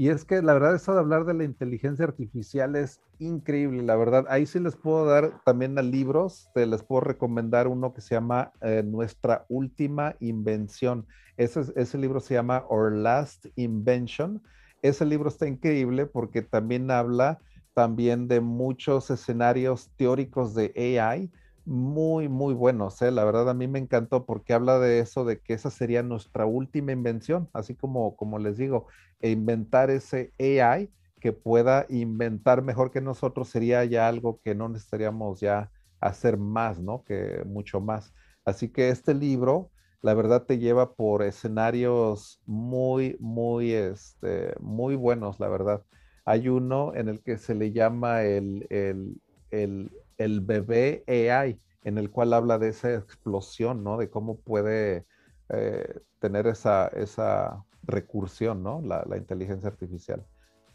Y 0.00 0.08
es 0.08 0.24
que 0.24 0.40
la 0.40 0.54
verdad, 0.54 0.74
eso 0.74 0.94
de 0.94 0.98
hablar 0.98 1.26
de 1.26 1.34
la 1.34 1.44
inteligencia 1.44 2.06
artificial 2.06 2.74
es 2.74 3.02
increíble, 3.18 3.82
la 3.82 3.96
verdad. 3.96 4.24
Ahí 4.30 4.46
sí 4.46 4.58
les 4.58 4.74
puedo 4.74 5.04
dar 5.04 5.42
también 5.44 5.78
a 5.78 5.82
libros, 5.82 6.48
te 6.54 6.64
les 6.64 6.82
puedo 6.82 7.02
recomendar 7.02 7.68
uno 7.68 7.92
que 7.92 8.00
se 8.00 8.14
llama 8.14 8.50
eh, 8.62 8.82
Nuestra 8.82 9.44
Última 9.50 10.16
Invención. 10.18 11.06
Ese, 11.36 11.64
ese 11.76 11.98
libro 11.98 12.20
se 12.20 12.32
llama 12.32 12.64
Our 12.70 12.96
Last 12.96 13.44
Invention. 13.56 14.42
Ese 14.80 15.04
libro 15.04 15.28
está 15.28 15.46
increíble 15.46 16.06
porque 16.06 16.40
también 16.40 16.90
habla 16.90 17.38
también 17.74 18.26
de 18.26 18.40
muchos 18.40 19.10
escenarios 19.10 19.90
teóricos 19.98 20.54
de 20.54 20.98
AI 20.98 21.30
muy, 21.70 22.28
muy 22.28 22.52
buenos. 22.52 23.00
¿eh? 23.00 23.12
La 23.12 23.24
verdad 23.24 23.48
a 23.48 23.54
mí 23.54 23.68
me 23.68 23.78
encantó 23.78 24.26
porque 24.26 24.54
habla 24.54 24.80
de 24.80 24.98
eso, 24.98 25.24
de 25.24 25.38
que 25.40 25.54
esa 25.54 25.70
sería 25.70 26.02
nuestra 26.02 26.44
última 26.44 26.90
invención, 26.90 27.48
así 27.52 27.76
como, 27.76 28.16
como 28.16 28.40
les 28.40 28.56
digo, 28.56 28.88
e 29.20 29.30
inventar 29.30 29.88
ese 29.88 30.32
AI 30.40 30.90
que 31.20 31.32
pueda 31.32 31.86
inventar 31.88 32.62
mejor 32.62 32.90
que 32.90 33.00
nosotros 33.00 33.48
sería 33.50 33.84
ya 33.84 34.08
algo 34.08 34.40
que 34.42 34.56
no 34.56 34.68
necesitaríamos 34.68 35.40
ya 35.40 35.70
hacer 36.00 36.38
más, 36.38 36.80
¿no? 36.80 37.04
Que 37.04 37.44
mucho 37.46 37.80
más. 37.80 38.12
Así 38.44 38.70
que 38.70 38.88
este 38.88 39.14
libro, 39.14 39.70
la 40.02 40.14
verdad, 40.14 40.46
te 40.46 40.58
lleva 40.58 40.94
por 40.94 41.22
escenarios 41.22 42.40
muy, 42.46 43.16
muy, 43.20 43.72
este, 43.72 44.54
muy 44.58 44.96
buenos, 44.96 45.38
la 45.38 45.48
verdad. 45.48 45.84
Hay 46.24 46.48
uno 46.48 46.94
en 46.96 47.08
el 47.08 47.22
que 47.22 47.38
se 47.38 47.54
le 47.54 47.70
llama 47.70 48.24
el, 48.24 48.66
el, 48.70 49.20
el, 49.52 49.92
el 50.20 50.42
bebé 50.42 51.02
AI, 51.08 51.58
en 51.82 51.96
el 51.96 52.10
cual 52.10 52.34
habla 52.34 52.58
de 52.58 52.68
esa 52.68 52.94
explosión, 52.94 53.82
¿no? 53.82 53.96
De 53.96 54.10
cómo 54.10 54.38
puede 54.38 55.06
eh, 55.48 56.00
tener 56.18 56.46
esa, 56.46 56.88
esa 56.88 57.64
recursión, 57.82 58.62
¿no? 58.62 58.82
La, 58.82 59.16
inteligencia 59.16 59.70
artificial. 59.70 60.26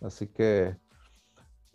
Así 0.01 0.27
que 0.27 0.75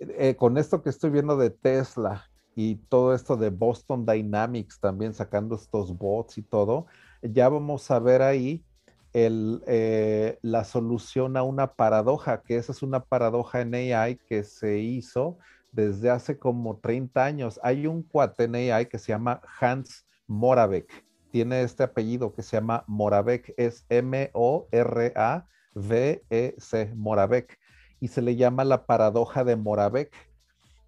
eh, 0.00 0.34
con 0.34 0.58
esto 0.58 0.82
que 0.82 0.90
estoy 0.90 1.10
viendo 1.10 1.36
de 1.36 1.50
Tesla 1.50 2.28
y 2.56 2.74
todo 2.74 3.14
esto 3.14 3.36
de 3.36 3.50
Boston 3.50 4.04
Dynamics 4.04 4.80
también 4.80 5.14
sacando 5.14 5.54
estos 5.54 5.96
bots 5.96 6.38
y 6.38 6.42
todo, 6.42 6.86
ya 7.22 7.48
vamos 7.48 7.88
a 7.92 8.00
ver 8.00 8.20
ahí 8.22 8.64
eh, 9.12 10.38
la 10.42 10.64
solución 10.64 11.36
a 11.36 11.44
una 11.44 11.74
paradoja, 11.74 12.42
que 12.42 12.56
esa 12.56 12.72
es 12.72 12.82
una 12.82 13.04
paradoja 13.04 13.60
en 13.60 13.74
AI 13.74 14.16
que 14.28 14.42
se 14.42 14.78
hizo 14.78 15.38
desde 15.72 16.10
hace 16.10 16.38
como 16.38 16.78
30 16.78 17.24
años. 17.24 17.60
Hay 17.62 17.86
un 17.86 18.02
cuate 18.02 18.48
que 18.88 18.98
se 18.98 19.12
llama 19.12 19.40
Hans 19.60 20.06
Moravec. 20.26 21.04
Tiene 21.30 21.62
este 21.62 21.84
apellido 21.84 22.32
que 22.32 22.42
se 22.42 22.56
llama 22.56 22.84
Moravec, 22.86 23.54
es 23.56 23.84
M-O-R-A-V-E-C, 23.88 24.32
Moravec 26.96 27.58
y 28.00 28.08
se 28.08 28.22
le 28.22 28.34
llama 28.36 28.64
la 28.64 28.86
paradoja 28.86 29.44
de 29.44 29.56
Moravec. 29.56 30.12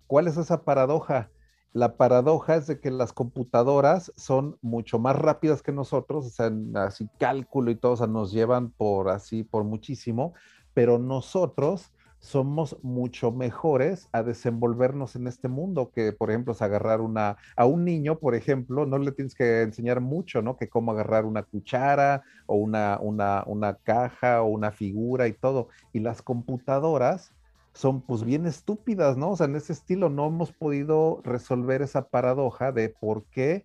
¿Cuál 0.06 0.26
es 0.26 0.36
esa 0.36 0.64
paradoja? 0.64 1.30
La 1.72 1.96
paradoja 1.96 2.56
es 2.56 2.66
de 2.66 2.80
que 2.80 2.90
las 2.90 3.12
computadoras 3.12 4.12
son 4.16 4.58
mucho 4.60 4.98
más 4.98 5.16
rápidas 5.16 5.62
que 5.62 5.72
nosotros, 5.72 6.26
o 6.26 6.30
sea, 6.30 6.50
así 6.74 7.08
cálculo 7.18 7.70
y 7.70 7.76
todo, 7.76 7.92
o 7.92 7.96
sea, 7.96 8.06
nos 8.06 8.30
llevan 8.32 8.70
por 8.72 9.08
así, 9.08 9.42
por 9.42 9.64
muchísimo, 9.64 10.34
pero 10.74 10.98
nosotros 10.98 11.92
somos 12.22 12.78
mucho 12.82 13.32
mejores 13.32 14.08
a 14.12 14.22
desenvolvernos 14.22 15.16
en 15.16 15.26
este 15.26 15.48
mundo 15.48 15.90
que, 15.92 16.12
por 16.12 16.30
ejemplo, 16.30 16.54
agarrar 16.58 17.00
una, 17.00 17.36
a 17.56 17.66
un 17.66 17.84
niño, 17.84 18.20
por 18.20 18.36
ejemplo, 18.36 18.86
no 18.86 18.96
le 18.98 19.10
tienes 19.10 19.34
que 19.34 19.62
enseñar 19.62 20.00
mucho, 20.00 20.40
¿no? 20.40 20.56
Que 20.56 20.68
cómo 20.68 20.92
agarrar 20.92 21.24
una 21.24 21.42
cuchara 21.42 22.22
o 22.46 22.54
una, 22.54 22.98
una, 23.00 23.42
una 23.46 23.74
caja 23.74 24.40
o 24.42 24.46
una 24.46 24.70
figura 24.70 25.26
y 25.26 25.32
todo. 25.32 25.68
Y 25.92 25.98
las 25.98 26.22
computadoras 26.22 27.32
son 27.74 28.00
pues 28.02 28.22
bien 28.22 28.46
estúpidas, 28.46 29.16
¿no? 29.16 29.30
O 29.32 29.36
sea, 29.36 29.46
en 29.46 29.56
ese 29.56 29.72
estilo 29.72 30.08
no 30.08 30.28
hemos 30.28 30.52
podido 30.52 31.20
resolver 31.24 31.82
esa 31.82 32.08
paradoja 32.08 32.70
de 32.70 32.88
por 32.88 33.24
qué 33.32 33.64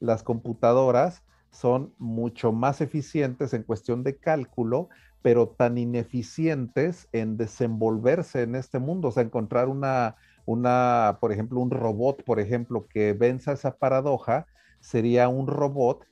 las 0.00 0.22
computadoras 0.22 1.22
son 1.50 1.92
mucho 1.98 2.52
más 2.52 2.80
eficientes 2.80 3.52
en 3.52 3.64
cuestión 3.64 4.02
de 4.02 4.16
cálculo, 4.16 4.88
pero 5.22 5.48
tan 5.48 5.78
ineficientes 5.78 7.08
en 7.12 7.36
desenvolverse 7.36 8.42
en 8.42 8.54
este 8.54 8.78
mundo, 8.78 9.08
o 9.08 9.10
sea, 9.10 9.22
encontrar 9.22 9.68
una, 9.68 10.16
una, 10.46 11.18
por 11.20 11.32
ejemplo, 11.32 11.60
un 11.60 11.70
robot, 11.70 12.24
por 12.24 12.40
ejemplo, 12.40 12.86
que 12.88 13.12
venza 13.12 13.52
esa 13.52 13.76
paradoja, 13.76 14.46
sería 14.80 15.28
un 15.28 15.46
robot 15.46 16.04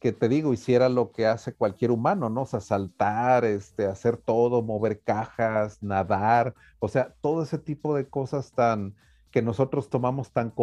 que 0.00 0.12
te 0.12 0.28
digo, 0.28 0.52
hiciera 0.52 0.88
lo 0.88 1.10
que 1.10 1.26
hace 1.26 1.54
cualquier 1.54 1.90
humano, 1.90 2.30
¿no? 2.30 2.42
O 2.42 2.46
sea, 2.46 2.60
saltar, 2.60 3.44
este, 3.44 3.86
hacer 3.86 4.16
todo, 4.16 4.62
mover 4.62 5.00
cajas, 5.00 5.82
nadar, 5.82 6.54
o 6.78 6.88
sea, 6.88 7.14
todo 7.20 7.42
ese 7.42 7.58
tipo 7.58 7.96
de 7.96 8.08
cosas 8.08 8.52
tan 8.52 8.94
que 9.30 9.42
nosotros 9.42 9.90
tomamos 9.90 10.32
tan, 10.32 10.54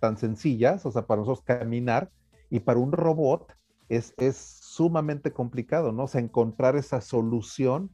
tan 0.00 0.16
sencillas, 0.16 0.86
o 0.86 0.90
sea, 0.90 1.06
para 1.06 1.20
nosotros 1.20 1.44
caminar, 1.44 2.10
y 2.48 2.60
para 2.60 2.78
un 2.78 2.92
robot 2.92 3.52
es, 3.88 4.14
es 4.16 4.36
sumamente 4.76 5.32
complicado, 5.32 5.90
¿no? 5.90 6.04
O 6.04 6.08
sea, 6.08 6.20
encontrar 6.20 6.76
esa 6.76 7.00
solución 7.00 7.90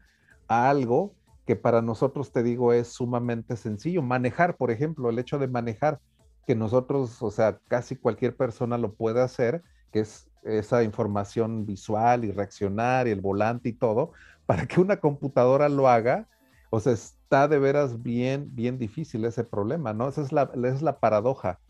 a 0.48 0.68
algo 0.68 1.14
que 1.46 1.54
para 1.54 1.80
nosotros, 1.80 2.32
te 2.32 2.42
digo, 2.42 2.72
es 2.72 2.88
sumamente 2.88 3.56
sencillo. 3.56 4.02
Manejar, 4.02 4.56
por 4.56 4.72
ejemplo, 4.72 5.08
el 5.08 5.18
hecho 5.20 5.38
de 5.38 5.46
manejar, 5.46 6.00
que 6.44 6.56
nosotros, 6.56 7.22
o 7.22 7.30
sea, 7.30 7.60
casi 7.68 7.94
cualquier 7.94 8.36
persona 8.36 8.78
lo 8.78 8.94
puede 8.94 9.20
hacer, 9.22 9.62
que 9.92 10.00
es 10.00 10.28
esa 10.42 10.82
información 10.82 11.66
visual 11.66 12.24
y 12.24 12.32
reaccionar 12.32 13.06
y 13.06 13.12
el 13.12 13.20
volante 13.20 13.68
y 13.68 13.74
todo, 13.74 14.10
para 14.46 14.66
que 14.66 14.80
una 14.80 14.96
computadora 14.96 15.68
lo 15.68 15.88
haga, 15.88 16.28
o 16.70 16.80
sea, 16.80 16.94
está 16.94 17.46
de 17.46 17.60
veras 17.60 18.02
bien, 18.02 18.48
bien 18.56 18.76
difícil 18.76 19.24
ese 19.24 19.44
problema, 19.44 19.92
¿no? 19.92 20.08
Esa 20.08 20.22
es 20.22 20.32
la, 20.32 20.50
esa 20.52 20.68
es 20.68 20.82
la 20.82 20.98
paradoja. 20.98 21.60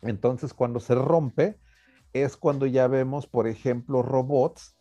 Entonces, 0.00 0.52
cuando 0.52 0.80
se 0.80 0.96
rompe, 0.96 1.58
es 2.12 2.36
cuando 2.36 2.66
ya 2.66 2.86
vemos, 2.88 3.26
por 3.26 3.46
ejemplo, 3.46 4.02
robots 4.02 4.76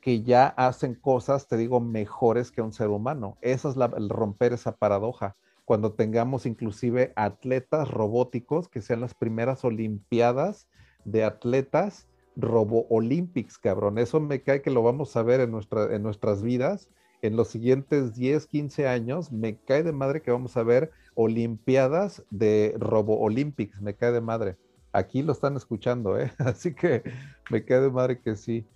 que 0.00 0.22
ya 0.22 0.46
hacen 0.46 0.94
cosas, 0.94 1.48
te 1.48 1.56
digo, 1.56 1.80
mejores 1.80 2.52
que 2.52 2.62
un 2.62 2.72
ser 2.72 2.88
humano. 2.88 3.38
Eso 3.40 3.70
es 3.70 3.76
el 3.76 4.08
romper 4.08 4.52
esa 4.52 4.76
paradoja. 4.76 5.34
Cuando 5.64 5.94
tengamos 5.94 6.46
inclusive 6.46 7.12
atletas 7.16 7.90
robóticos, 7.90 8.68
que 8.68 8.82
sean 8.82 9.00
las 9.00 9.14
primeras 9.14 9.64
olimpiadas 9.64 10.68
de 11.04 11.24
atletas 11.24 12.06
robo 12.36 12.86
olympics, 12.88 13.58
cabrón. 13.58 13.98
Eso 13.98 14.20
me 14.20 14.42
cae 14.42 14.62
que 14.62 14.70
lo 14.70 14.82
vamos 14.82 15.16
a 15.16 15.22
ver 15.22 15.40
en, 15.40 15.50
nuestra, 15.50 15.92
en 15.92 16.02
nuestras 16.02 16.42
vidas. 16.42 16.88
En 17.22 17.34
los 17.34 17.48
siguientes 17.48 18.14
10, 18.14 18.46
15 18.46 18.86
años, 18.86 19.32
me 19.32 19.56
cae 19.56 19.82
de 19.82 19.92
madre 19.92 20.22
que 20.22 20.30
vamos 20.30 20.56
a 20.56 20.62
ver 20.62 20.92
olimpiadas 21.14 22.24
de 22.30 22.76
robo 22.78 23.18
olympics. 23.18 23.80
Me 23.80 23.96
cae 23.96 24.12
de 24.12 24.20
madre. 24.20 24.56
Aquí 24.96 25.22
lo 25.22 25.32
están 25.32 25.56
escuchando, 25.56 26.18
¿eh? 26.18 26.32
Así 26.38 26.72
que 26.72 27.02
me 27.50 27.66
queda 27.66 27.90
madre 27.90 28.18
que 28.18 28.34
sí. 28.34 28.66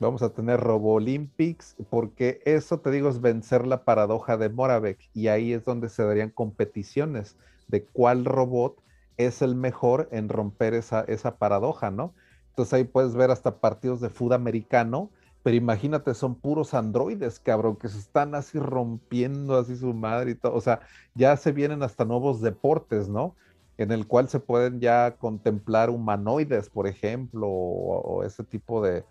Vamos 0.00 0.22
a 0.22 0.30
tener 0.30 0.58
Robo 0.58 0.94
Olympics, 0.94 1.76
porque 1.88 2.40
eso 2.44 2.80
te 2.80 2.90
digo 2.90 3.08
es 3.08 3.20
vencer 3.20 3.64
la 3.64 3.84
paradoja 3.84 4.36
de 4.36 4.48
Moravec, 4.48 4.98
y 5.14 5.28
ahí 5.28 5.52
es 5.52 5.64
donde 5.64 5.88
se 5.88 6.02
darían 6.04 6.30
competiciones 6.30 7.36
de 7.68 7.84
cuál 7.84 8.24
robot 8.24 8.82
es 9.18 9.40
el 9.40 9.54
mejor 9.54 10.08
en 10.10 10.28
romper 10.28 10.74
esa, 10.74 11.02
esa 11.02 11.38
paradoja, 11.38 11.92
¿no? 11.92 12.12
Entonces 12.50 12.74
ahí 12.74 12.84
puedes 12.84 13.14
ver 13.14 13.30
hasta 13.30 13.60
partidos 13.60 14.00
de 14.00 14.10
fútbol 14.10 14.32
americano, 14.32 15.12
pero 15.44 15.56
imagínate, 15.56 16.12
son 16.14 16.34
puros 16.40 16.74
androides, 16.74 17.38
cabrón, 17.38 17.76
que 17.76 17.88
se 17.88 17.98
están 17.98 18.34
así 18.34 18.58
rompiendo 18.58 19.56
así 19.56 19.76
su 19.76 19.94
madre 19.94 20.32
y 20.32 20.34
todo. 20.34 20.54
O 20.54 20.60
sea, 20.60 20.80
ya 21.14 21.36
se 21.36 21.52
vienen 21.52 21.84
hasta 21.84 22.04
nuevos 22.04 22.40
deportes, 22.40 23.08
¿no? 23.08 23.36
En 23.78 23.92
el 23.92 24.06
cual 24.06 24.28
se 24.28 24.40
pueden 24.40 24.80
ya 24.80 25.16
contemplar 25.16 25.88
humanoides, 25.88 26.68
por 26.68 26.88
ejemplo, 26.88 27.46
o, 27.48 28.24
ese 28.24 28.42
tipo 28.42 28.82
de, 28.82 29.04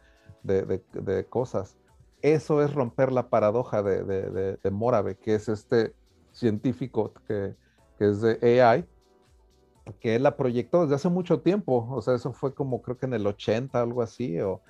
cosas. 1.30 1.78
Eso 2.22 2.62
es 2.62 2.74
romper 2.74 3.12
la 3.12 3.30
paradoja 3.30 3.82
de, 3.82 4.04
de, 4.62 4.72
Morave, 4.72 5.16
que 5.16 5.36
es 5.36 5.48
este 5.48 5.94
científico 6.34 7.14
que, 7.28 7.56
es 8.00 8.22
de 8.22 8.62
AI, 8.62 8.86
que 10.02 10.16
él 10.16 10.24
la 10.24 10.36
proyectó 10.36 10.82
desde 10.82 10.96
hace 10.96 11.10
mucho 11.10 11.40
tiempo, 11.40 11.88
o 11.90 12.02
sea, 12.02 12.16
eso 12.16 12.34
fue 12.34 12.54
como 12.54 12.82
creo 12.82 12.98
que 12.98 13.06
en 13.06 13.14
el 13.14 13.26
80, 13.26 13.82
algo 13.82 14.02
así, 14.02 14.40
o, 14.42 14.62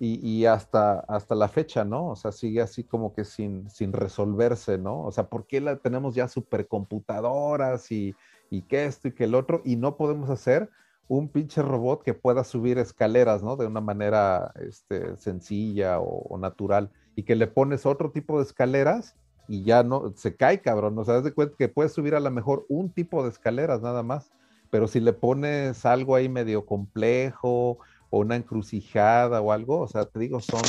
y, 0.00 0.44
hasta, 0.44 1.00
hasta 1.00 1.34
la 1.34 1.48
fecha, 1.48 1.84
¿no? 1.84 2.10
O 2.10 2.16
sea, 2.16 2.30
sigue 2.30 2.60
así 2.60 2.84
como 2.84 3.12
que 3.12 3.24
sin, 3.24 3.68
sin 3.68 3.92
resolverse, 3.92 4.78
¿no? 4.78 5.02
O 5.02 5.10
sea, 5.10 5.28
¿por 5.28 5.46
qué 5.46 5.60
la, 5.60 5.76
tenemos 5.76 6.14
ya 6.14 6.28
supercomputadoras 6.28 7.90
y, 7.90 8.14
y 8.50 8.62
que 8.62 8.86
esto 8.86 9.08
y 9.08 9.12
que 9.12 9.24
el 9.24 9.34
otro, 9.34 9.62
y 9.64 9.76
no 9.76 9.96
podemos 9.96 10.30
hacer 10.30 10.70
un 11.08 11.28
pinche 11.28 11.62
robot 11.62 12.02
que 12.02 12.14
pueda 12.14 12.44
subir 12.44 12.78
escaleras, 12.78 13.42
¿no? 13.42 13.56
De 13.56 13.66
una 13.66 13.80
manera 13.80 14.52
este, 14.60 15.16
sencilla 15.16 16.00
o, 16.00 16.36
natural. 16.38 16.90
Y 17.16 17.22
que 17.22 17.34
le 17.34 17.46
pones 17.46 17.86
otro 17.86 18.10
tipo 18.10 18.38
de 18.38 18.44
escaleras 18.44 19.16
y 19.48 19.64
ya 19.64 19.82
no, 19.82 20.12
se 20.14 20.36
cae, 20.36 20.60
cabrón. 20.60 20.98
O 20.98 21.04
sea, 21.04 21.14
das 21.14 21.24
de 21.24 21.32
cuenta 21.32 21.56
que 21.58 21.68
puedes 21.68 21.92
subir 21.92 22.14
a 22.14 22.20
lo 22.20 22.30
mejor 22.30 22.66
un 22.68 22.90
tipo 22.90 23.22
de 23.22 23.30
escaleras 23.30 23.80
nada 23.80 24.02
más. 24.02 24.30
Pero 24.70 24.86
si 24.86 25.00
le 25.00 25.14
pones 25.14 25.86
algo 25.86 26.14
ahí 26.14 26.28
medio 26.28 26.66
complejo 26.66 27.78
o 28.10 28.18
una 28.18 28.36
encrucijada 28.36 29.40
o 29.40 29.50
algo, 29.50 29.80
o 29.80 29.88
sea, 29.88 30.04
te 30.04 30.18
digo, 30.18 30.40
son, 30.40 30.62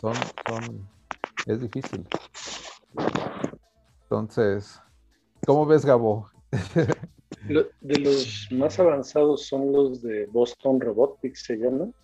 son, 0.00 0.14
son, 0.48 0.88
es 1.46 1.60
difícil. 1.60 2.06
Entonces, 4.04 4.80
¿cómo 5.44 5.66
ves, 5.66 5.84
Gabo? 5.84 6.30
De 7.80 7.98
los 7.98 8.48
más 8.50 8.78
avanzados 8.78 9.46
son 9.46 9.72
los 9.72 10.02
de 10.02 10.26
Boston 10.26 10.80
Robotics, 10.80 11.44
se 11.44 11.56
llaman. 11.56 11.94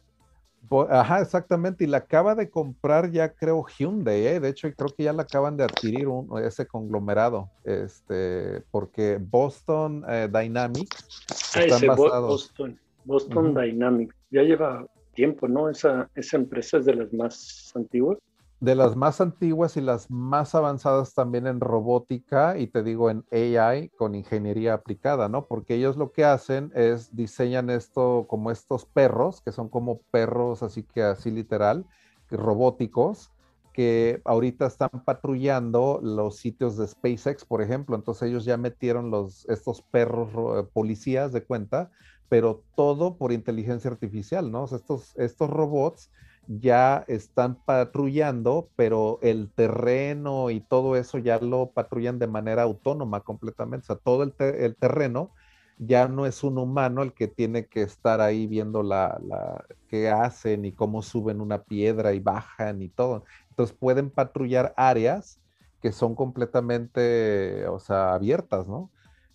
Ajá, 0.91 1.21
exactamente. 1.21 1.85
Y 1.85 1.87
la 1.87 1.99
acaba 1.99 2.35
de 2.35 2.49
comprar 2.49 3.11
ya 3.11 3.29
creo 3.33 3.65
Hyundai, 3.65 4.27
¿eh? 4.27 4.41
de 4.41 4.49
hecho 4.49 4.73
creo 4.75 4.89
que 4.97 5.05
ya 5.05 5.13
la 5.13 5.23
acaban 5.23 5.57
de 5.57 5.65
adquirir 5.65 6.09
ese 6.43 6.67
conglomerado, 6.67 7.51
este, 7.65 8.63
porque 8.71 9.19
Boston 9.21 10.05
eh, 10.09 10.29
Dynamics. 10.33 11.53
Ah, 11.55 11.65
ese 11.65 11.87
Boston, 11.89 12.81
Boston 13.05 13.55
Dynamics, 13.55 14.15
ya 14.31 14.43
lleva 14.43 14.87
tiempo, 15.15 15.47
¿no? 15.47 15.69
Esa, 15.69 16.11
esa 16.15 16.37
empresa 16.39 16.79
es 16.79 16.87
de 16.87 16.95
las 16.95 17.13
más 17.13 17.73
antiguas 17.75 18.19
de 18.65 18.75
las 18.75 18.97
más 18.97 19.21
antiguas 19.21 19.77
y 19.77 19.83
las 19.83 20.11
más 20.11 20.55
avanzadas 20.55 21.13
también 21.13 21.47
en 21.47 21.61
robótica 21.61 22.57
y 22.57 22.67
te 22.67 22.83
digo 22.83 23.11
en 23.11 23.25
AI 23.31 23.91
con 23.91 24.15
ingeniería 24.15 24.73
aplicada, 24.73 25.29
¿no? 25.29 25.47
Porque 25.47 25.75
ellos 25.75 25.99
lo 25.99 26.13
que 26.13 26.25
hacen 26.25 26.73
es 26.75 27.15
diseñan 27.15 27.69
esto 27.69 28.25
como 28.27 28.51
estos 28.51 28.87
perros, 28.87 29.43
que 29.43 29.53
son 29.53 29.69
como 29.69 30.01
perros 30.11 30.63
así 30.63 30.83
que 30.83 31.03
así 31.03 31.31
literal, 31.31 31.85
robóticos, 32.31 33.31
que 33.75 34.23
ahorita 34.25 34.67
están 34.67 34.91
patrullando 35.05 36.01
los 36.03 36.37
sitios 36.37 36.79
de 36.79 36.87
SpaceX, 36.87 37.45
por 37.45 37.61
ejemplo. 37.61 37.97
Entonces 37.97 38.31
ellos 38.31 38.47
ya 38.47 38.57
metieron 38.57 39.11
los, 39.11 39.47
estos 39.51 39.83
perros 39.83 40.31
policías 40.73 41.33
de 41.33 41.45
cuenta, 41.45 41.91
pero 42.31 42.63
todo 42.77 43.19
por 43.19 43.31
inteligencia 43.31 43.91
artificial, 43.91 44.51
¿no? 44.51 44.65
estos, 44.65 45.15
estos 45.17 45.51
robots 45.51 46.11
ya 46.49 47.05
están 47.09 47.57
patrullando, 47.65 48.69
pero 48.77 49.19
el 49.23 49.51
terreno 49.53 50.51
y 50.51 50.61
todo 50.61 50.97
eso 50.97 51.19
ya 51.19 51.39
lo 51.39 51.71
patrullan 51.71 52.19
de 52.19 52.27
manera 52.27 52.63
autónoma 52.63 53.21
completamente. 53.21 53.85
O 53.85 53.87
sea, 53.87 53.97
todo 53.97 54.23
el, 54.23 54.35
terreno 54.77 55.33
ya 55.79 56.09
no 56.09 56.27
es 56.27 56.45
un 56.45 56.59
humano 56.59 57.03
el 57.03 57.13
que 57.13 57.29
tiene 57.29 57.67
que 57.67 57.83
estar 57.83 58.21
ahí 58.21 58.47
viendo 58.47 58.83
la, 58.83 59.21
la 59.27 59.65
qué 59.89 60.11
hacen 60.11 60.65
y 60.65 60.73
cómo 60.73 61.03
suben 61.03 61.41
una 61.41 61.63
piedra 61.63 62.13
y 62.13 62.21
bajan 62.21 62.83
y 62.83 62.89
todo. 62.89 63.25
Entonces 63.51 63.77
pueden 63.79 64.11
patrullar 64.11 64.75
áreas 64.77 65.41
que 65.83 65.93
son 65.93 66.15
completamente, 66.15 67.67
o 67.69 67.79
sea, 67.79 68.15
abiertas, 68.15 68.67
¿no? 68.67 68.91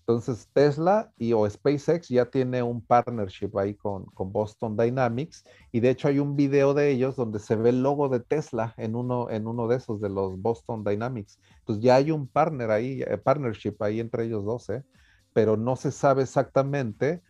Entonces 0.09 0.49
Tesla 0.53 1.13
y 1.17 1.33
o 1.33 1.47
SpaceX 1.47 2.09
ya 2.09 2.25
tiene 2.25 2.63
un 2.63 2.81
partnership 2.81 3.55
ahí 3.59 3.75
con, 3.75 4.07
Boston 4.17 4.75
Dynamics 4.75 5.43
y 5.71 5.81
de 5.81 5.91
hecho 5.91 6.07
hay 6.07 6.17
un 6.17 6.35
video 6.35 6.73
de 6.73 6.89
ellos 6.89 7.15
donde 7.15 7.37
se 7.37 7.55
ve 7.55 7.69
el 7.69 7.83
logo 7.83 8.09
de 8.09 8.19
Tesla 8.19 8.73
en 8.77 8.95
uno, 8.95 9.29
en 9.29 9.45
uno 9.45 9.67
de 9.67 9.75
esos 9.75 10.01
de 10.01 10.09
los 10.09 10.41
Boston 10.41 10.83
Dynamics. 10.83 11.39
Entonces 11.59 11.83
ya 11.83 11.97
hay 11.97 12.09
un 12.09 12.27
partner 12.27 12.71
ahí, 12.71 13.03
eh, 13.03 13.19
partnership 13.19 13.75
ahí 13.81 13.99
entre 13.99 14.25
ellos 14.25 14.43
dos, 14.45 14.67
¿eh? 14.71 14.83
pero 15.31 15.57
no 15.57 15.75
se 15.75 15.91
sabe 15.91 16.23
exactamente 16.23 17.21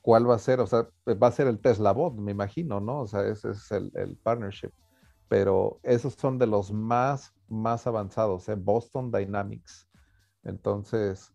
cuál 0.00 0.30
va 0.30 0.36
a 0.36 0.38
ser, 0.38 0.60
o 0.60 0.68
sea, 0.68 0.86
va 1.20 1.26
a 1.26 1.32
ser 1.32 1.48
el 1.48 1.58
Tesla 1.58 1.90
Bot, 1.90 2.14
me 2.14 2.30
imagino, 2.30 2.78
¿no? 2.78 3.00
O 3.00 3.08
sea, 3.08 3.26
ese 3.26 3.50
es 3.50 3.72
el, 3.72 3.90
el 3.96 4.16
partnership. 4.18 4.70
Pero 5.26 5.80
esos 5.82 6.14
son 6.14 6.38
de 6.38 6.46
los 6.46 6.72
más, 6.72 7.34
más 7.48 7.88
avanzados, 7.88 8.48
¿eh? 8.48 8.54
Boston 8.54 9.10
Dynamics. 9.10 9.88
Entonces, 10.44 11.32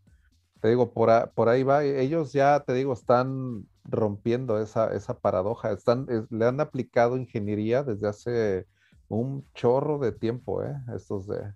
te 0.65 0.69
digo, 0.69 0.93
por, 0.93 1.31
por 1.35 1.47
ahí 1.47 1.61
va, 1.61 1.83
ellos 1.83 2.33
ya, 2.33 2.61
te 2.61 2.73
digo, 2.73 2.93
están 2.93 3.67
rompiendo 3.83 4.59
esa, 4.59 4.95
esa 4.95 5.19
paradoja, 5.19 5.71
están, 5.71 6.07
le 6.31 6.43
han 6.43 6.59
aplicado 6.59 7.17
ingeniería 7.17 7.83
desde 7.83 8.07
hace 8.07 8.67
un 9.07 9.45
chorro 9.53 9.99
de 9.99 10.11
tiempo, 10.11 10.63
¿eh? 10.63 10.75
estos 10.95 11.27
de, 11.27 11.53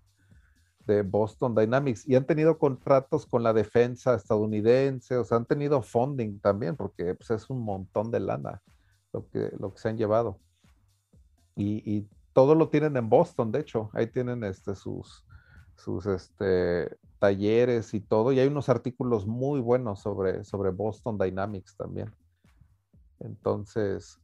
de 0.85 1.01
Boston 1.01 1.55
Dynamics, 1.55 2.07
y 2.07 2.17
han 2.17 2.25
tenido 2.25 2.59
contratos 2.59 3.25
con 3.25 3.41
la 3.41 3.51
defensa 3.51 4.13
estadounidense, 4.13 5.17
o 5.17 5.23
sea, 5.23 5.37
han 5.37 5.45
tenido 5.45 5.81
funding 5.81 6.39
también, 6.39 6.75
porque 6.75 7.15
pues, 7.15 7.31
es 7.31 7.49
un 7.49 7.63
montón 7.63 8.11
de 8.11 8.19
lana 8.19 8.61
lo 9.11 9.27
que, 9.27 9.51
lo 9.57 9.73
que 9.73 9.79
se 9.79 9.89
han 9.89 9.97
llevado. 9.97 10.37
Y, 11.55 11.81
y 11.83 12.07
todo 12.31 12.53
lo 12.53 12.69
tienen 12.69 12.95
en 12.95 13.09
Boston, 13.09 13.51
de 13.51 13.61
hecho, 13.61 13.89
ahí 13.93 14.05
tienen 14.05 14.43
este, 14.43 14.75
sus, 14.75 15.25
sus 15.79 16.05
este, 16.05 16.97
talleres 17.19 17.93
y 17.93 17.99
todo, 17.99 18.31
y 18.31 18.39
hay 18.39 18.47
unos 18.47 18.69
artículos 18.69 19.27
muy 19.27 19.59
buenos 19.59 20.01
sobre, 20.01 20.43
sobre 20.43 20.71
Boston 20.71 21.17
Dynamics 21.17 21.75
también. 21.75 22.11
Entonces, 23.19 24.19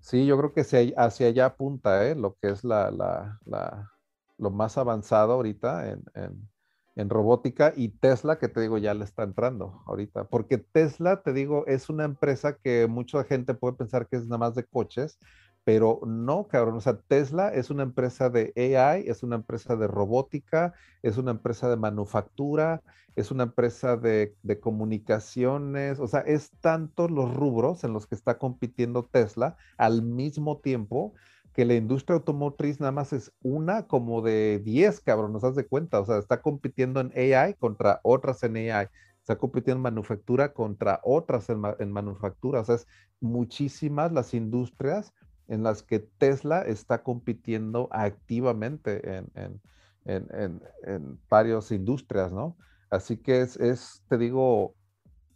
sí, 0.00 0.26
yo 0.26 0.36
creo 0.36 0.52
que 0.52 0.94
hacia 0.96 1.26
allá 1.28 1.46
apunta 1.46 2.06
¿eh? 2.06 2.14
lo 2.14 2.36
que 2.40 2.50
es 2.50 2.64
la, 2.64 2.90
la, 2.90 3.38
la, 3.44 3.92
lo 4.38 4.50
más 4.50 4.76
avanzado 4.76 5.34
ahorita 5.34 5.90
en, 5.90 6.04
en, 6.14 6.48
en, 6.96 7.08
robótica 7.08 7.72
y 7.76 7.88
Tesla, 7.88 8.38
que 8.38 8.48
te 8.48 8.60
digo, 8.60 8.78
ya 8.78 8.94
le 8.94 9.04
está 9.04 9.22
entrando 9.22 9.82
ahorita, 9.86 10.24
porque 10.24 10.58
Tesla, 10.58 11.22
te 11.22 11.32
digo, 11.32 11.64
es 11.66 11.88
una 11.88 12.04
empresa 12.04 12.56
que 12.56 12.86
mucha 12.88 13.22
gente 13.24 13.54
puede 13.54 13.76
pensar 13.76 14.08
que 14.08 14.16
es 14.16 14.24
nada 14.24 14.38
más 14.38 14.54
de 14.54 14.64
coches, 14.64 15.18
pero 15.66 15.98
no, 16.06 16.46
cabrón. 16.46 16.76
O 16.76 16.80
sea, 16.80 16.96
Tesla 16.96 17.48
es 17.48 17.70
una 17.70 17.82
empresa 17.82 18.30
de 18.30 18.52
AI, 18.56 19.02
es 19.08 19.24
una 19.24 19.34
empresa 19.34 19.74
de 19.74 19.88
robótica, 19.88 20.74
es 21.02 21.18
una 21.18 21.32
empresa 21.32 21.68
de 21.68 21.76
manufactura, 21.76 22.82
es 23.16 23.32
una 23.32 23.42
empresa 23.42 23.96
de, 23.96 24.36
comunicaciones. 24.60 25.98
O 25.98 26.06
sea, 26.06 26.20
es 26.20 26.52
tantos 26.60 27.10
los 27.10 27.34
rubros 27.34 27.82
en 27.82 27.92
los 27.92 28.06
que 28.06 28.14
está 28.14 28.38
compitiendo 28.38 29.02
Tesla 29.10 29.56
al 29.76 30.02
mismo 30.02 30.58
tiempo 30.58 31.14
que 31.52 31.64
la 31.64 31.74
industria 31.74 32.14
automotriz 32.14 32.78
nada 32.78 32.92
más 32.92 33.12
es 33.12 33.32
una 33.42 33.88
como 33.88 34.22
de 34.22 34.60
10, 34.64 35.00
cabrón, 35.00 35.32
nos 35.32 35.42
das 35.42 35.56
de 35.56 35.66
cuenta. 35.66 35.98
O 35.98 36.06
sea, 36.06 36.18
está 36.18 36.42
compitiendo 36.42 37.00
en 37.00 37.10
AI 37.16 37.54
contra 37.54 37.98
otras 38.04 38.44
en 38.44 38.56
AI 38.56 38.86
está 39.20 39.38
compitiendo 39.38 39.78
en 39.78 39.82
manufactura 39.82 40.52
contra 40.52 41.00
otras 41.02 41.50
en, 41.50 41.60
en, 41.80 41.90
manufactura. 41.90 42.60
O 42.60 42.64
sea, 42.64 42.76
es 42.76 42.86
muchísimas 43.18 44.12
las 44.12 44.34
industrias 44.34 45.12
en 45.48 45.62
las 45.62 45.82
que 45.82 46.00
Tesla 46.00 46.62
está 46.62 47.02
compitiendo 47.02 47.88
activamente 47.90 49.16
en, 49.16 49.30
en, 49.34 49.60
en, 50.04 50.62
en 50.84 51.20
varias 51.28 51.70
industrias, 51.70 52.32
¿no? 52.32 52.56
Así 52.90 53.16
que 53.16 53.40
es, 53.40 53.56
es, 53.56 54.02
te 54.08 54.18
digo, 54.18 54.74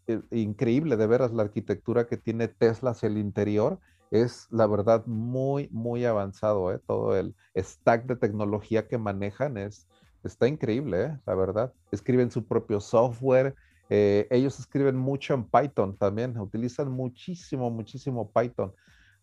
eh, 0.06 0.20
increíble 0.30 0.96
de 0.96 1.06
veras 1.06 1.32
la 1.32 1.42
arquitectura 1.42 2.06
que 2.06 2.16
tiene 2.16 2.48
Tesla 2.48 2.90
hacia 2.90 3.08
el 3.08 3.18
interior. 3.18 3.78
Es 4.10 4.48
la 4.50 4.66
verdad 4.66 5.06
muy, 5.06 5.68
muy 5.70 6.04
avanzado, 6.04 6.72
¿eh? 6.72 6.80
Todo 6.86 7.16
el 7.16 7.34
stack 7.56 8.06
de 8.06 8.16
tecnología 8.16 8.88
que 8.88 8.98
manejan 8.98 9.56
es, 9.56 9.86
está 10.24 10.48
increíble, 10.48 11.02
¿eh? 11.02 11.18
La 11.26 11.34
verdad. 11.34 11.72
Escriben 11.92 12.30
su 12.30 12.44
propio 12.44 12.80
software. 12.80 13.54
Eh, 13.88 14.26
ellos 14.30 14.58
escriben 14.60 14.96
mucho 14.96 15.34
en 15.34 15.44
Python 15.44 15.96
también, 15.96 16.38
utilizan 16.38 16.90
muchísimo, 16.90 17.70
muchísimo 17.70 18.30
Python. 18.32 18.72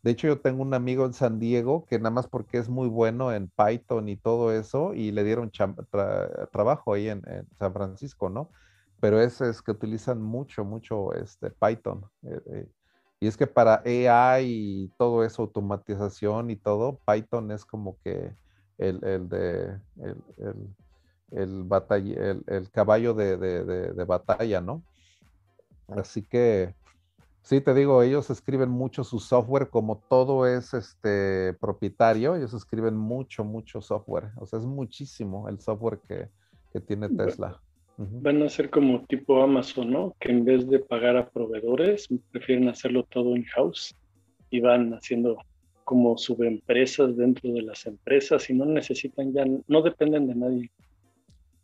De 0.03 0.11
hecho, 0.11 0.27
yo 0.27 0.39
tengo 0.39 0.61
un 0.61 0.73
amigo 0.73 1.05
en 1.05 1.13
San 1.13 1.39
Diego 1.39 1.85
que 1.85 1.97
nada 1.97 2.11
más 2.11 2.27
porque 2.27 2.57
es 2.57 2.69
muy 2.69 2.87
bueno 2.87 3.33
en 3.33 3.49
Python 3.49 4.09
y 4.09 4.15
todo 4.15 4.51
eso, 4.53 4.93
y 4.93 5.11
le 5.11 5.23
dieron 5.23 5.51
trabajo 6.51 6.93
ahí 6.93 7.09
en, 7.09 7.23
San 7.57 7.73
Francisco, 7.73 8.29
¿no? 8.29 8.49
Pero 8.99 9.21
es, 9.21 9.41
es 9.41 9.61
que 9.61 9.71
utilizan 9.71 10.21
mucho, 10.21 10.63
mucho 10.63 11.13
este, 11.13 11.51
Python. 11.51 12.05
Eh, 12.23 12.41
eh, 12.47 12.67
y 13.19 13.27
es 13.27 13.37
que 13.37 13.47
para 13.47 13.81
AI 13.85 14.45
y 14.45 14.87
todo 14.97 15.23
eso, 15.23 15.43
automatización 15.43 16.51
y 16.51 16.55
todo, 16.55 16.99
Python 17.05 17.51
es 17.51 17.65
como 17.65 17.97
que 18.03 18.31
el, 18.77 18.99
de 19.27 19.79
el, 21.31 21.63
batalla, 21.63 22.37
el, 22.45 22.71
caballo 22.71 23.13
de, 23.15 23.37
de 23.37 24.03
batalla, 24.05 24.61
¿no? 24.61 24.83
Así 25.87 26.21
que 26.21 26.75
Sí, 27.47 27.61
te 27.61 27.73
digo, 27.73 28.03
ellos 28.03 28.29
escriben 28.29 28.67
mucho 28.67 29.05
su 29.05 29.19
software, 29.19 29.69
como 29.69 30.03
todo 30.09 30.45
es 30.45 30.73
este 30.73 31.53
propietario, 31.53 32.35
ellos 32.35 32.53
escriben 32.53 32.97
mucho, 32.97 33.45
mucho 33.45 33.81
software. 33.81 34.31
O 34.35 34.45
sea, 34.45 34.59
es 34.59 34.65
muchísimo 34.65 35.47
el 35.47 35.57
software 35.57 36.01
que, 36.05 36.27
tiene 36.81 37.07
Tesla. 37.07 37.57
Van 37.95 38.43
a 38.43 38.49
ser 38.49 38.69
como 38.69 39.05
tipo 39.05 39.41
Amazon, 39.41 39.91
¿no? 39.91 40.13
Que 40.19 40.33
en 40.33 40.43
vez 40.43 40.67
de 40.67 40.79
pagar 40.79 41.15
a 41.15 41.29
proveedores, 41.29 42.09
prefieren 42.31 42.67
hacerlo 42.67 43.03
todo 43.03 43.33
in-house 43.37 43.95
y 44.49 44.59
van 44.59 44.93
haciendo 44.93 45.37
como 45.85 46.17
subempresas 46.17 47.15
dentro 47.15 47.49
de 47.53 47.61
las 47.61 47.85
empresas 47.85 48.49
y 48.49 48.55
no 48.55 48.65
necesitan 48.65 49.31
ya, 49.31 49.45
no 49.69 49.81
dependen 49.81 50.27
de 50.27 50.35
nadie. 50.35 50.71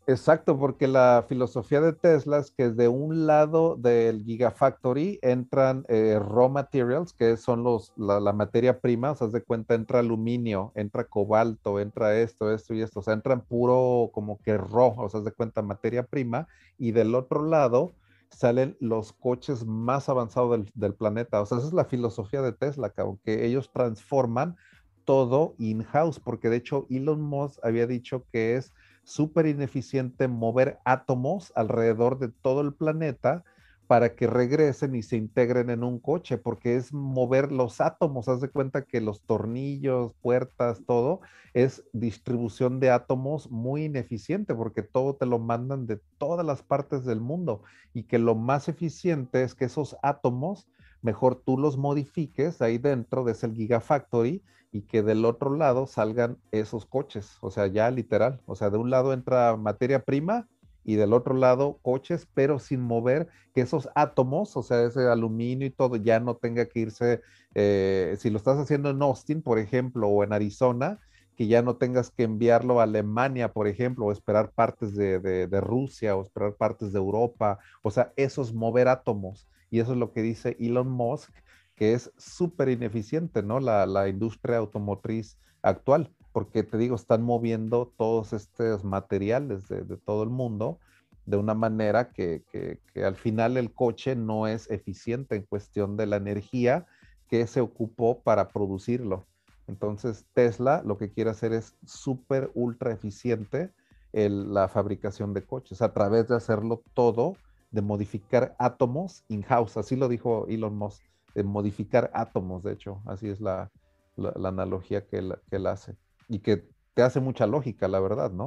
Exacto, 0.06 0.60
porque 0.60 0.86
la 0.86 1.26
filosofía 1.30 1.80
de 1.80 1.94
Tesla 1.94 2.40
es 2.40 2.52
que 2.52 2.70
de 2.70 2.90
un 2.90 3.26
lado 3.26 3.78
del 3.78 4.26
Gigafactory 4.26 5.18
entran 5.22 5.86
eh, 5.88 6.20
raw 6.20 6.50
materials, 6.50 7.14
que 7.14 7.38
son 7.38 7.64
los, 7.64 7.94
la, 7.96 8.34
materia 8.34 8.82
prima, 8.82 9.12
o 9.12 9.16
sea, 9.16 9.30
de 9.30 9.42
cuenta, 9.42 9.76
entra 9.76 10.00
aluminio, 10.00 10.74
entra 10.76 11.06
cobalto, 11.06 11.80
entra 11.80 12.20
esto, 12.20 12.52
esto 12.52 12.74
y 12.74 12.82
esto, 12.82 13.00
o 13.00 13.04
sea, 13.04 13.14
entran 13.14 13.46
puro 13.46 14.10
como 14.14 14.40
que 14.40 14.58
raw, 14.58 14.94
o 14.98 15.08
sea, 15.08 15.22
de 15.22 15.32
cuenta, 15.32 15.62
materia 15.62 16.04
prima, 16.04 16.50
y 16.78 16.92
del 16.92 17.16
otro 17.16 17.46
lado 17.46 17.94
salen 18.30 18.76
los 18.82 19.14
coches 19.14 19.66
más 19.66 20.10
avanzados 20.10 20.52
del, 20.52 20.70
del 20.74 20.96
planeta, 20.96 21.42
o 21.42 21.46
sea, 21.46 21.60
esa 21.60 21.68
es 21.68 21.74
la 21.74 21.86
filosofía 21.86 22.42
de 22.42 22.52
Tesla, 22.52 22.92
que 23.24 23.46
ellos 23.46 23.72
transforman 23.72 24.58
todo 25.06 25.56
in-house, 25.60 26.20
porque 26.20 26.50
de 26.50 26.58
hecho 26.58 26.88
Elon 26.90 27.22
Musk 27.22 27.60
había 27.64 27.88
dicho 27.88 28.26
que 28.34 28.58
es 28.58 28.74
súper 29.04 29.46
ineficiente 29.46 30.28
mover 30.28 30.80
átomos 30.86 31.52
alrededor 31.56 32.20
de 32.20 32.30
todo 32.30 32.62
el 32.62 32.74
planeta 32.74 33.44
para 33.88 34.16
que 34.16 34.28
regresen 34.28 34.96
y 34.96 35.04
se 35.04 35.18
integren 35.18 35.70
en 35.70 35.84
un 35.84 36.00
coche, 36.00 36.38
porque 36.38 36.78
es 36.78 36.94
mover 36.94 37.52
los 37.52 37.82
átomos. 37.82 38.28
Haz 38.28 38.42
de 38.42 38.50
cuenta 38.50 38.86
que 38.86 39.02
los 39.02 39.22
tornillos, 39.22 40.14
puertas, 40.22 40.82
todo 40.88 41.22
es 41.54 41.84
distribución 41.92 42.80
de 42.80 42.90
átomos 42.90 43.52
muy 43.52 43.84
ineficiente, 43.86 44.56
porque 44.56 44.82
todo 44.82 45.16
te 45.16 45.26
lo 45.26 45.38
mandan 45.38 45.86
de 45.86 46.00
todas 46.18 46.46
las 46.46 46.64
partes 46.64 47.06
del 47.06 47.20
mundo 47.20 47.62
y 47.94 48.04
que 48.04 48.20
lo 48.20 48.36
más 48.36 48.68
eficiente 48.70 49.44
es 49.44 49.54
que 49.54 49.66
esos 49.66 49.98
átomos, 50.02 50.68
mejor 51.04 51.36
tú 51.46 51.58
los 51.58 51.78
modifiques 51.78 52.62
ahí 52.62 52.80
dentro 52.80 53.24
de 53.24 53.34
ese 53.34 53.52
Gigafactory 53.52 54.42
y 54.72 54.82
que 54.82 55.04
del 55.04 55.24
otro 55.26 55.56
lado 55.56 55.86
salgan 55.86 56.40
esos 56.52 56.88
coches, 56.88 57.38
o 57.42 57.52
sea, 57.52 57.68
ya 57.68 57.92
literal, 57.92 58.42
o 58.48 58.56
sea, 58.56 58.72
de 58.72 58.78
un 58.78 58.90
lado 58.90 59.14
entra 59.14 59.56
materia 59.56 60.04
prima 60.04 60.48
y 60.84 60.96
del 60.96 61.14
otro 61.14 61.36
lado 61.36 61.78
coches, 61.82 62.28
pero 62.34 62.58
sin 62.58 62.82
mover 62.82 63.28
que 63.54 63.62
esos 63.62 63.90
átomos, 63.96 64.58
o 64.58 64.64
sea, 64.64 64.84
ese 64.84 65.08
aluminio 65.08 65.68
y 65.68 65.70
todo, 65.70 65.96
ya 65.98 66.20
no 66.20 66.36
tenga 66.38 66.66
que 66.66 66.80
irse, 66.80 67.22
eh, 67.54 68.16
si 68.18 68.30
lo 68.32 68.38
estás 68.38 68.58
haciendo 68.58 68.90
en 68.90 69.02
Austin, 69.02 69.42
por 69.42 69.60
ejemplo, 69.60 70.08
o 70.08 70.24
en 70.24 70.34
Arizona, 70.34 71.00
que 71.36 71.48
ya 71.48 71.62
no 71.62 71.78
tengas 71.78 72.12
que 72.12 72.24
enviarlo 72.24 72.80
a 72.80 72.84
Alemania, 72.84 73.54
por 73.54 73.68
ejemplo, 73.68 74.06
o 74.06 74.12
esperar 74.12 74.52
partes 74.52 74.96
de, 74.96 75.20
de, 75.20 75.48
de 75.48 75.62
Rusia, 75.62 76.16
o 76.16 76.22
esperar 76.22 76.56
partes 76.56 76.94
de 76.94 77.00
Europa, 77.00 77.60
o 77.82 77.92
sea, 77.92 78.12
eso 78.16 78.42
es 78.42 78.54
mover 78.54 78.88
átomos. 78.88 79.48
Y 79.74 79.80
eso 79.80 79.94
es 79.94 79.98
lo 79.98 80.12
que 80.12 80.22
dice 80.22 80.56
Elon 80.60 80.88
Musk, 80.88 81.32
que 81.76 81.94
es 81.94 82.12
súper 82.16 82.70
ineficiente, 82.70 83.42
¿no? 83.42 83.60
La, 83.60 83.88
la, 83.88 84.08
industria 84.08 84.58
automotriz 84.58 85.40
actual, 85.64 86.12
porque 86.32 86.62
te 86.62 86.78
digo, 86.78 86.96
están 86.96 87.24
moviendo 87.24 87.92
todos 87.98 88.34
estos 88.34 88.84
materiales 88.84 89.68
de, 89.68 89.84
todo 90.06 90.22
el 90.22 90.30
mundo 90.30 90.78
de 91.26 91.38
una 91.38 91.56
manera 91.56 92.12
que, 92.12 92.44
que, 92.52 92.82
que, 92.94 93.04
al 93.04 93.16
final 93.16 93.58
el 93.58 93.74
coche 93.74 94.16
no 94.16 94.46
es 94.46 94.70
eficiente 94.70 95.38
en 95.38 95.42
cuestión 95.42 95.98
de 95.98 96.06
la 96.06 96.18
energía 96.18 96.86
que 97.28 97.48
se 97.48 97.60
ocupó 97.60 98.22
para 98.22 98.50
producirlo. 98.50 99.26
Entonces 99.66 100.28
Tesla 100.36 100.84
lo 100.86 101.00
que 101.00 101.10
quiere 101.12 101.32
hacer 101.32 101.52
es 101.52 101.76
súper 101.84 102.52
ultra 102.54 102.92
eficiente 102.92 103.72
el, 104.12 104.54
la 104.54 104.68
fabricación 104.68 105.34
de 105.34 105.42
coches 105.42 105.82
a 105.82 105.94
través 105.94 106.28
de 106.28 106.36
hacerlo 106.36 106.84
todo, 106.94 107.38
de 107.74 107.82
modificar 107.82 108.56
átomos 108.60 109.26
in-house, 109.28 109.78
así 109.78 109.96
lo 109.96 110.08
dijo 110.08 110.46
Elon 110.48 110.78
Musk 110.78 111.04
de 111.34 111.44
modificar 111.44 112.12
átomos, 112.14 112.62
de 112.62 112.74
hecho, 112.74 113.02
así 113.06 113.28
es 113.28 113.42
la, 113.42 113.72
la, 114.16 114.32
la 114.36 114.50
analogía 114.50 115.08
que 115.08 115.18
él, 115.18 115.36
que 115.50 115.56
él, 115.56 115.66
hace. 115.66 115.98
Y 116.30 116.40
que 116.40 116.68
te 116.94 117.02
hace 117.02 117.20
mucha 117.20 117.48
lógica, 117.48 117.88
la 117.88 118.00
verdad, 118.00 118.32
¿no? 118.32 118.46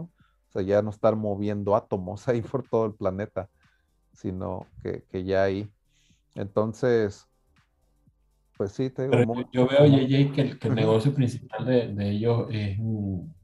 O 0.48 0.52
sea, 0.52 0.62
ya 0.62 0.80
no 0.82 0.90
estar 0.90 1.16
moviendo 1.16 1.74
átomos 1.74 2.28
ahí 2.28 2.40
por 2.40 2.68
todo 2.68 2.86
el 2.86 2.94
planeta, 2.94 3.50
sino 4.12 4.68
que, 4.84 5.02
que 5.10 5.24
ya 5.24 5.42
ahí. 5.42 5.68
Entonces, 6.36 7.26
pues 8.56 8.70
sí, 8.70 8.90
te 8.90 9.08
digo. 9.08 9.34
Muy, 9.34 9.46
yo 9.52 9.66
veo, 9.66 9.84
JJ, 9.86 10.32
que 10.32 10.40
el, 10.42 10.58
que 10.60 10.68
el 10.68 10.74
negocio 10.76 11.12
principal 11.12 11.66
de, 11.66 11.88
de, 11.88 12.10
ellos 12.10 12.46
es 12.52 12.78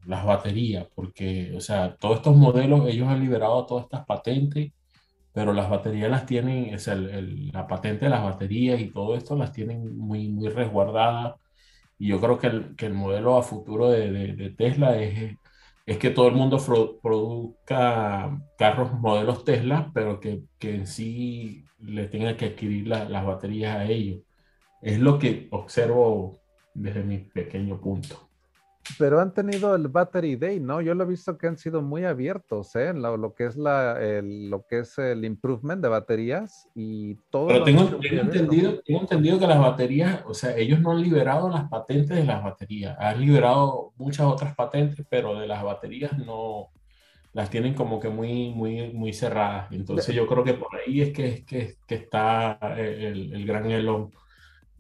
las 0.07 0.25
baterías, 0.25 0.87
porque, 0.95 1.53
o 1.57 1.61
sea, 1.61 1.97
todos 1.97 2.19
estos 2.19 2.37
modelos, 2.37 2.87
ellos 2.87 3.09
han 3.09 3.19
liberado 3.19 3.67
todas 3.67 3.85
estas 3.87 4.07
patentes 4.07 4.73
pero 5.33 5.53
las 5.53 5.71
baterías 5.71 6.11
las 6.11 6.27
tienen, 6.27 6.75
es 6.75 6.89
el, 6.89 7.09
el, 7.11 7.49
la 7.53 7.67
patente 7.67 8.07
de 8.07 8.11
las 8.11 8.23
baterías 8.23 8.81
y 8.81 8.91
todo 8.91 9.17
esto 9.17 9.37
las 9.37 9.53
tienen 9.53 9.97
muy, 9.97 10.29
muy 10.29 10.49
resguardadas. 10.49 11.37
Y 11.99 12.09
yo 12.09 12.21
creo 12.21 12.39
que 12.39 12.49
el, 12.49 12.77
que 12.77 12.87
el 12.87 12.95
modelo 12.95 13.37
a 13.37 13.43
futuro 13.43 13.91
de, 13.91 14.11
de, 14.11 14.35
de, 14.35 14.51
Tesla 14.51 14.99
es, 15.01 15.39
es 15.87 15.99
que 15.99 16.11
todo 16.11 16.29
el 16.29 16.35
mundo 16.35 16.59
produzca 17.03 18.39
carros 18.59 18.93
modelos 18.95 19.45
Tesla, 19.45 19.91
pero 19.95 20.21
que, 20.21 20.43
que 20.59 20.75
en 20.75 20.87
sí 20.87 21.65
le 21.81 22.07
tengan 22.09 22.37
que 22.37 22.47
adquirir 22.47 22.89
la, 22.89 23.05
las 23.09 23.25
baterías 23.25 23.77
a 23.77 23.85
ellos. 23.87 24.21
Es 24.83 24.99
lo 25.01 25.19
que 25.19 25.49
observo 25.53 26.39
desde 26.75 27.03
mi 27.05 27.19
pequeño 27.19 27.81
punto. 27.81 28.32
Pero 28.99 29.21
han 29.21 29.33
tenido 29.33 29.75
el 29.75 29.89
Battery 29.89 30.37
Day, 30.37 30.59
¿no? 30.61 30.81
Yo 30.81 30.95
lo 30.95 31.05
he 31.05 31.07
visto 31.07 31.39
que 31.39 31.47
han 31.47 31.57
sido 31.57 31.83
muy 31.83 32.05
abiertos, 32.05 32.75
¿eh? 32.75 32.93
Lo, 32.93 33.17
lo 33.17 33.35
que 33.35 33.47
es 33.47 33.57
la, 33.57 34.03
el, 34.03 34.51
lo 34.51 34.67
que 34.67 34.81
es 34.81 34.99
el 34.99 35.25
improvement 35.25 35.81
de 35.81 35.89
baterías 35.89 36.69
y 36.75 37.15
todo. 37.31 37.47
Pero 37.49 37.65
tengo, 37.65 37.85
tengo 37.85 38.23
entendido, 38.23 38.81
tengo 38.85 39.01
entendido 39.03 39.39
que 39.39 39.47
las 39.47 39.61
baterías, 39.61 40.23
o 40.27 40.35
sea, 40.35 40.57
ellos 40.57 40.81
no 40.81 40.91
han 40.93 41.01
liberado 41.01 41.49
las 41.49 41.69
patentes 41.69 42.17
de 42.17 42.25
las 42.25 42.43
baterías, 42.43 42.97
han 42.99 43.21
liberado 43.21 43.93
muchas 43.97 44.27
otras 44.27 44.55
patentes, 44.55 45.07
pero 45.09 45.39
de 45.39 45.47
las 45.47 45.63
baterías 45.63 46.19
no 46.19 46.71
las 47.33 47.49
tienen 47.51 47.75
como 47.75 47.99
que 48.01 48.09
muy, 48.09 48.51
muy, 48.51 48.93
muy 48.93 49.13
cerradas. 49.13 49.71
Entonces 49.71 50.15
yo 50.15 50.27
creo 50.27 50.45
que 50.45 50.55
por 50.55 50.69
ahí 50.77 51.01
es 51.01 51.13
que, 51.13 51.45
que, 51.45 51.77
que 51.87 51.95
está 51.95 52.59
el, 52.77 53.33
el 53.33 53.47
gran 53.47 53.71
Elon 53.71 54.11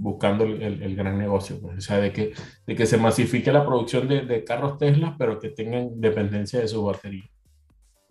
buscando 0.02 0.44
el, 0.44 0.60
el, 0.60 0.82
el, 0.82 0.96
gran 0.96 1.16
negocio, 1.16 1.60
pues, 1.60 1.78
o 1.78 1.80
sea, 1.80 1.98
de 1.98 2.12
que, 2.12 2.32
de 2.66 2.74
que 2.74 2.86
se 2.86 2.98
masifique 2.98 3.52
la 3.52 3.64
producción 3.64 4.08
de, 4.08 4.22
de 4.22 4.44
carros 4.44 4.76
Tesla, 4.76 5.14
pero 5.16 5.38
que 5.38 5.50
tengan 5.50 6.00
dependencia 6.00 6.58
de 6.60 6.68
su 6.68 6.82
batería. 6.82 7.24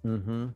Uh 0.04 0.10
-huh. 0.10 0.54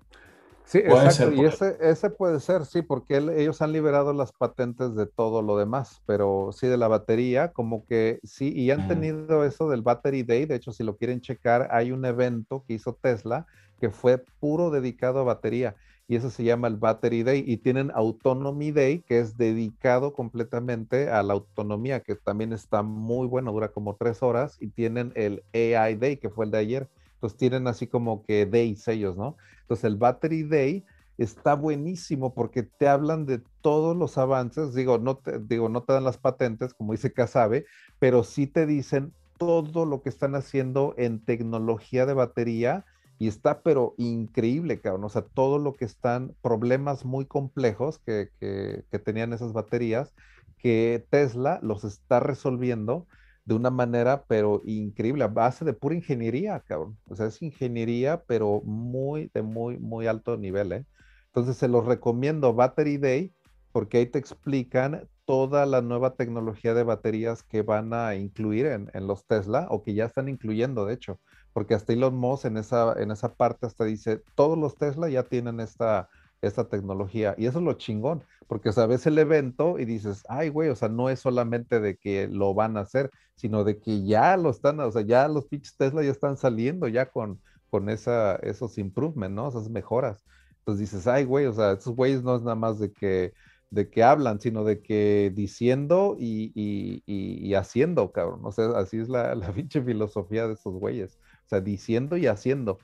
Sí, 0.63 0.79
puede 0.79 1.05
exacto, 1.05 1.36
y 1.36 1.45
ese, 1.45 1.77
ese, 1.79 2.09
puede 2.09 2.39
ser, 2.39 2.65
sí, 2.65 2.81
porque 2.81 3.17
él, 3.17 3.29
ellos 3.29 3.61
han 3.61 3.71
liberado 3.71 4.13
las 4.13 4.31
patentes 4.31 4.95
de 4.95 5.05
todo 5.05 5.43
lo 5.43 5.57
demás, 5.57 6.01
pero 6.07 6.49
sí 6.53 6.65
de 6.65 6.77
la 6.77 6.88
batería, 6.88 7.51
como 7.51 7.86
que 7.86 8.19
sí, 8.23 8.51
y 8.51 8.71
han 8.71 8.88
tenido 8.88 9.45
eso 9.45 9.69
del 9.69 9.83
Battery 9.83 10.23
Day, 10.23 10.45
de 10.45 10.55
hecho, 10.55 10.71
si 10.71 10.83
lo 10.83 10.97
quieren 10.97 11.21
checar, 11.21 11.67
hay 11.69 11.91
un 11.91 12.03
evento 12.03 12.63
que 12.67 12.73
hizo 12.73 12.97
Tesla 12.99 13.45
que 13.79 13.91
fue 13.91 14.23
puro 14.39 14.71
dedicado 14.71 15.19
a 15.19 15.23
batería 15.23 15.75
y 16.08 16.16
eso 16.16 16.30
se 16.30 16.43
llama 16.43 16.68
el 16.68 16.76
Battery 16.76 17.24
Day 17.24 17.43
y 17.45 17.58
tienen 17.58 17.91
Autonomy 17.95 18.72
Day 18.72 19.01
que 19.01 19.20
es 19.20 19.38
dedicado 19.38 20.14
completamente 20.14 21.10
a 21.10 21.24
la 21.24 21.34
autonomía 21.34 22.01
que 22.01 22.16
también 22.16 22.53
está 22.53 22.84
muy 22.84 23.28
bueno, 23.28 23.51
dura 23.51 23.70
como 23.70 23.95
tres 23.95 24.22
horas 24.22 24.58
y 24.60 24.68
tienen 24.68 25.12
el 25.16 25.43
AI 25.53 25.95
Day 25.95 26.18
que 26.18 26.30
fue 26.30 26.45
el 26.45 26.51
de 26.51 26.60
ayer, 26.60 26.89
entonces 27.16 27.38
tienen 27.38 27.68
así 27.68 27.88
como 27.88 28.24
que 28.24 28.45
days 28.45 28.88
ellos, 28.88 29.18
¿no? 29.18 29.36
Entonces 29.62 29.86
el 29.86 29.97
Battery 29.97 30.43
Day 30.43 30.86
está 31.18 31.56
buenísimo 31.56 32.34
porque 32.34 32.64
te 32.64 32.88
hablan 32.88 33.26
de 33.26 33.41
todos 33.62 33.95
los 33.95 34.18
avances, 34.18 34.76
digo, 34.76 34.99
no 34.99 35.18
te, 35.18 35.39
digo, 35.39 35.70
no 35.70 35.84
te 35.84 35.93
dan 35.93 36.03
las 36.03 36.18
patentes 36.18 36.74
como 36.74 36.91
dice 36.91 37.14
Casabe, 37.14 37.66
pero 37.99 38.24
sí 38.24 38.45
te 38.45 38.68
dicen 38.68 39.14
todo 39.38 39.86
lo 39.86 40.01
que 40.01 40.10
están 40.10 40.36
haciendo 40.36 40.93
en 40.97 41.24
tecnología 41.24 42.06
de 42.06 42.14
batería 42.14 42.86
y 43.18 43.28
está 43.28 43.61
pero 43.61 43.95
increíble, 43.97 44.82
cabrón. 44.82 45.05
O 45.05 45.09
sea, 45.09 45.24
todo 45.24 45.59
lo 45.59 45.74
que 45.74 45.86
están, 45.86 46.36
problemas 46.41 47.05
muy 47.05 47.26
complejos 47.26 47.99
que, 47.99 48.30
que, 48.39 48.84
que, 48.91 48.99
tenían 48.99 49.34
esas 49.34 49.53
baterías, 49.53 50.13
que 50.57 51.05
Tesla 51.09 51.59
los 51.61 51.84
está 51.84 52.20
resolviendo 52.20 53.07
de 53.45 53.53
una 53.53 53.70
manera 53.70 54.26
pero 54.28 54.61
increíble, 54.66 55.24
a 55.24 55.28
base 55.28 55.63
de 55.66 55.74
pura 55.74 55.95
ingeniería, 55.95 56.59
cabrón. 56.61 56.97
O 57.07 57.16
sea, 57.16 57.28
es 57.28 57.41
ingeniería, 57.41 58.24
pero 58.28 58.61
muy, 58.66 59.30
de 59.34 59.43
muy, 59.43 59.78
muy 59.78 60.07
alto 60.07 60.38
nivel, 60.38 60.72
¿eh? 60.72 60.86
Entonces 61.28 61.57
se 61.57 61.68
los 61.68 61.86
recomiendo 61.86 62.53
Battery 62.53 62.97
Day, 62.97 63.34
porque 63.72 63.97
ahí 63.97 64.05
te 64.07 64.20
explican 64.20 65.07
toda 65.26 65.66
la 65.66 65.82
nueva 65.82 66.16
tecnología 66.16 66.74
de 66.74 66.84
baterías 66.84 67.43
que 67.43 67.61
van 67.61 67.93
a 67.93 68.16
incluir 68.16 68.68
en, 68.68 68.89
en 68.93 69.07
los 69.07 69.26
Tesla 69.26 69.68
o 69.70 69.84
que 69.84 69.93
ya 69.93 70.05
están 70.05 70.30
incluyendo, 70.30 70.86
de 70.86 70.93
hecho 70.93 71.20
porque 71.56 71.74
hasta 71.74 71.93
Elon 71.93 72.18
Musk 72.18 72.45
en 72.47 72.58
esa, 72.58 73.01
en 73.01 73.12
esa 73.12 73.34
parte 73.34 73.66
hasta 73.66 73.86
dice, 73.86 74.22
todos 74.36 74.58
los 74.58 74.76
Tesla 74.76 75.08
ya 75.08 75.24
tienen 75.24 75.62
esta, 75.62 76.10
esta 76.41 76.68
tecnología. 76.68 77.34
Y 77.38 77.45
eso 77.45 77.60
es 77.60 77.64
lo 77.64 77.72
chingón, 77.76 78.26
porque 78.47 78.68
o 78.68 78.74
el 78.74 79.18
evento 79.18 79.80
y 79.80 79.86
dices, 79.86 80.24
ay, 80.28 80.49
güey, 80.49 80.68
o 80.68 80.76
sea, 80.76 80.89
no 80.89 81.10
es 81.10 81.22
solamente 81.22 81.80
de 81.80 81.95
que 81.95 82.28
lo 82.28 82.53
van 82.53 82.76
a 82.76 82.82
hacer, 82.82 83.10
sino 83.36 83.64
de 83.64 83.80
que 83.80 84.03
ya 84.06 84.36
lo 84.36 84.49
están, 84.49 84.82
o 84.82 84.91
sea, 84.91 85.03
ya 85.03 85.30
los 85.30 85.45
pinches 85.45 85.78
Tesla 85.78 86.03
ya 86.03 86.12
están 86.12 86.36
saliendo 86.36 86.89
ya 86.89 87.06
con, 87.10 87.41
con 87.70 87.89
esa, 87.89 88.36
esos 88.38 88.78
improvements, 88.78 89.34
¿no? 89.34 89.47
Esas 89.47 89.70
mejoras. 89.70 90.26
Entonces 90.60 90.91
dices, 90.91 91.08
ay, 91.08 91.24
güey, 91.24 91.45
o 91.45 91.53
sea, 91.53 91.72
esos 91.72 91.95
güeyes 91.95 92.22
no 92.22 92.36
es 92.36 92.41
nada 92.41 92.56
más 92.56 92.80
de 92.80 92.91
que, 92.91 93.32
de 93.70 93.89
que 93.89 94.03
hablan, 94.03 94.41
sino 94.41 94.66
de 94.66 94.82
que 94.82 95.32
diciendo 95.34 96.18
y, 96.20 96.51
y, 96.53 97.01
y, 97.06 97.47
y 97.47 97.53
haciendo, 97.56 98.12
cabrón. 98.12 98.41
O 98.43 98.51
sea, 98.51 98.72
así 98.78 98.97
es 98.97 99.08
la, 99.08 99.36
la 99.36 99.53
pinche 99.53 99.82
filosofía 99.82 100.47
de 100.47 100.56
esos 100.56 100.74
güeyes. 100.74 101.18
O 101.45 101.49
sea, 101.49 101.61
diciendo 101.61 102.17
y 102.17 102.27
haciendo. 102.27 102.79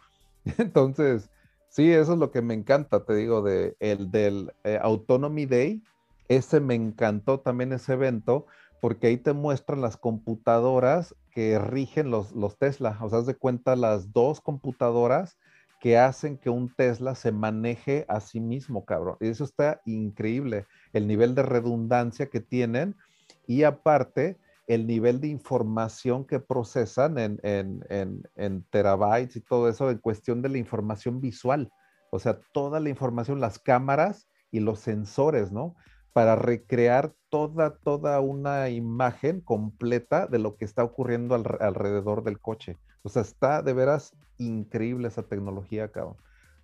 Entonces, 0.58 1.30
Sí, 1.72 1.90
eso 1.90 2.14
es 2.14 2.20
lo 2.20 2.32
que 2.32 2.42
me 2.42 2.54
encanta, 2.54 3.06
te 3.06 3.16
digo, 3.16 3.42
de 3.42 3.78
el 3.80 4.12
del 4.12 4.52
eh, 4.66 4.78
Autonomy 4.82 5.46
Day. 5.46 5.82
Ese 6.28 6.60
me 6.60 6.76
encantó 6.76 7.40
también 7.40 7.72
ese 7.72 7.94
evento, 7.94 8.46
porque 8.82 9.08
ahí 9.08 9.16
te 9.16 9.32
muestran 9.32 9.80
las 9.80 9.96
computadoras 9.96 11.16
que 11.32 11.60
rigen 11.60 12.12
los, 12.12 12.34
los 12.34 12.58
Tesla. 12.58 12.98
O 13.00 13.10
sea, 13.10 13.20
haz 13.20 13.26
de 13.26 13.36
cuenta 13.36 13.78
las 13.78 14.12
dos 14.12 14.42
computadoras 14.42 15.38
que 15.80 15.98
hacen 15.98 16.38
que 16.38 16.50
un 16.50 16.76
Tesla 16.76 17.16
se 17.16 17.32
maneje 17.32 18.06
a 18.10 18.20
sí 18.20 18.42
mismo, 18.42 18.84
cabrón. 18.84 19.16
Eso 19.22 19.46
está 19.46 19.80
increíble, 19.86 20.66
el 20.92 21.08
nivel 21.08 21.36
de 21.36 21.44
redundancia 21.44 22.26
que 22.26 22.42
tienen 22.42 22.98
y 23.48 23.64
aparte 23.64 24.38
el 24.74 24.88
nivel 24.88 25.20
de 25.20 25.28
información 25.28 26.24
que 26.24 26.40
procesan 26.40 27.18
en, 27.18 27.42
en, 27.44 28.64
terabytes 28.70 29.36
y 29.36 29.42
todo 29.42 29.68
eso 29.68 29.92
en 29.92 29.98
cuestión 29.98 30.42
de 30.42 30.48
la 30.48 30.60
información 30.60 31.20
visual. 31.20 31.70
O 32.10 32.20
sea, 32.20 32.40
toda 32.54 32.80
la 32.80 32.88
información, 32.88 33.42
las 33.42 33.60
cámaras 33.60 34.30
y 34.50 34.62
los 34.62 34.80
sensores, 34.80 35.52
¿no? 35.52 35.76
Para 36.14 36.38
recrear 36.38 37.14
toda, 37.30 37.80
toda 37.80 38.22
una 38.22 38.70
imagen 38.70 39.42
completa 39.42 40.26
de 40.26 40.40
lo 40.40 40.56
que 40.56 40.64
está 40.64 40.86
ocurriendo 40.86 41.36
alrededor 41.36 42.24
del 42.24 42.40
coche. 42.40 42.78
O 43.04 43.10
sea, 43.10 43.24
está 43.24 43.62
de 43.62 43.74
veras 43.74 44.16
increíble 44.38 45.10
esa 45.10 45.24
tecnología, 45.24 45.92
cabrón. 45.92 46.16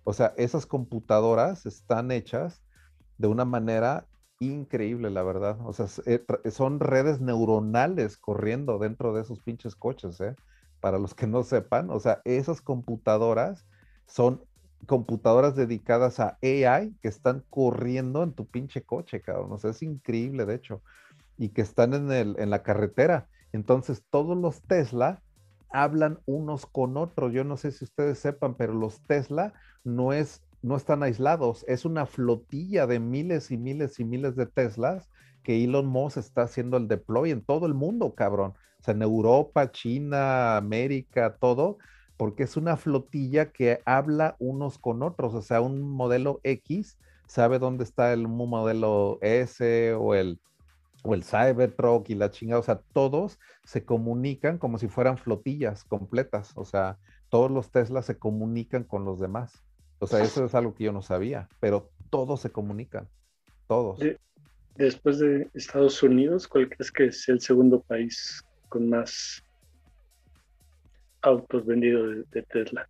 O 0.04 0.14
sea, 0.14 0.32
esas 0.38 0.64
computadoras 0.64 1.66
están 1.66 2.10
hechas 2.10 2.62
de 3.18 3.28
una 3.28 3.44
manera 3.44 4.06
increíble, 4.40 5.10
la 5.10 5.22
verdad. 5.22 5.58
O 5.64 5.72
sea, 5.72 5.86
eh, 6.06 6.24
son 6.50 6.80
redes 6.80 7.20
neuronales 7.20 8.16
corriendo 8.16 8.78
dentro 8.78 9.12
de 9.12 9.22
esos 9.22 9.40
pinches 9.40 9.74
coches, 9.76 10.20
¿eh? 10.20 10.34
Para 10.80 10.98
los 10.98 11.14
que 11.14 11.26
no 11.26 11.42
sepan, 11.42 11.90
o 11.90 11.98
sea, 11.98 12.20
esas 12.24 12.60
computadoras 12.60 13.66
son 14.06 14.44
computadoras 14.86 15.56
dedicadas 15.56 16.20
a 16.20 16.38
AI 16.42 16.94
que 17.02 17.08
están 17.08 17.44
corriendo 17.50 18.22
en 18.22 18.32
tu 18.32 18.46
pinche 18.46 18.82
coche, 18.84 19.20
cabrón. 19.20 19.52
O 19.52 19.58
sea, 19.58 19.70
es 19.70 19.82
increíble, 19.82 20.46
de 20.46 20.54
hecho. 20.54 20.82
Y 21.36 21.50
que 21.50 21.62
están 21.62 21.94
en, 21.94 22.12
el, 22.12 22.36
en 22.38 22.50
la 22.50 22.62
carretera. 22.62 23.28
Entonces, 23.52 24.04
todos 24.10 24.36
los 24.36 24.62
Tesla 24.62 25.22
hablan 25.70 26.20
unos 26.26 26.66
con 26.66 26.96
otros. 26.96 27.32
Yo 27.32 27.44
no 27.44 27.56
sé 27.56 27.72
si 27.72 27.84
ustedes 27.84 28.18
sepan, 28.18 28.56
pero 28.56 28.72
los 28.72 29.02
Tesla 29.02 29.52
no 29.84 30.12
es 30.12 30.42
no 30.62 30.76
están 30.76 31.02
aislados, 31.02 31.64
es 31.68 31.84
una 31.84 32.06
flotilla 32.06 32.86
de 32.86 33.00
miles 33.00 33.50
y 33.50 33.56
miles 33.56 34.00
y 34.00 34.04
miles 34.04 34.36
de 34.36 34.46
Teslas 34.46 35.08
que 35.42 35.62
Elon 35.64 35.86
Musk 35.86 36.18
está 36.18 36.42
haciendo 36.42 36.76
el 36.76 36.88
deploy 36.88 37.30
en 37.30 37.42
todo 37.42 37.66
el 37.66 37.74
mundo, 37.74 38.14
cabrón. 38.14 38.54
O 38.80 38.82
sea, 38.82 38.94
en 38.94 39.02
Europa, 39.02 39.70
China, 39.70 40.56
América, 40.56 41.36
todo, 41.40 41.78
porque 42.16 42.42
es 42.42 42.56
una 42.56 42.76
flotilla 42.76 43.52
que 43.52 43.80
habla 43.86 44.36
unos 44.38 44.78
con 44.78 45.02
otros. 45.02 45.34
O 45.34 45.42
sea, 45.42 45.60
un 45.60 45.80
modelo 45.80 46.40
X 46.42 46.98
sabe 47.26 47.58
dónde 47.58 47.84
está 47.84 48.12
el 48.12 48.28
modelo 48.28 49.18
S 49.22 49.94
o 49.94 50.14
el 50.14 50.40
o 51.02 51.14
el 51.14 51.24
Cybertruck 51.24 52.10
y 52.10 52.14
la 52.14 52.30
chingada, 52.30 52.60
o 52.60 52.64
sea, 52.64 52.80
todos 52.92 53.38
se 53.64 53.84
comunican 53.84 54.58
como 54.58 54.78
si 54.78 54.88
fueran 54.88 55.16
flotillas 55.16 55.84
completas, 55.84 56.52
o 56.56 56.64
sea, 56.64 56.98
todos 57.28 57.50
los 57.50 57.70
Teslas 57.70 58.06
se 58.06 58.18
comunican 58.18 58.84
con 58.84 59.04
los 59.04 59.20
demás. 59.20 59.62
O 59.98 60.06
sea, 60.06 60.22
eso 60.22 60.44
es 60.44 60.54
algo 60.54 60.74
que 60.74 60.84
yo 60.84 60.92
no 60.92 61.02
sabía, 61.02 61.48
pero 61.60 61.90
todos 62.10 62.40
se 62.40 62.50
comunican, 62.50 63.08
todos. 63.66 63.98
después 64.76 65.18
de 65.18 65.48
Estados 65.54 66.02
Unidos, 66.02 66.46
¿cuál 66.46 66.68
crees 66.68 66.92
que 66.92 67.06
es 67.06 67.28
el 67.28 67.40
segundo 67.40 67.80
país 67.82 68.42
con 68.68 68.88
más 68.88 69.42
autos 71.22 71.66
vendidos 71.66 72.24
de 72.30 72.42
Tesla? 72.42 72.88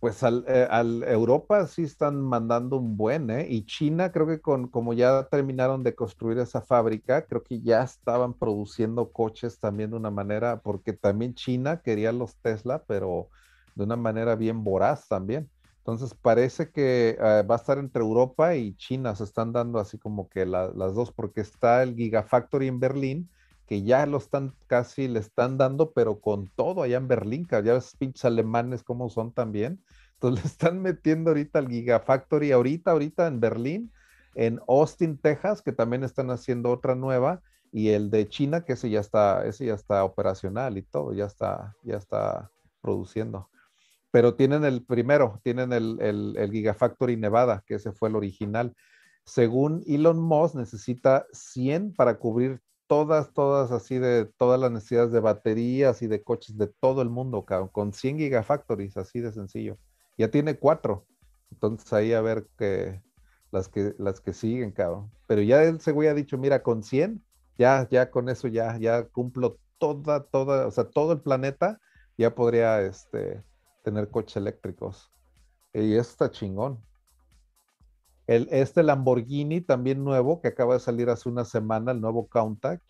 Pues 0.00 0.22
al, 0.22 0.44
eh, 0.46 0.66
al, 0.70 1.02
Europa 1.02 1.66
sí 1.66 1.82
están 1.82 2.20
mandando 2.20 2.76
un 2.76 2.96
buen, 2.96 3.30
¿eh? 3.30 3.46
Y 3.48 3.64
China 3.64 4.12
creo 4.12 4.28
que 4.28 4.40
con 4.40 4.68
como 4.68 4.94
ya 4.94 5.26
terminaron 5.28 5.82
de 5.82 5.96
construir 5.96 6.38
esa 6.38 6.62
fábrica, 6.62 7.26
creo 7.26 7.42
que 7.42 7.60
ya 7.60 7.82
estaban 7.82 8.32
produciendo 8.32 9.10
coches 9.10 9.58
también 9.58 9.90
de 9.90 9.96
una 9.96 10.12
manera, 10.12 10.60
porque 10.60 10.92
también 10.92 11.34
China 11.34 11.82
quería 11.82 12.12
los 12.12 12.36
Tesla, 12.36 12.84
pero 12.86 13.28
de 13.74 13.84
una 13.84 13.96
manera 13.96 14.36
bien 14.36 14.62
voraz 14.62 15.08
también. 15.08 15.50
Entonces 15.88 16.14
parece 16.20 16.70
que 16.70 17.16
eh, 17.18 17.42
va 17.50 17.54
a 17.54 17.56
estar 17.56 17.78
entre 17.78 18.02
Europa 18.02 18.54
y 18.54 18.74
China, 18.76 19.16
se 19.16 19.24
están 19.24 19.54
dando 19.54 19.78
así 19.78 19.96
como 19.96 20.28
que 20.28 20.44
las 20.44 20.94
dos, 20.94 21.12
porque 21.12 21.40
está 21.40 21.82
el 21.82 21.94
Gigafactory 21.94 22.68
en 22.68 22.78
Berlín, 22.78 23.30
que 23.66 23.82
ya 23.82 24.04
lo 24.04 24.18
están 24.18 24.54
casi, 24.66 25.08
le 25.08 25.20
están 25.20 25.56
dando, 25.56 25.92
pero 25.92 26.20
con 26.20 26.50
todo 26.56 26.82
allá 26.82 26.98
en 26.98 27.08
Berlín, 27.08 27.46
que 27.46 27.62
ya 27.62 27.72
ves 27.72 27.96
pinches 27.96 28.26
alemanes 28.26 28.82
como 28.82 29.08
son 29.08 29.32
también. 29.32 29.82
Entonces 30.12 30.44
le 30.44 30.50
están 30.50 30.82
metiendo 30.82 31.30
ahorita 31.30 31.58
al 31.58 31.68
Gigafactory, 31.68 32.52
ahorita, 32.52 32.90
ahorita 32.90 33.26
en 33.26 33.40
Berlín, 33.40 33.92
en 34.34 34.60
Austin, 34.68 35.16
Texas, 35.16 35.62
que 35.62 35.72
también 35.72 36.04
están 36.04 36.30
haciendo 36.30 36.70
otra 36.70 36.96
nueva, 36.96 37.40
y 37.72 37.88
el 37.88 38.10
de 38.10 38.28
China, 38.28 38.62
que 38.62 38.74
ese 38.74 38.90
ya 38.90 39.00
está, 39.00 39.46
ese 39.46 39.64
ya 39.64 39.74
está 39.74 40.04
operacional 40.04 40.76
y 40.76 40.82
todo, 40.82 41.14
ya 41.14 41.24
está, 41.24 41.74
ya 41.82 41.96
está 41.96 42.50
produciendo. 42.82 43.48
Pero 44.10 44.34
tienen 44.34 44.64
el 44.64 44.84
primero, 44.84 45.40
tienen 45.42 45.72
el, 45.72 45.98
el, 46.00 46.36
el 46.36 46.50
Gigafactory 46.50 47.16
Nevada, 47.16 47.62
que 47.66 47.74
ese 47.74 47.92
fue 47.92 48.08
el 48.08 48.16
original. 48.16 48.74
Según 49.24 49.82
Elon 49.86 50.18
Musk, 50.18 50.54
necesita 50.54 51.26
100 51.32 51.94
para 51.94 52.18
cubrir 52.18 52.60
todas, 52.86 53.32
todas 53.34 53.70
así 53.70 53.98
de 53.98 54.24
todas 54.24 54.58
las 54.58 54.72
necesidades 54.72 55.12
de 55.12 55.20
baterías 55.20 56.02
y 56.02 56.06
de 56.06 56.22
coches 56.22 56.56
de 56.56 56.66
todo 56.66 57.02
el 57.02 57.10
mundo, 57.10 57.44
con 57.70 57.92
100 57.92 58.18
gigafactories, 58.18 58.96
así 58.96 59.20
de 59.20 59.32
sencillo. 59.32 59.78
Ya 60.16 60.30
tiene 60.30 60.58
cuatro. 60.58 61.06
Entonces 61.52 61.92
ahí 61.92 62.12
a 62.12 62.20
ver 62.20 62.46
que 62.58 63.00
las 63.50 63.68
que 63.68 63.94
las 63.98 64.20
que 64.20 64.32
siguen, 64.32 64.72
cabrón. 64.72 65.10
Pero 65.26 65.42
ya 65.42 65.62
él 65.62 65.80
se 65.80 65.90
ha 65.90 66.14
dicho, 66.14 66.38
mira, 66.38 66.62
con 66.62 66.82
100, 66.82 67.22
ya, 67.56 67.86
ya 67.90 68.10
con 68.10 68.28
eso 68.28 68.48
ya, 68.48 68.76
ya 68.78 69.04
cumplo 69.04 69.58
toda, 69.78 70.24
toda, 70.24 70.66
o 70.66 70.70
sea, 70.70 70.84
todo 70.84 71.12
el 71.12 71.20
planeta 71.20 71.80
ya 72.16 72.34
podría 72.34 72.80
este, 72.82 73.42
tener 73.82 74.10
coches 74.10 74.36
eléctricos. 74.36 75.10
Y 75.72 75.94
eso 75.94 76.10
está 76.10 76.30
chingón. 76.30 76.78
Este 78.26 78.82
Lamborghini 78.82 79.62
también 79.62 80.04
nuevo 80.04 80.42
que 80.42 80.48
acaba 80.48 80.74
de 80.74 80.80
salir 80.80 81.08
hace 81.08 81.30
una 81.30 81.46
semana, 81.46 81.92
el 81.92 82.00
nuevo 82.00 82.28
Countach, 82.28 82.82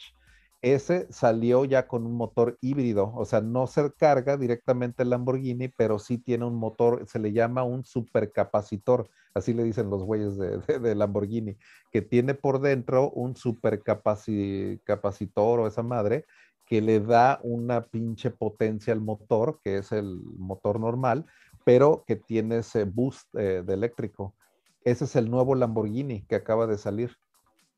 ese 0.62 1.06
salió 1.12 1.64
ya 1.64 1.86
con 1.86 2.04
un 2.04 2.14
motor 2.14 2.58
híbrido, 2.60 3.12
o 3.14 3.24
sea, 3.24 3.40
no 3.40 3.68
se 3.68 3.92
carga 3.92 4.36
directamente 4.36 5.04
el 5.04 5.10
Lamborghini, 5.10 5.68
pero 5.68 6.00
sí 6.00 6.18
tiene 6.18 6.44
un 6.44 6.56
motor, 6.56 7.06
se 7.06 7.20
le 7.20 7.32
llama 7.32 7.62
un 7.62 7.84
supercapacitor, 7.84 9.08
así 9.34 9.54
le 9.54 9.62
dicen 9.62 9.88
los 9.88 10.02
güeyes 10.02 10.36
de, 10.36 10.94
Lamborghini, 10.96 11.56
que 11.92 12.02
tiene 12.02 12.34
por 12.34 12.60
dentro 12.60 13.10
un 13.10 13.36
supercapacitor 13.36 15.60
o 15.60 15.68
esa 15.68 15.84
madre 15.84 16.26
que 16.68 16.82
le 16.82 17.00
da 17.00 17.40
una 17.42 17.86
pinche 17.86 18.30
potencia 18.30 18.92
al 18.92 19.00
motor, 19.00 19.60
que 19.64 19.78
es 19.78 19.90
el 19.90 20.20
motor 20.36 20.78
normal, 20.78 21.24
pero 21.64 22.04
que 22.06 22.16
tiene 22.16 22.58
ese 22.58 22.84
boost 22.84 23.34
eh, 23.34 23.62
de 23.64 23.74
eléctrico. 23.74 24.34
Ese 24.84 25.04
es 25.04 25.16
el 25.16 25.30
nuevo 25.30 25.54
Lamborghini 25.54 26.22
que 26.22 26.36
acaba 26.36 26.66
de 26.66 26.78
salir. 26.78 27.16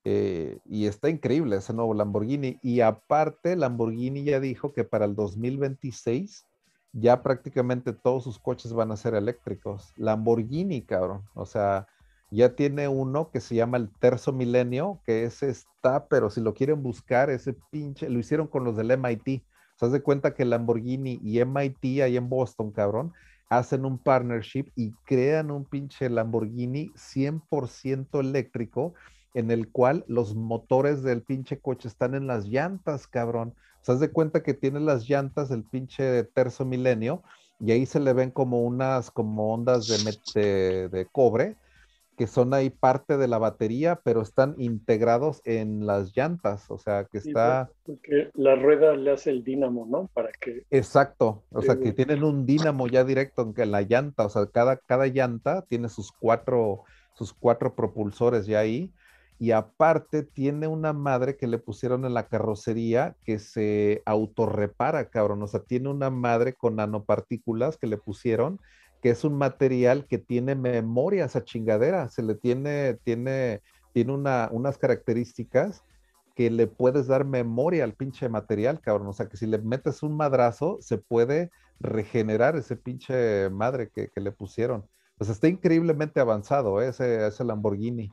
Eh, 0.04 0.58
y 0.64 0.86
está 0.86 1.08
increíble 1.08 1.56
ese 1.56 1.72
nuevo 1.72 1.94
Lamborghini. 1.94 2.58
Y 2.62 2.80
aparte, 2.80 3.56
Lamborghini 3.56 4.24
ya 4.24 4.40
dijo 4.40 4.72
que 4.72 4.84
para 4.84 5.04
el 5.04 5.14
2026 5.14 6.46
ya 6.92 7.22
prácticamente 7.22 7.92
todos 7.92 8.24
sus 8.24 8.38
coches 8.38 8.72
van 8.72 8.90
a 8.90 8.96
ser 8.96 9.14
eléctricos. 9.14 9.92
Lamborghini, 9.96 10.82
cabrón. 10.82 11.22
O 11.34 11.46
sea, 11.46 11.86
ya 12.30 12.54
tiene 12.54 12.86
uno 12.88 13.30
que 13.30 13.40
se 13.40 13.56
llama 13.56 13.76
el 13.76 13.90
Terzo 13.90 14.32
Milenio, 14.32 15.00
que 15.04 15.24
ese 15.24 15.50
está, 15.50 16.06
pero 16.06 16.30
si 16.30 16.40
lo 16.40 16.54
quieren 16.54 16.82
buscar, 16.82 17.28
ese 17.28 17.56
pinche, 17.70 18.08
lo 18.08 18.18
hicieron 18.18 18.46
con 18.46 18.64
los 18.64 18.76
del 18.76 18.92
MIT. 18.92 19.42
Se 19.76 19.88
de 19.88 20.02
cuenta 20.02 20.34
que 20.34 20.44
Lamborghini 20.44 21.18
y 21.22 21.40
MIT 21.40 22.02
ahí 22.02 22.16
en 22.16 22.28
Boston, 22.28 22.70
cabrón, 22.70 23.12
hacen 23.48 23.84
un 23.84 23.98
partnership 23.98 24.66
y 24.76 24.92
crean 25.04 25.50
un 25.50 25.64
pinche 25.64 26.08
Lamborghini 26.08 26.90
100% 26.94 28.20
eléctrico 28.20 28.94
en 29.34 29.50
el 29.50 29.68
cual 29.68 30.04
los 30.06 30.34
motores 30.36 31.02
del 31.02 31.22
pinche 31.22 31.58
coche 31.58 31.88
están 31.88 32.14
en 32.14 32.26
las 32.26 32.46
llantas, 32.46 33.06
cabrón. 33.06 33.54
Haz 33.86 33.98
de 33.98 34.12
cuenta 34.12 34.42
que 34.42 34.54
tiene 34.54 34.78
las 34.78 35.08
llantas 35.08 35.48
del 35.48 35.64
pinche 35.64 36.22
terzo 36.24 36.64
milenio 36.64 37.22
y 37.58 37.72
ahí 37.72 37.86
se 37.86 37.98
le 37.98 38.12
ven 38.12 38.30
como 38.30 38.62
unas, 38.62 39.10
como 39.10 39.52
ondas 39.52 39.88
de, 39.88 40.88
de 40.88 41.06
cobre 41.06 41.56
que 42.20 42.26
son 42.26 42.52
ahí 42.52 42.68
parte 42.68 43.16
de 43.16 43.28
la 43.28 43.38
batería, 43.38 44.02
pero 44.04 44.20
están 44.20 44.54
integrados 44.58 45.40
en 45.46 45.86
las 45.86 46.14
llantas, 46.14 46.70
o 46.70 46.76
sea, 46.76 47.06
que 47.06 47.16
está... 47.16 47.70
porque 47.86 48.28
la 48.34 48.56
rueda 48.56 48.94
le 48.94 49.12
hace 49.12 49.30
el 49.30 49.42
dínamo, 49.42 49.86
¿no? 49.86 50.10
Para 50.12 50.30
que... 50.38 50.66
Exacto, 50.70 51.44
o 51.50 51.62
sea, 51.62 51.78
que 51.78 51.92
tienen 51.92 52.22
un 52.22 52.44
dínamo 52.44 52.88
ya 52.88 53.04
directo 53.04 53.54
en 53.56 53.70
la 53.70 53.80
llanta, 53.80 54.26
o 54.26 54.28
sea, 54.28 54.44
cada, 54.52 54.76
cada 54.76 55.06
llanta 55.06 55.62
tiene 55.62 55.88
sus 55.88 56.12
cuatro, 56.12 56.82
sus 57.14 57.32
cuatro 57.32 57.74
propulsores 57.74 58.44
ya 58.44 58.58
ahí, 58.58 58.92
y 59.38 59.52
aparte 59.52 60.22
tiene 60.22 60.66
una 60.66 60.92
madre 60.92 61.38
que 61.38 61.46
le 61.46 61.56
pusieron 61.56 62.04
en 62.04 62.12
la 62.12 62.28
carrocería 62.28 63.16
que 63.24 63.38
se 63.38 64.02
autorrepara, 64.04 65.08
cabrón, 65.08 65.42
o 65.42 65.46
sea, 65.46 65.60
tiene 65.60 65.88
una 65.88 66.10
madre 66.10 66.52
con 66.52 66.76
nanopartículas 66.76 67.78
que 67.78 67.86
le 67.86 67.96
pusieron 67.96 68.60
que 69.00 69.10
es 69.10 69.24
un 69.24 69.34
material 69.36 70.06
que 70.06 70.18
tiene 70.18 70.54
memoria 70.54 71.24
esa 71.24 71.44
chingadera, 71.44 72.08
se 72.08 72.22
le 72.22 72.34
tiene, 72.34 72.94
tiene, 73.04 73.62
tiene 73.92 74.12
una, 74.12 74.48
unas 74.52 74.78
características 74.78 75.82
que 76.34 76.50
le 76.50 76.66
puedes 76.66 77.06
dar 77.06 77.24
memoria 77.24 77.84
al 77.84 77.94
pinche 77.94 78.28
material, 78.28 78.80
cabrón. 78.80 79.08
O 79.08 79.12
sea, 79.12 79.28
que 79.28 79.36
si 79.36 79.46
le 79.46 79.58
metes 79.58 80.02
un 80.02 80.16
madrazo, 80.16 80.78
se 80.80 80.98
puede 80.98 81.50
regenerar 81.80 82.56
ese 82.56 82.76
pinche 82.76 83.50
madre 83.50 83.90
que, 83.90 84.08
que 84.08 84.20
le 84.20 84.32
pusieron. 84.32 84.86
Pues 85.18 85.28
está 85.28 85.48
increíblemente 85.48 86.20
avanzado 86.20 86.80
¿eh? 86.80 86.88
ese, 86.88 87.26
ese 87.26 87.44
Lamborghini. 87.44 88.10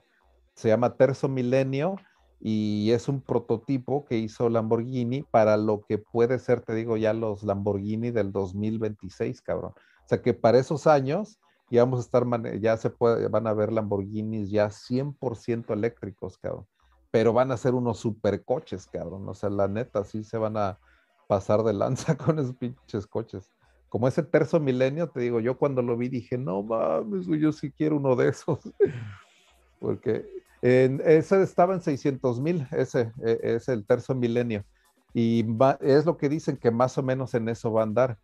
Se 0.56 0.70
llama 0.70 0.96
Terzo 0.96 1.30
Milenio 1.30 1.96
y 2.40 2.92
es 2.92 3.08
un 3.08 3.22
prototipo 3.22 4.06
que 4.06 4.18
hizo 4.18 4.50
Lamborghini 4.50 5.24
para 5.24 5.58
lo 5.58 5.82
que 5.88 5.98
puede 5.98 6.40
ser, 6.40 6.62
te 6.62 6.74
digo, 6.76 6.98
ya 6.98 7.14
los 7.14 7.44
Lamborghini 7.44 8.12
del 8.12 8.32
2026, 8.32 9.42
cabrón. 9.42 9.72
O 10.08 10.10
sea 10.10 10.22
que 10.22 10.34
para 10.34 10.58
esos 10.58 10.88
años 10.88 11.38
ya 11.70 11.84
vamos 11.84 12.00
a 12.00 12.04
estar, 12.04 12.26
ya 12.62 12.78
se 12.78 12.90
puede, 12.90 13.28
van 13.28 13.46
a 13.46 13.54
ver 13.54 13.74
Lamborghinis 13.74 14.50
ya 14.50 14.70
100% 14.70 15.74
eléctricos, 15.74 16.38
cabrón. 16.38 16.66
Pero 17.12 17.34
van 17.34 17.52
a 17.52 17.58
ser 17.58 17.74
unos 17.74 18.00
supercoches, 18.00 18.88
cabrón. 18.88 19.28
O 19.28 19.34
sea, 19.34 19.50
la 19.50 19.68
neta, 19.68 20.06
sí 20.06 20.24
se 20.24 20.38
van 20.38 20.56
a 20.56 20.80
pasar 21.28 21.64
de 21.64 21.74
lanza 21.74 22.16
con 22.18 22.40
esos 22.40 22.56
pinches 22.56 23.06
coches. 23.06 23.52
Como 23.90 24.08
ese 24.08 24.24
terzo 24.24 24.62
milenio, 24.62 25.10
te 25.10 25.20
digo, 25.20 25.42
yo 25.42 25.58
cuando 25.58 25.82
lo 25.82 25.98
vi 25.98 26.08
dije, 26.08 26.38
no 26.38 26.64
mames, 26.64 27.28
yo 27.28 27.52
sí 27.52 27.70
quiero 27.74 27.98
uno 27.98 28.16
de 28.16 28.30
esos. 28.30 28.60
Porque 29.82 30.26
ese 30.62 31.44
estaba 31.44 31.74
en 31.74 31.82
600 31.82 32.40
mil, 32.40 32.66
ese 32.72 33.12
e, 33.26 33.40
es 33.42 33.68
el 33.68 33.86
terzo 33.86 34.16
milenio. 34.16 34.64
Y 35.14 35.46
es 35.82 36.06
lo 36.06 36.16
que 36.16 36.30
dicen 36.30 36.56
que 36.56 36.72
más 36.72 36.98
o 36.98 37.04
menos 37.04 37.34
en 37.34 37.50
eso 37.50 37.74
va 37.74 37.82
a 37.82 37.84
andar. 37.84 38.18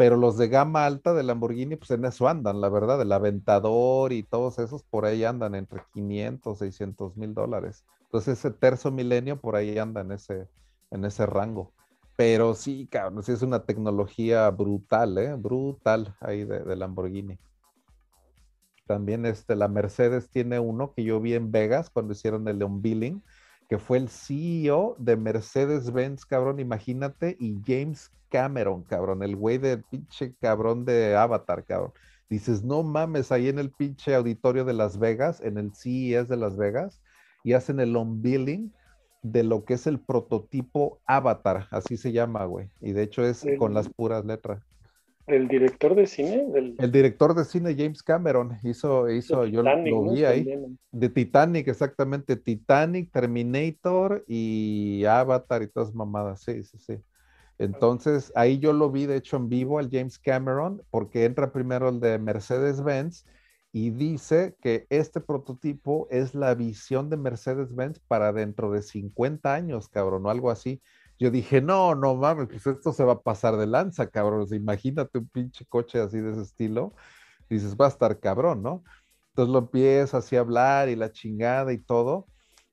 Pero 0.00 0.16
los 0.16 0.38
de 0.38 0.48
gama 0.48 0.86
alta 0.86 1.12
de 1.12 1.22
Lamborghini, 1.22 1.76
pues 1.76 1.90
en 1.90 2.06
eso 2.06 2.26
andan, 2.26 2.62
la 2.62 2.70
verdad. 2.70 3.02
El 3.02 3.12
Aventador 3.12 4.14
y 4.14 4.22
todos 4.22 4.58
esos 4.58 4.82
por 4.82 5.04
ahí 5.04 5.24
andan 5.24 5.54
entre 5.54 5.82
500, 5.92 6.58
600 6.58 7.18
mil 7.18 7.34
dólares. 7.34 7.84
Entonces 8.04 8.38
ese 8.38 8.50
terzo 8.50 8.90
milenio 8.90 9.38
por 9.38 9.56
ahí 9.56 9.76
anda 9.76 10.00
en 10.00 10.12
ese, 10.12 10.48
en 10.90 11.04
ese 11.04 11.26
rango. 11.26 11.74
Pero 12.16 12.54
sí, 12.54 12.88
cabrón, 12.90 13.22
sí 13.22 13.32
es 13.32 13.42
una 13.42 13.66
tecnología 13.66 14.48
brutal, 14.48 15.18
¿eh? 15.18 15.34
Brutal 15.34 16.16
ahí 16.20 16.44
de, 16.44 16.60
de 16.60 16.76
Lamborghini. 16.76 17.38
También 18.86 19.26
este, 19.26 19.54
la 19.54 19.68
Mercedes 19.68 20.30
tiene 20.30 20.60
uno 20.60 20.94
que 20.94 21.04
yo 21.04 21.20
vi 21.20 21.34
en 21.34 21.52
Vegas 21.52 21.90
cuando 21.90 22.14
hicieron 22.14 22.48
el 22.48 22.62
unveiling, 22.62 23.22
que 23.68 23.78
fue 23.78 23.98
el 23.98 24.08
CEO 24.08 24.96
de 24.98 25.18
Mercedes-Benz, 25.18 26.24
cabrón, 26.24 26.58
imagínate, 26.58 27.36
y 27.38 27.60
James 27.66 28.10
Cameron, 28.30 28.84
cabrón, 28.84 29.22
el 29.22 29.36
güey 29.36 29.58
del 29.58 29.82
pinche 29.82 30.34
cabrón 30.40 30.84
de 30.84 31.16
Avatar, 31.16 31.64
cabrón. 31.64 31.92
Dices, 32.28 32.62
no 32.62 32.82
mames, 32.82 33.32
ahí 33.32 33.48
en 33.48 33.58
el 33.58 33.70
pinche 33.70 34.14
auditorio 34.14 34.64
de 34.64 34.72
Las 34.72 34.98
Vegas, 34.98 35.40
en 35.40 35.58
el 35.58 35.74
CES 35.74 36.28
de 36.28 36.36
Las 36.36 36.56
Vegas, 36.56 37.02
y 37.42 37.54
hacen 37.54 37.80
el 37.80 37.96
unveiling 37.96 38.72
de 39.22 39.42
lo 39.42 39.64
que 39.64 39.74
es 39.74 39.86
el 39.86 39.98
prototipo 39.98 41.00
Avatar, 41.06 41.66
así 41.70 41.96
se 41.96 42.12
llama, 42.12 42.44
güey. 42.44 42.68
Y 42.80 42.92
de 42.92 43.02
hecho 43.02 43.24
es 43.24 43.44
con 43.58 43.74
las 43.74 43.88
puras 43.88 44.24
letras. 44.24 44.62
¿El 45.26 45.46
director 45.46 45.94
de 45.94 46.06
cine? 46.06 46.74
El 46.78 46.90
director 46.90 47.34
de 47.34 47.44
cine 47.44 47.76
James 47.76 48.02
Cameron 48.02 48.58
hizo, 48.64 49.08
hizo 49.08 49.46
yo 49.46 49.62
lo 49.62 50.10
vi 50.12 50.24
ahí. 50.24 50.48
De 50.90 51.08
Titanic, 51.08 51.68
exactamente. 51.68 52.36
Titanic, 52.36 53.12
Terminator 53.12 54.24
y 54.26 55.04
Avatar 55.04 55.62
y 55.62 55.68
todas 55.68 55.94
mamadas. 55.94 56.42
Sí, 56.42 56.64
sí, 56.64 56.78
sí. 56.78 56.94
Entonces, 57.60 58.32
ahí 58.36 58.58
yo 58.58 58.72
lo 58.72 58.90
vi, 58.90 59.04
de 59.04 59.16
hecho, 59.16 59.36
en 59.36 59.50
vivo 59.50 59.78
al 59.78 59.90
James 59.90 60.18
Cameron, 60.18 60.82
porque 60.90 61.26
entra 61.26 61.52
primero 61.52 61.90
el 61.90 62.00
de 62.00 62.18
Mercedes-Benz 62.18 63.26
y 63.70 63.90
dice 63.90 64.56
que 64.62 64.86
este 64.88 65.20
prototipo 65.20 66.08
es 66.10 66.34
la 66.34 66.54
visión 66.54 67.10
de 67.10 67.18
Mercedes-Benz 67.18 68.00
para 68.08 68.32
dentro 68.32 68.70
de 68.72 68.80
50 68.80 69.52
años, 69.52 69.90
cabrón, 69.90 70.24
o 70.24 70.30
algo 70.30 70.50
así. 70.50 70.80
Yo 71.18 71.30
dije, 71.30 71.60
no, 71.60 71.94
no 71.94 72.16
mames, 72.16 72.48
pues 72.48 72.66
esto 72.66 72.94
se 72.94 73.04
va 73.04 73.12
a 73.12 73.20
pasar 73.20 73.58
de 73.58 73.66
lanza, 73.66 74.06
cabrón. 74.06 74.46
imagínate 74.52 75.18
un 75.18 75.28
pinche 75.28 75.66
coche 75.66 76.00
así 76.00 76.18
de 76.18 76.32
ese 76.32 76.40
estilo. 76.40 76.94
Dices, 77.50 77.76
va 77.76 77.84
a 77.86 77.88
estar 77.90 78.18
cabrón, 78.20 78.62
¿no? 78.62 78.84
Entonces 79.32 79.52
lo 79.52 79.58
empieza 79.58 80.16
así 80.16 80.34
a 80.36 80.40
hablar 80.40 80.88
y 80.88 80.96
la 80.96 81.12
chingada 81.12 81.74
y 81.74 81.78
todo. 81.78 82.26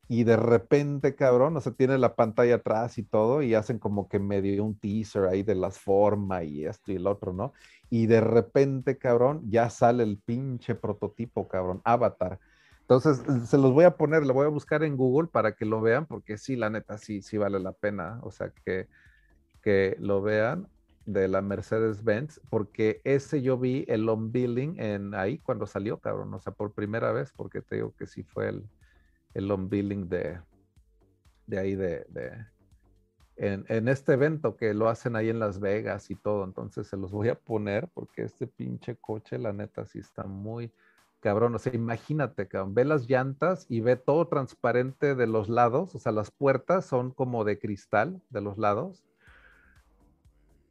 Y 0.10 0.24
de 0.24 0.38
repente, 0.38 1.16
cabrón, 1.16 1.58
o 1.58 1.62
sea, 1.62 1.74
tiene 1.74 1.98
la 1.98 2.16
pantalla 2.16 2.56
atrás 2.56 2.98
y 2.98 3.04
todo, 3.04 3.42
y 3.42 3.54
hacen 3.56 3.78
como 3.80 4.08
que 4.08 4.20
medio 4.20 4.64
un 4.64 4.78
teaser 4.80 5.26
ahí 5.26 5.44
de 5.44 5.56
las 5.56 5.80
formas 5.80 6.44
y 6.46 6.66
esto 6.66 6.92
y 6.92 6.96
el 6.96 7.08
otro, 7.08 7.34
¿no? 7.34 7.54
Y 7.90 8.08
de 8.08 8.22
repente, 8.22 8.98
cabrón, 8.98 9.42
ya 9.50 9.70
sale 9.70 10.04
el 10.04 10.18
pinche 10.18 10.76
prototipo, 10.76 11.48
cabrón, 11.48 11.82
Avatar 11.84 12.40
entonces, 12.90 13.22
se 13.50 13.58
los 13.58 13.74
voy 13.74 13.84
a 13.84 13.98
poner, 13.98 14.26
lo 14.26 14.34
voy 14.34 14.46
a 14.46 14.50
buscar 14.50 14.82
en 14.82 14.96
Google 14.96 15.28
para 15.28 15.56
que 15.56 15.66
lo 15.66 15.82
vean, 15.82 16.06
porque 16.06 16.38
sí, 16.38 16.56
la 16.56 16.70
neta, 16.70 16.98
sí, 16.98 17.22
sí 17.22 17.38
vale 17.38 17.60
la 17.60 17.74
pena. 17.74 18.20
O 18.24 18.32
sea, 18.32 18.54
que, 18.64 18.88
que 19.62 19.98
lo 20.00 20.22
vean 20.22 20.70
de 21.06 21.28
la 21.28 21.42
Mercedes-Benz, 21.42 22.40
porque 22.50 23.02
ese 23.04 23.42
yo 23.42 23.58
vi 23.58 23.84
el 23.90 24.08
unveiling 24.08 24.80
en 24.80 25.16
ahí 25.16 25.38
cuando 25.40 25.68
salió, 25.68 26.00
cabrón. 26.00 26.34
O 26.34 26.40
sea, 26.40 26.54
por 26.54 26.72
primera 26.72 27.12
vez, 27.12 27.34
porque 27.36 27.62
te 27.62 27.76
digo 27.76 27.94
que 27.98 28.08
sí 28.08 28.24
fue 28.24 28.48
el, 28.48 28.64
el 29.38 29.52
unveiling 29.52 30.10
de, 30.10 30.40
de 31.46 31.60
ahí, 31.60 31.76
de, 31.76 32.06
de 32.10 32.46
en, 33.36 33.66
en, 33.70 33.88
este 33.88 34.14
evento 34.14 34.58
que 34.58 34.74
lo 34.74 34.90
hacen 34.90 35.16
ahí 35.16 35.30
en 35.30 35.40
Las 35.40 35.60
Vegas 35.60 36.10
y 36.10 36.16
todo. 36.16 36.44
Entonces, 36.44 36.88
se 36.88 36.98
los 36.98 37.12
voy 37.12 37.30
a 37.30 37.36
poner, 37.36 37.88
porque 37.94 38.24
este 38.24 38.48
pinche 38.48 38.96
coche, 38.96 39.38
la 39.38 39.54
neta, 39.54 39.86
sí 39.86 40.00
está 40.00 40.24
muy 40.24 40.72
cabrón. 41.20 41.54
O 41.54 41.60
sea, 41.60 41.74
imagínate, 41.76 42.48
cabrón, 42.48 42.74
ve 42.74 42.84
las 42.84 43.08
llantas 43.08 43.68
y 43.70 43.82
ve 43.82 43.96
todo 43.96 44.28
transparente 44.28 45.14
de 45.14 45.28
los 45.28 45.50
lados, 45.50 45.94
o 45.94 46.00
sea, 46.00 46.12
las 46.12 46.32
puertas 46.32 46.86
son 46.86 47.12
como 47.12 47.44
de 47.44 47.60
cristal 47.60 48.20
de 48.32 48.42
los 48.42 48.58
lados. 48.58 49.04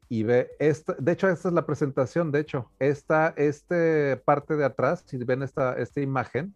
Y 0.08 0.24
ve, 0.24 0.50
esta, 0.58 0.94
de 0.94 1.12
hecho, 1.12 1.28
esta 1.28 1.48
es 1.48 1.54
la 1.54 1.66
presentación, 1.66 2.32
de 2.32 2.40
hecho, 2.40 2.68
esta 2.80 3.32
este 3.36 4.16
parte 4.16 4.56
de 4.56 4.64
atrás, 4.64 5.04
si 5.06 5.18
ven 5.18 5.42
esta, 5.42 5.78
esta 5.78 6.00
imagen, 6.00 6.54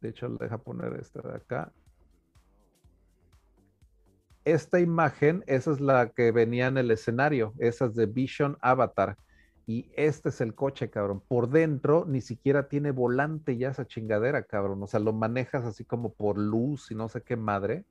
de 0.00 0.08
hecho, 0.08 0.28
deja 0.28 0.58
poner 0.58 0.94
esta 0.94 1.20
de 1.20 1.36
acá. 1.36 1.72
Esta 4.44 4.80
imagen, 4.80 5.44
esa 5.46 5.70
es 5.72 5.80
la 5.80 6.10
que 6.10 6.32
venía 6.32 6.66
en 6.66 6.78
el 6.78 6.90
escenario, 6.90 7.52
esa 7.58 7.86
es 7.86 7.94
de 7.94 8.06
Vision 8.06 8.56
Avatar 8.62 9.16
y 9.70 9.88
este 9.94 10.30
es 10.30 10.40
el 10.40 10.56
coche, 10.56 10.90
cabrón. 10.90 11.22
Por 11.28 11.48
dentro 11.48 12.04
ni 12.04 12.20
siquiera 12.20 12.68
tiene 12.68 12.90
volante 12.90 13.56
ya 13.56 13.70
esa 13.70 13.86
chingadera, 13.86 14.42
cabrón. 14.42 14.82
O 14.82 14.88
sea, 14.88 14.98
lo 14.98 15.12
manejas 15.12 15.64
así 15.64 15.84
como 15.84 16.12
por 16.12 16.38
luz 16.38 16.90
y 16.90 16.96
no 16.96 17.08
sé 17.08 17.22
qué 17.22 17.36
madre, 17.36 17.84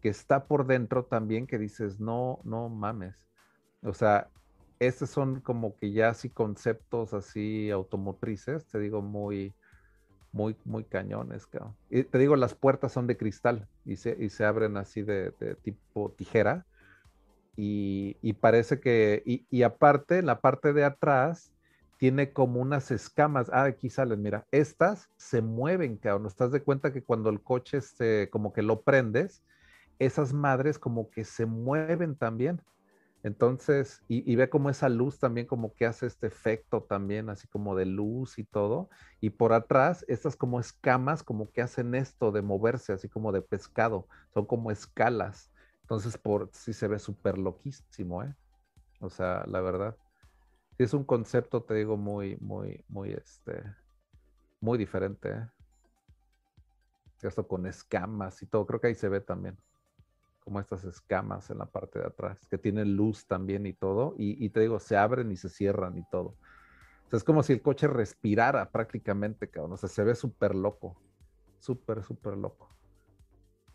que 0.00 0.08
está 0.08 0.46
por 0.46 0.66
dentro 0.66 1.04
también 1.04 1.46
que 1.46 1.58
dices, 1.58 2.00
no, 2.00 2.40
no 2.42 2.68
mames. 2.68 3.14
O 3.82 3.94
sea, 3.94 4.30
estos 4.80 5.10
son 5.10 5.40
como 5.40 5.76
que 5.76 5.92
ya 5.92 6.08
así 6.08 6.28
conceptos 6.28 7.14
así 7.14 7.70
automotrices, 7.70 8.66
te 8.66 8.80
digo, 8.80 9.00
muy, 9.00 9.54
muy, 10.32 10.56
muy 10.64 10.84
cañones, 10.84 11.46
cabrón. 11.46 11.76
Y 11.90 12.04
te 12.04 12.18
digo, 12.18 12.36
las 12.36 12.54
puertas 12.54 12.92
son 12.92 13.06
de 13.06 13.16
cristal 13.16 13.68
y 13.84 13.96
se, 13.96 14.16
y 14.18 14.30
se 14.30 14.44
abren 14.44 14.76
así 14.76 15.02
de 15.02 15.32
tipo 15.62 16.12
tijera 16.16 16.66
y, 17.56 18.32
parece 18.34 18.80
que, 18.80 19.22
y, 19.24 19.62
aparte, 19.62 20.22
la 20.22 20.40
parte 20.40 20.72
de 20.72 20.84
atrás, 20.84 21.52
tiene 21.98 22.32
como 22.32 22.60
unas 22.60 22.90
escamas. 22.90 23.48
Ah, 23.52 23.64
aquí 23.64 23.88
salen, 23.88 24.22
mira, 24.22 24.46
estas 24.50 25.08
se 25.16 25.40
mueven, 25.40 25.96
cabrón. 25.96 26.26
¿Estás 26.26 26.50
de 26.50 26.62
cuenta 26.62 26.92
que 26.92 27.02
cuando 27.02 27.30
el 27.30 27.40
coche, 27.40 27.76
este, 27.76 28.28
como 28.30 28.52
que 28.52 28.62
lo 28.62 28.82
prendes, 28.82 29.42
esas 29.98 30.32
madres 30.32 30.78
como 30.78 31.10
que 31.10 31.24
se 31.24 31.46
mueven 31.46 32.16
también? 32.16 32.60
Entonces, 33.24 34.02
y, 34.08 34.34
ve 34.34 34.48
como 34.50 34.68
esa 34.68 34.88
luz 34.88 35.20
también 35.20 35.46
como 35.46 35.74
que 35.74 35.86
hace 35.86 36.06
este 36.06 36.26
efecto 36.26 36.82
también, 36.82 37.28
así 37.28 37.46
como 37.46 37.76
de 37.76 37.86
luz 37.86 38.38
y 38.38 38.44
todo. 38.44 38.90
Y 39.20 39.30
por 39.30 39.52
atrás, 39.52 40.04
estas 40.08 40.34
como 40.34 40.58
escamas 40.58 41.22
como 41.22 41.50
que 41.52 41.62
hacen 41.62 41.94
esto 41.94 42.32
de 42.32 42.42
moverse, 42.42 42.92
así 42.92 43.08
como 43.08 43.30
de 43.30 43.40
pescado. 43.40 44.08
Son 44.34 44.44
como 44.44 44.72
escalas. 44.72 45.52
Entonces, 45.82 46.18
por 46.18 46.50
sí 46.52 46.72
se 46.72 46.88
ve 46.88 46.98
súper 46.98 47.38
loquísimo, 47.38 48.24
¿eh? 48.24 48.34
O 49.00 49.08
sea, 49.08 49.44
la 49.46 49.60
verdad. 49.60 49.96
Es 50.78 50.92
un 50.92 51.04
concepto, 51.04 51.62
te 51.62 51.74
digo, 51.74 51.96
muy, 51.96 52.36
muy, 52.40 52.84
muy, 52.88 53.12
este, 53.12 53.62
muy 54.60 54.78
diferente, 54.78 55.30
¿eh? 55.30 55.48
Esto 57.22 57.46
con 57.46 57.66
escamas 57.66 58.42
y 58.42 58.46
todo, 58.46 58.66
creo 58.66 58.80
que 58.80 58.88
ahí 58.88 58.96
se 58.96 59.08
ve 59.08 59.20
también. 59.20 59.56
Como 60.44 60.60
estas 60.60 60.84
escamas 60.84 61.50
en 61.50 61.58
la 61.58 61.66
parte 61.66 61.98
de 62.00 62.06
atrás, 62.06 62.46
que 62.46 62.58
tienen 62.58 62.96
luz 62.96 63.26
también 63.26 63.64
y 63.66 63.72
todo. 63.72 64.14
Y, 64.18 64.48
te 64.50 64.60
digo, 64.60 64.80
se 64.80 64.96
abren 64.96 65.30
y 65.30 65.36
se 65.36 65.48
cierran 65.48 65.96
y 65.96 66.04
todo. 66.10 66.34
O 67.06 67.10
sea, 67.10 67.16
es 67.18 67.24
como 67.24 67.42
si 67.42 67.52
el 67.52 67.62
coche 67.62 67.86
respirara 67.86 68.70
prácticamente, 68.70 69.48
cabrón. 69.48 69.72
O 69.72 69.76
sea, 69.76 69.88
se 69.88 70.02
ve 70.02 70.14
súper 70.14 70.54
loco. 70.54 70.96
Súper, 71.60 72.02
súper 72.02 72.36
loco. 72.36 72.68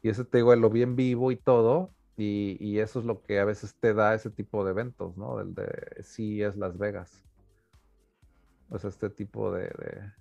Y 0.01 0.09
ese 0.09 0.25
te 0.25 0.39
digo, 0.39 0.55
lo 0.55 0.69
vi 0.69 0.81
en 0.81 0.95
vivo 0.95 1.31
y 1.31 1.37
todo. 1.37 1.91
Y, 2.17 2.79
eso 2.79 2.99
es 2.99 3.05
lo 3.05 3.21
que 3.21 3.39
a 3.39 3.45
veces 3.45 3.75
te 3.75 3.93
da 3.93 4.15
ese 4.15 4.31
tipo 4.31 4.65
de 4.65 4.71
eventos, 4.71 5.15
¿no? 5.17 5.39
El 5.39 5.53
de 5.53 6.03
sí 6.03 6.41
es 6.41 6.57
Las 6.57 6.77
Vegas. 6.77 7.23
O 8.69 8.79
sea, 8.79 8.89
este 8.89 9.09
tipo 9.09 9.51
de... 9.51 9.69
de, 9.69 10.11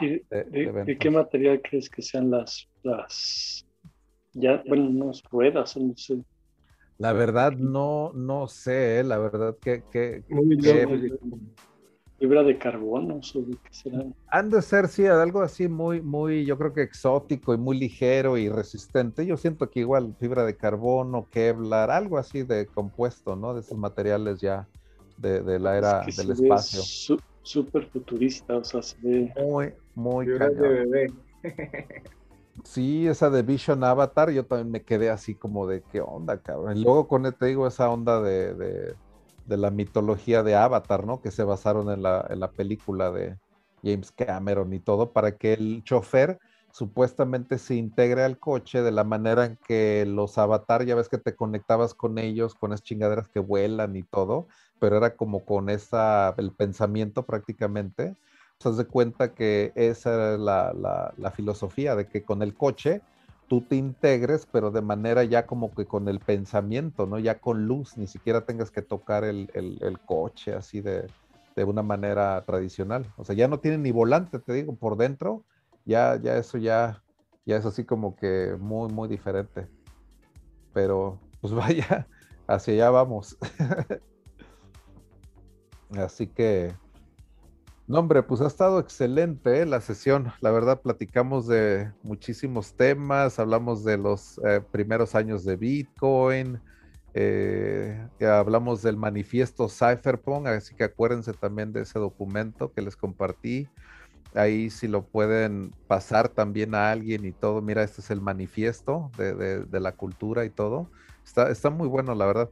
¿Y 0.00 0.18
de, 0.30 0.98
qué 0.98 1.10
material 1.10 1.60
crees 1.62 1.90
que 1.90 2.00
sean 2.00 2.30
las, 2.30 2.66
las 2.82 3.67
ya, 4.32 4.62
bueno, 4.66 4.90
no 4.90 5.12
ruedas, 5.30 5.76
no 5.76 5.94
sé. 5.96 6.22
La 6.98 7.12
verdad 7.12 7.52
no, 7.52 8.12
no 8.14 8.48
sé, 8.48 8.98
¿eh? 8.98 9.04
la 9.04 9.18
verdad 9.18 9.56
que... 9.60 9.84
que, 9.90 10.24
fibra 12.18 12.42
de 12.42 12.58
carbono, 12.58 13.20
o 13.34 13.40
de 13.40 13.56
qué 13.62 13.72
será. 13.72 14.04
Han 14.28 14.50
de 14.50 14.60
ser, 14.60 14.88
sí, 14.88 15.06
algo 15.06 15.40
así 15.40 15.68
muy, 15.68 16.00
muy, 16.00 16.44
yo 16.44 16.58
creo 16.58 16.72
que 16.72 16.82
exótico 16.82 17.54
y 17.54 17.58
muy 17.58 17.78
ligero 17.78 18.36
y 18.36 18.48
resistente. 18.48 19.24
Yo 19.24 19.36
siento 19.36 19.70
que 19.70 19.80
igual 19.80 20.16
fibra 20.18 20.44
de 20.44 20.56
carbono, 20.56 21.28
Kevlar, 21.30 21.92
algo 21.92 22.18
así 22.18 22.42
de 22.42 22.66
compuesto, 22.66 23.36
¿no? 23.36 23.54
De 23.54 23.60
esos 23.60 23.78
materiales 23.78 24.40
ya 24.40 24.66
de, 25.16 25.60
la 25.60 25.78
era 25.78 26.04
del 26.16 26.32
espacio. 26.32 27.18
Súper 27.42 27.86
futurista, 27.86 28.56
o 28.56 28.64
sea, 28.64 28.82
se 28.82 28.96
ve... 29.00 29.32
Muy, 29.40 29.72
muy 29.94 30.26
de 30.26 31.12
Sí, 32.64 33.06
esa 33.06 33.30
de 33.30 33.42
Vision 33.42 33.84
Avatar, 33.84 34.30
yo 34.30 34.46
también 34.46 34.70
me 34.70 34.82
quedé 34.82 35.10
así 35.10 35.34
como 35.34 35.66
de 35.66 35.82
qué 35.82 36.00
onda, 36.00 36.38
cabrón. 36.38 36.76
Y 36.76 36.82
luego 36.82 37.08
con, 37.08 37.22
te 37.32 37.46
digo, 37.46 37.66
esa 37.66 37.90
onda 37.90 38.20
de, 38.20 38.54
de, 38.54 39.56
la 39.56 39.70
mitología 39.70 40.42
de 40.42 40.54
Avatar, 40.54 41.06
¿no? 41.06 41.20
Que 41.20 41.30
se 41.30 41.44
basaron 41.44 41.90
en 41.90 42.02
la, 42.02 42.26
en 42.28 42.40
la 42.40 42.50
película 42.50 43.10
de 43.10 43.38
James 43.82 44.12
Cameron 44.12 44.72
y 44.72 44.80
todo, 44.80 45.12
para 45.12 45.36
que 45.36 45.54
el 45.54 45.82
chofer 45.84 46.38
supuestamente 46.72 47.58
se 47.58 47.74
integre 47.74 48.22
al 48.22 48.38
coche 48.38 48.82
de 48.82 48.92
la 48.92 49.04
manera 49.04 49.46
en 49.46 49.56
que 49.56 50.04
los 50.06 50.38
avatar, 50.38 50.84
ya 50.84 50.94
ves 50.94 51.08
que 51.08 51.18
te 51.18 51.34
conectabas 51.34 51.94
con 51.94 52.18
ellos, 52.18 52.54
con 52.54 52.72
esas 52.72 52.84
chingaderas 52.84 53.28
que 53.28 53.40
vuelan 53.40 53.96
y 53.96 54.02
todo, 54.02 54.46
pero 54.78 54.96
era 54.96 55.16
como 55.16 55.44
con 55.44 55.70
esa, 55.70 56.34
el 56.36 56.52
pensamiento 56.52 57.24
prácticamente 57.24 58.16
se 58.60 58.72
de 58.72 58.86
cuenta 58.86 59.34
que 59.34 59.72
esa 59.76 60.34
es 60.34 60.40
la, 60.40 61.32
filosofía 61.34 61.94
de 61.94 62.08
que 62.08 62.24
con 62.24 62.42
el 62.42 62.54
coche 62.54 63.02
tú 63.46 63.62
te 63.62 63.76
integres, 63.76 64.46
pero 64.50 64.70
de 64.70 64.82
manera 64.82 65.24
ya 65.24 65.46
como 65.46 65.72
que 65.72 65.86
con 65.86 66.08
el 66.08 66.18
pensamiento, 66.18 67.06
¿no? 67.06 67.18
Ya 67.18 67.38
con 67.38 67.66
luz, 67.66 67.96
ni 67.96 68.06
siquiera 68.06 68.44
tengas 68.44 68.70
que 68.70 68.82
tocar 68.82 69.24
el, 69.24 69.48
coche 70.04 70.54
así 70.54 70.80
de, 70.80 71.06
una 71.56 71.82
manera 71.82 72.40
tradicional. 72.42 73.06
O 73.16 73.24
sea, 73.24 73.34
ya 73.34 73.48
no 73.48 73.58
tiene 73.58 73.78
ni 73.78 73.90
volante, 73.90 74.38
te 74.38 74.52
digo, 74.52 74.76
por 74.76 74.96
dentro, 74.96 75.44
ya, 75.84 76.16
ya 76.16 76.36
eso 76.36 76.58
ya, 76.58 77.02
ya 77.46 77.56
es 77.56 77.64
así 77.64 77.84
como 77.84 78.16
que 78.16 78.56
muy, 78.58 78.92
muy 78.92 79.08
diferente. 79.08 79.68
Pero, 80.72 81.18
pues 81.40 81.52
vaya, 81.54 82.06
hacia 82.46 82.74
allá 82.74 82.90
vamos. 82.90 83.38
así 85.96 86.26
que, 86.26 86.74
no, 87.88 88.00
hombre, 88.00 88.22
pues 88.22 88.42
ha 88.42 88.46
estado 88.46 88.78
excelente 88.80 89.62
¿eh? 89.62 89.66
la 89.66 89.80
sesión. 89.80 90.30
La 90.42 90.50
verdad, 90.50 90.82
platicamos 90.82 91.46
de 91.46 91.90
muchísimos 92.02 92.74
temas, 92.74 93.38
hablamos 93.38 93.82
de 93.82 93.96
los 93.96 94.38
eh, 94.44 94.60
primeros 94.70 95.14
años 95.14 95.42
de 95.42 95.56
Bitcoin, 95.56 96.60
eh, 97.14 98.06
hablamos 98.20 98.82
del 98.82 98.98
manifiesto 98.98 99.70
Cypherpunk, 99.70 100.48
así 100.48 100.74
que 100.74 100.84
acuérdense 100.84 101.32
también 101.32 101.72
de 101.72 101.80
ese 101.80 101.98
documento 101.98 102.72
que 102.74 102.82
les 102.82 102.94
compartí. 102.94 103.68
Ahí 104.34 104.68
si 104.68 104.86
lo 104.86 105.06
pueden 105.06 105.72
pasar 105.86 106.28
también 106.28 106.74
a 106.74 106.90
alguien 106.90 107.24
y 107.24 107.32
todo, 107.32 107.62
mira, 107.62 107.82
este 107.82 108.02
es 108.02 108.10
el 108.10 108.20
manifiesto 108.20 109.10
de, 109.16 109.64
de 109.64 109.80
la 109.80 109.92
cultura 109.92 110.44
y 110.44 110.50
todo. 110.50 110.90
Está, 111.24 111.50
está 111.50 111.70
muy 111.70 111.88
bueno, 111.88 112.14
la 112.14 112.26
verdad. 112.26 112.50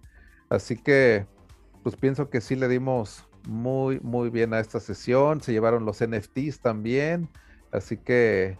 Así 0.48 0.76
que, 0.76 1.26
pues 1.82 1.94
pienso 1.94 2.30
que 2.30 2.40
sí 2.40 2.56
le 2.56 2.68
dimos 2.68 3.28
muy, 3.46 4.00
muy 4.00 4.30
bien 4.30 4.52
a 4.52 4.60
esta 4.60 4.80
sesión. 4.80 5.40
Se 5.40 5.52
llevaron 5.52 5.84
los 5.84 6.04
NFTs 6.04 6.60
también. 6.60 7.28
Así 7.72 7.96
que, 7.96 8.58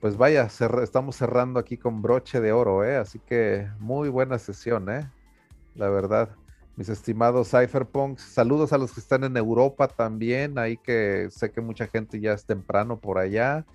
pues 0.00 0.16
vaya, 0.16 0.48
estamos 0.82 1.16
cerrando 1.16 1.60
aquí 1.60 1.76
con 1.76 2.00
broche 2.02 2.40
de 2.40 2.52
oro, 2.52 2.84
¿eh? 2.84 2.96
Así 2.96 3.18
que 3.18 3.68
muy 3.78 4.08
buena 4.08 4.38
sesión, 4.38 4.88
¿eh? 4.88 5.10
La 5.74 5.88
verdad. 5.88 6.30
Mis 6.76 6.88
estimados 6.88 7.50
Cypherpunks, 7.50 8.22
saludos 8.22 8.72
a 8.72 8.78
los 8.78 8.92
que 8.92 9.00
están 9.00 9.24
en 9.24 9.36
Europa 9.36 9.86
también, 9.88 10.58
ahí 10.58 10.78
que 10.78 11.28
sé 11.28 11.50
que 11.50 11.60
mucha 11.60 11.86
gente 11.86 12.20
ya 12.20 12.32
es 12.32 12.46
temprano 12.46 12.98
por 12.98 13.18
allá. 13.18 13.66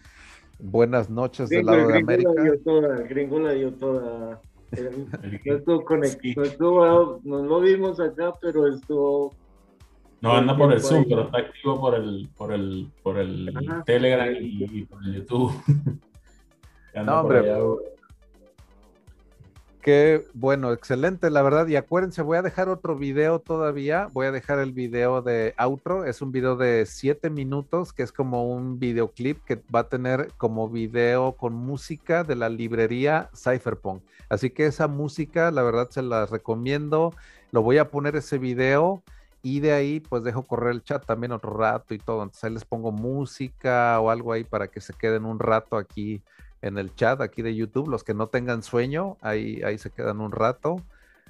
Buenas 0.57 1.09
noches 1.09 1.49
del 1.49 1.67
lado 1.67 1.87
de 1.87 1.99
América. 1.99 2.31
La 2.35 2.43
dio 2.43 2.59
toda, 2.61 2.97
no 7.23 7.41
nos 7.41 7.47
lo 7.47 7.61
vimos 7.61 7.99
acá, 7.99 8.33
pero 8.41 8.65
esto 8.73 9.31
no 10.25 10.35
anda 10.35 10.57
por 10.57 10.73
el 10.73 10.81
Zoom, 10.81 11.05
pero 11.07 11.25
está 11.25 11.37
activo 11.37 11.79
por 11.79 11.93
el, 11.93 12.27
por 12.35 12.51
el, 12.51 12.91
por 13.03 13.19
el 13.19 13.53
Telegram 13.85 14.35
y, 14.41 14.83
por 14.85 15.03
el 15.05 15.13
YouTube. 15.13 15.53
no, 17.05 17.21
hombre. 17.21 17.43
Qué 19.81 20.25
bueno, 20.33 20.71
excelente, 20.73 21.29
la 21.29 21.43
verdad. 21.43 21.67
Y 21.67 21.75
acuérdense, 21.75 22.23
voy 22.23 22.39
a 22.39 22.41
dejar 22.41 22.69
otro 22.69 22.95
video 22.95 23.37
todavía. 23.37 24.09
Voy 24.13 24.25
a 24.25 24.31
dejar 24.31 24.57
el 24.57 24.71
video 24.71 25.21
de 25.21 25.53
outro. 25.57 26.05
Es 26.05 26.23
un 26.23 26.31
video 26.31 26.55
de 26.55 26.87
siete 26.87 27.29
minutos, 27.29 27.93
que 27.93 28.01
es 28.01 28.11
como 28.11 28.51
un 28.51 28.79
videoclip 28.79 29.43
que 29.43 29.61
va 29.73 29.81
a 29.81 29.89
tener 29.89 30.31
como 30.37 30.69
video 30.69 31.33
con 31.33 31.53
música 31.53 32.23
de 32.23 32.35
la 32.35 32.49
librería 32.49 33.29
Cypherpunk. 33.35 34.01
Así 34.27 34.49
que 34.49 34.65
esa 34.65 34.87
música, 34.87 35.51
la 35.51 35.61
verdad, 35.61 35.87
se 35.91 36.01
la 36.01 36.25
recomiendo. 36.25 37.13
Lo 37.51 37.61
voy 37.61 37.77
a 37.77 37.91
poner 37.91 38.15
ese 38.15 38.39
video 38.39 39.03
y 39.45 39.59
de 39.59 39.73
ahí, 39.73 39.99
pues 39.99 40.23
dejo 40.23 40.47
correr 40.47 40.71
el 40.71 40.81
chat 40.81 41.05
también 41.05 41.31
otro 41.31 41.55
rato 41.55 41.93
y 41.93 41.99
todo. 41.99 42.23
Entonces 42.23 42.43
ahí 42.45 42.53
les 42.53 42.65
pongo 42.65 42.91
música 42.91 43.99
o 43.99 44.09
algo 44.09 44.33
ahí 44.33 44.43
para 44.43 44.69
que 44.69 44.81
se 44.81 44.91
queden 44.93 45.23
un 45.23 45.37
rato 45.37 45.77
aquí 45.77 46.23
en 46.63 46.79
el 46.79 46.95
chat, 46.95 47.21
aquí 47.21 47.43
de 47.43 47.53
YouTube. 47.55 47.87
Los 47.87 48.03
que 48.03 48.15
no 48.15 48.25
tengan 48.25 48.63
sueño, 48.63 49.17
ahí, 49.21 49.61
ahí 49.61 49.77
se 49.77 49.91
quedan 49.91 50.19
un 50.19 50.31
rato. 50.31 50.81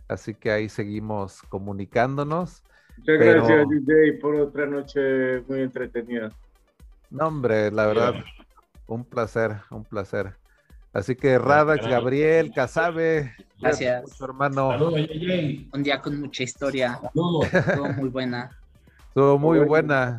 Así 0.08 0.34
que 0.34 0.50
ahí 0.50 0.70
seguimos 0.70 1.42
comunicándonos. 1.50 2.64
Muchas 3.00 3.20
gracias, 3.20 3.68
DJ, 3.68 4.14
por 4.22 4.36
otra 4.36 4.66
noche 4.66 5.42
muy 5.50 5.60
entretenida. 5.60 6.30
No, 7.10 7.28
hombre, 7.28 7.70
la 7.70 7.86
verdad, 7.86 8.14
un 8.88 9.04
placer, 9.04 9.58
un 9.72 9.84
placer. 9.84 10.38
Así 10.96 11.14
que 11.14 11.38
Radax, 11.38 11.86
Gabriel, 11.86 12.54
Casabe, 12.56 13.34
Gracias. 13.60 14.22
hermano. 14.22 14.70
Un 15.74 15.84
día 15.84 16.02
con 16.02 16.22
mucha 16.22 16.44
historia. 16.44 17.02
Estuvo 17.04 17.44
muy 17.98 18.08
buena. 18.08 18.50
Estuvo 19.10 19.38
muy 19.38 19.60
buena. 19.60 20.18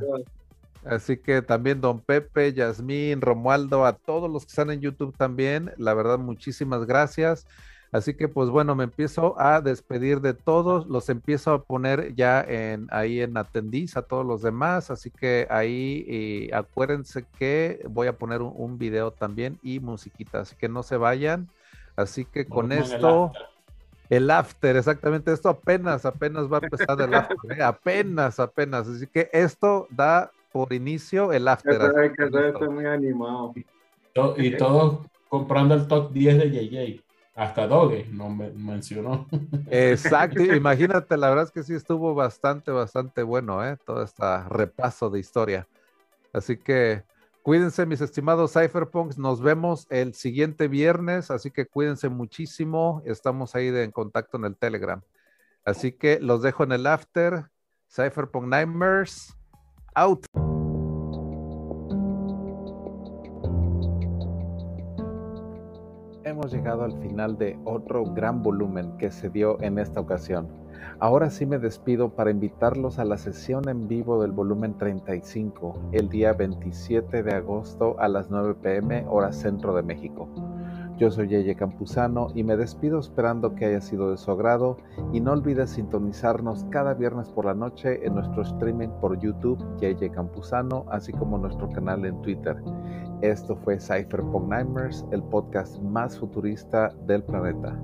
Así 0.84 1.16
que 1.16 1.40
también 1.40 1.80
Don 1.80 1.98
Pepe, 2.00 2.52
Yasmín, 2.52 3.22
Romualdo, 3.22 3.86
a 3.86 3.94
todos 3.94 4.30
los 4.30 4.44
que 4.44 4.50
están 4.50 4.70
en 4.70 4.82
YouTube 4.82 5.16
también, 5.16 5.72
la 5.78 5.94
verdad, 5.94 6.18
muchísimas 6.18 6.84
gracias. 6.84 7.46
Así 7.92 8.14
que 8.14 8.28
pues 8.28 8.50
bueno, 8.50 8.74
me 8.74 8.84
empiezo 8.84 9.40
a 9.40 9.60
despedir 9.60 10.20
de 10.20 10.34
todos, 10.34 10.86
los 10.86 11.08
empiezo 11.08 11.52
a 11.52 11.62
poner 11.62 12.14
ya 12.14 12.40
en 12.40 12.88
ahí 12.90 13.20
en 13.20 13.36
atendís 13.36 13.96
a 13.96 14.02
todos 14.02 14.26
los 14.26 14.42
demás, 14.42 14.90
así 14.90 15.10
que 15.10 15.46
ahí 15.50 16.50
acuérdense 16.52 17.24
que 17.38 17.82
voy 17.88 18.08
a 18.08 18.18
poner 18.18 18.42
un, 18.42 18.52
un, 18.56 18.78
video 18.78 19.12
también 19.12 19.58
y 19.62 19.80
musiquita, 19.80 20.40
así 20.40 20.56
que 20.56 20.68
no 20.68 20.82
se 20.82 20.96
vayan. 20.96 21.48
Así 21.96 22.26
que 22.26 22.46
con 22.46 22.72
esto, 22.72 23.32
el 24.10 24.30
after. 24.30 24.76
exactamente, 24.76 25.32
esto 25.32 25.48
apenas, 25.48 26.04
apenas 26.04 26.52
va 26.52 26.58
a 26.58 26.60
empezar 26.62 27.00
el 27.00 27.14
after, 27.14 27.58
¿eh? 27.58 27.62
apenas, 27.62 28.38
apenas. 28.38 28.86
Así 28.86 29.06
que 29.06 29.30
esto 29.32 29.88
da 29.90 30.30
por 30.52 30.72
inicio 30.72 31.32
el 31.32 31.48
after. 31.48 31.80
Estoy 32.18 32.68
muy 32.68 32.84
animado. 32.84 33.54
Y 34.36 34.56
todos 34.56 35.06
comprando 35.28 35.74
el 35.74 35.86
top 35.88 36.12
10 36.12 36.38
de 36.38 36.50
JJ. 36.50 37.05
Hasta 37.36 37.68
Doge 37.68 38.08
no 38.10 38.30
me 38.30 38.50
mencionó. 38.50 39.28
Exacto, 39.70 40.42
imagínate, 40.54 41.16
la 41.16 41.28
verdad 41.28 41.44
es 41.44 41.50
que 41.52 41.62
sí 41.62 41.74
estuvo 41.74 42.14
bastante, 42.14 42.70
bastante 42.70 43.22
bueno, 43.22 43.64
¿eh? 43.64 43.76
Todo 43.84 44.02
este 44.02 44.24
repaso 44.48 45.10
de 45.10 45.20
historia. 45.20 45.68
Así 46.32 46.56
que 46.56 47.04
Cuídense, 47.46 47.86
mis 47.86 48.00
estimados 48.00 48.54
Cypherpunks. 48.54 49.18
Nos 49.18 49.40
vemos 49.40 49.86
el 49.88 50.14
siguiente 50.14 50.66
viernes, 50.66 51.30
así 51.30 51.52
que 51.52 51.64
cuídense 51.64 52.08
muchísimo. 52.08 53.02
Estamos 53.06 53.54
ahí 53.54 53.70
de, 53.70 53.84
en 53.84 53.92
contacto 53.92 54.36
en 54.36 54.46
el 54.46 54.56
Telegram. 54.56 55.00
Así 55.64 55.92
que 55.92 56.18
los 56.18 56.42
dejo 56.42 56.64
en 56.64 56.72
el 56.72 56.88
after. 56.88 57.48
Cypherpunk 57.88 58.48
Nightmares, 58.48 59.36
out. 59.94 60.26
Llegado 66.46 66.84
al 66.84 66.96
final 67.00 67.38
de 67.38 67.58
otro 67.64 68.04
gran 68.04 68.42
volumen 68.42 68.96
que 68.98 69.10
se 69.10 69.30
dio 69.30 69.60
en 69.62 69.78
esta 69.78 70.00
ocasión. 70.00 70.46
Ahora 71.00 71.28
sí 71.28 71.44
me 71.44 71.58
despido 71.58 72.10
para 72.10 72.30
invitarlos 72.30 72.98
a 72.98 73.04
la 73.04 73.18
sesión 73.18 73.68
en 73.68 73.88
vivo 73.88 74.22
del 74.22 74.32
volumen 74.32 74.78
35, 74.78 75.90
el 75.92 76.08
día 76.08 76.32
27 76.32 77.22
de 77.22 77.34
agosto 77.34 77.96
a 77.98 78.08
las 78.08 78.30
9 78.30 78.54
pm 78.62 79.04
hora 79.08 79.32
centro 79.32 79.74
de 79.74 79.82
México. 79.82 80.28
Yo 80.98 81.10
soy 81.10 81.28
Yeye 81.28 81.54
Campuzano 81.54 82.28
y 82.34 82.42
me 82.42 82.56
despido 82.56 82.98
esperando 82.98 83.54
que 83.54 83.66
haya 83.66 83.82
sido 83.82 84.10
de 84.10 84.16
su 84.16 84.30
agrado 84.30 84.78
y 85.12 85.20
no 85.20 85.32
olvides 85.32 85.70
sintonizarnos 85.70 86.64
cada 86.70 86.94
viernes 86.94 87.28
por 87.28 87.44
la 87.44 87.52
noche 87.52 88.06
en 88.06 88.14
nuestro 88.14 88.42
streaming 88.42 88.88
por 89.00 89.18
YouTube 89.20 89.62
Yeye 89.78 90.10
Campuzano, 90.10 90.86
así 90.90 91.12
como 91.12 91.36
nuestro 91.36 91.68
canal 91.68 92.06
en 92.06 92.20
Twitter. 92.22 92.56
Esto 93.20 93.56
fue 93.56 93.78
Cypherpunk 93.78 94.48
Nightmares, 94.48 95.04
el 95.10 95.22
podcast 95.24 95.78
más 95.82 96.18
futurista 96.18 96.88
del 97.06 97.22
planeta. 97.24 97.78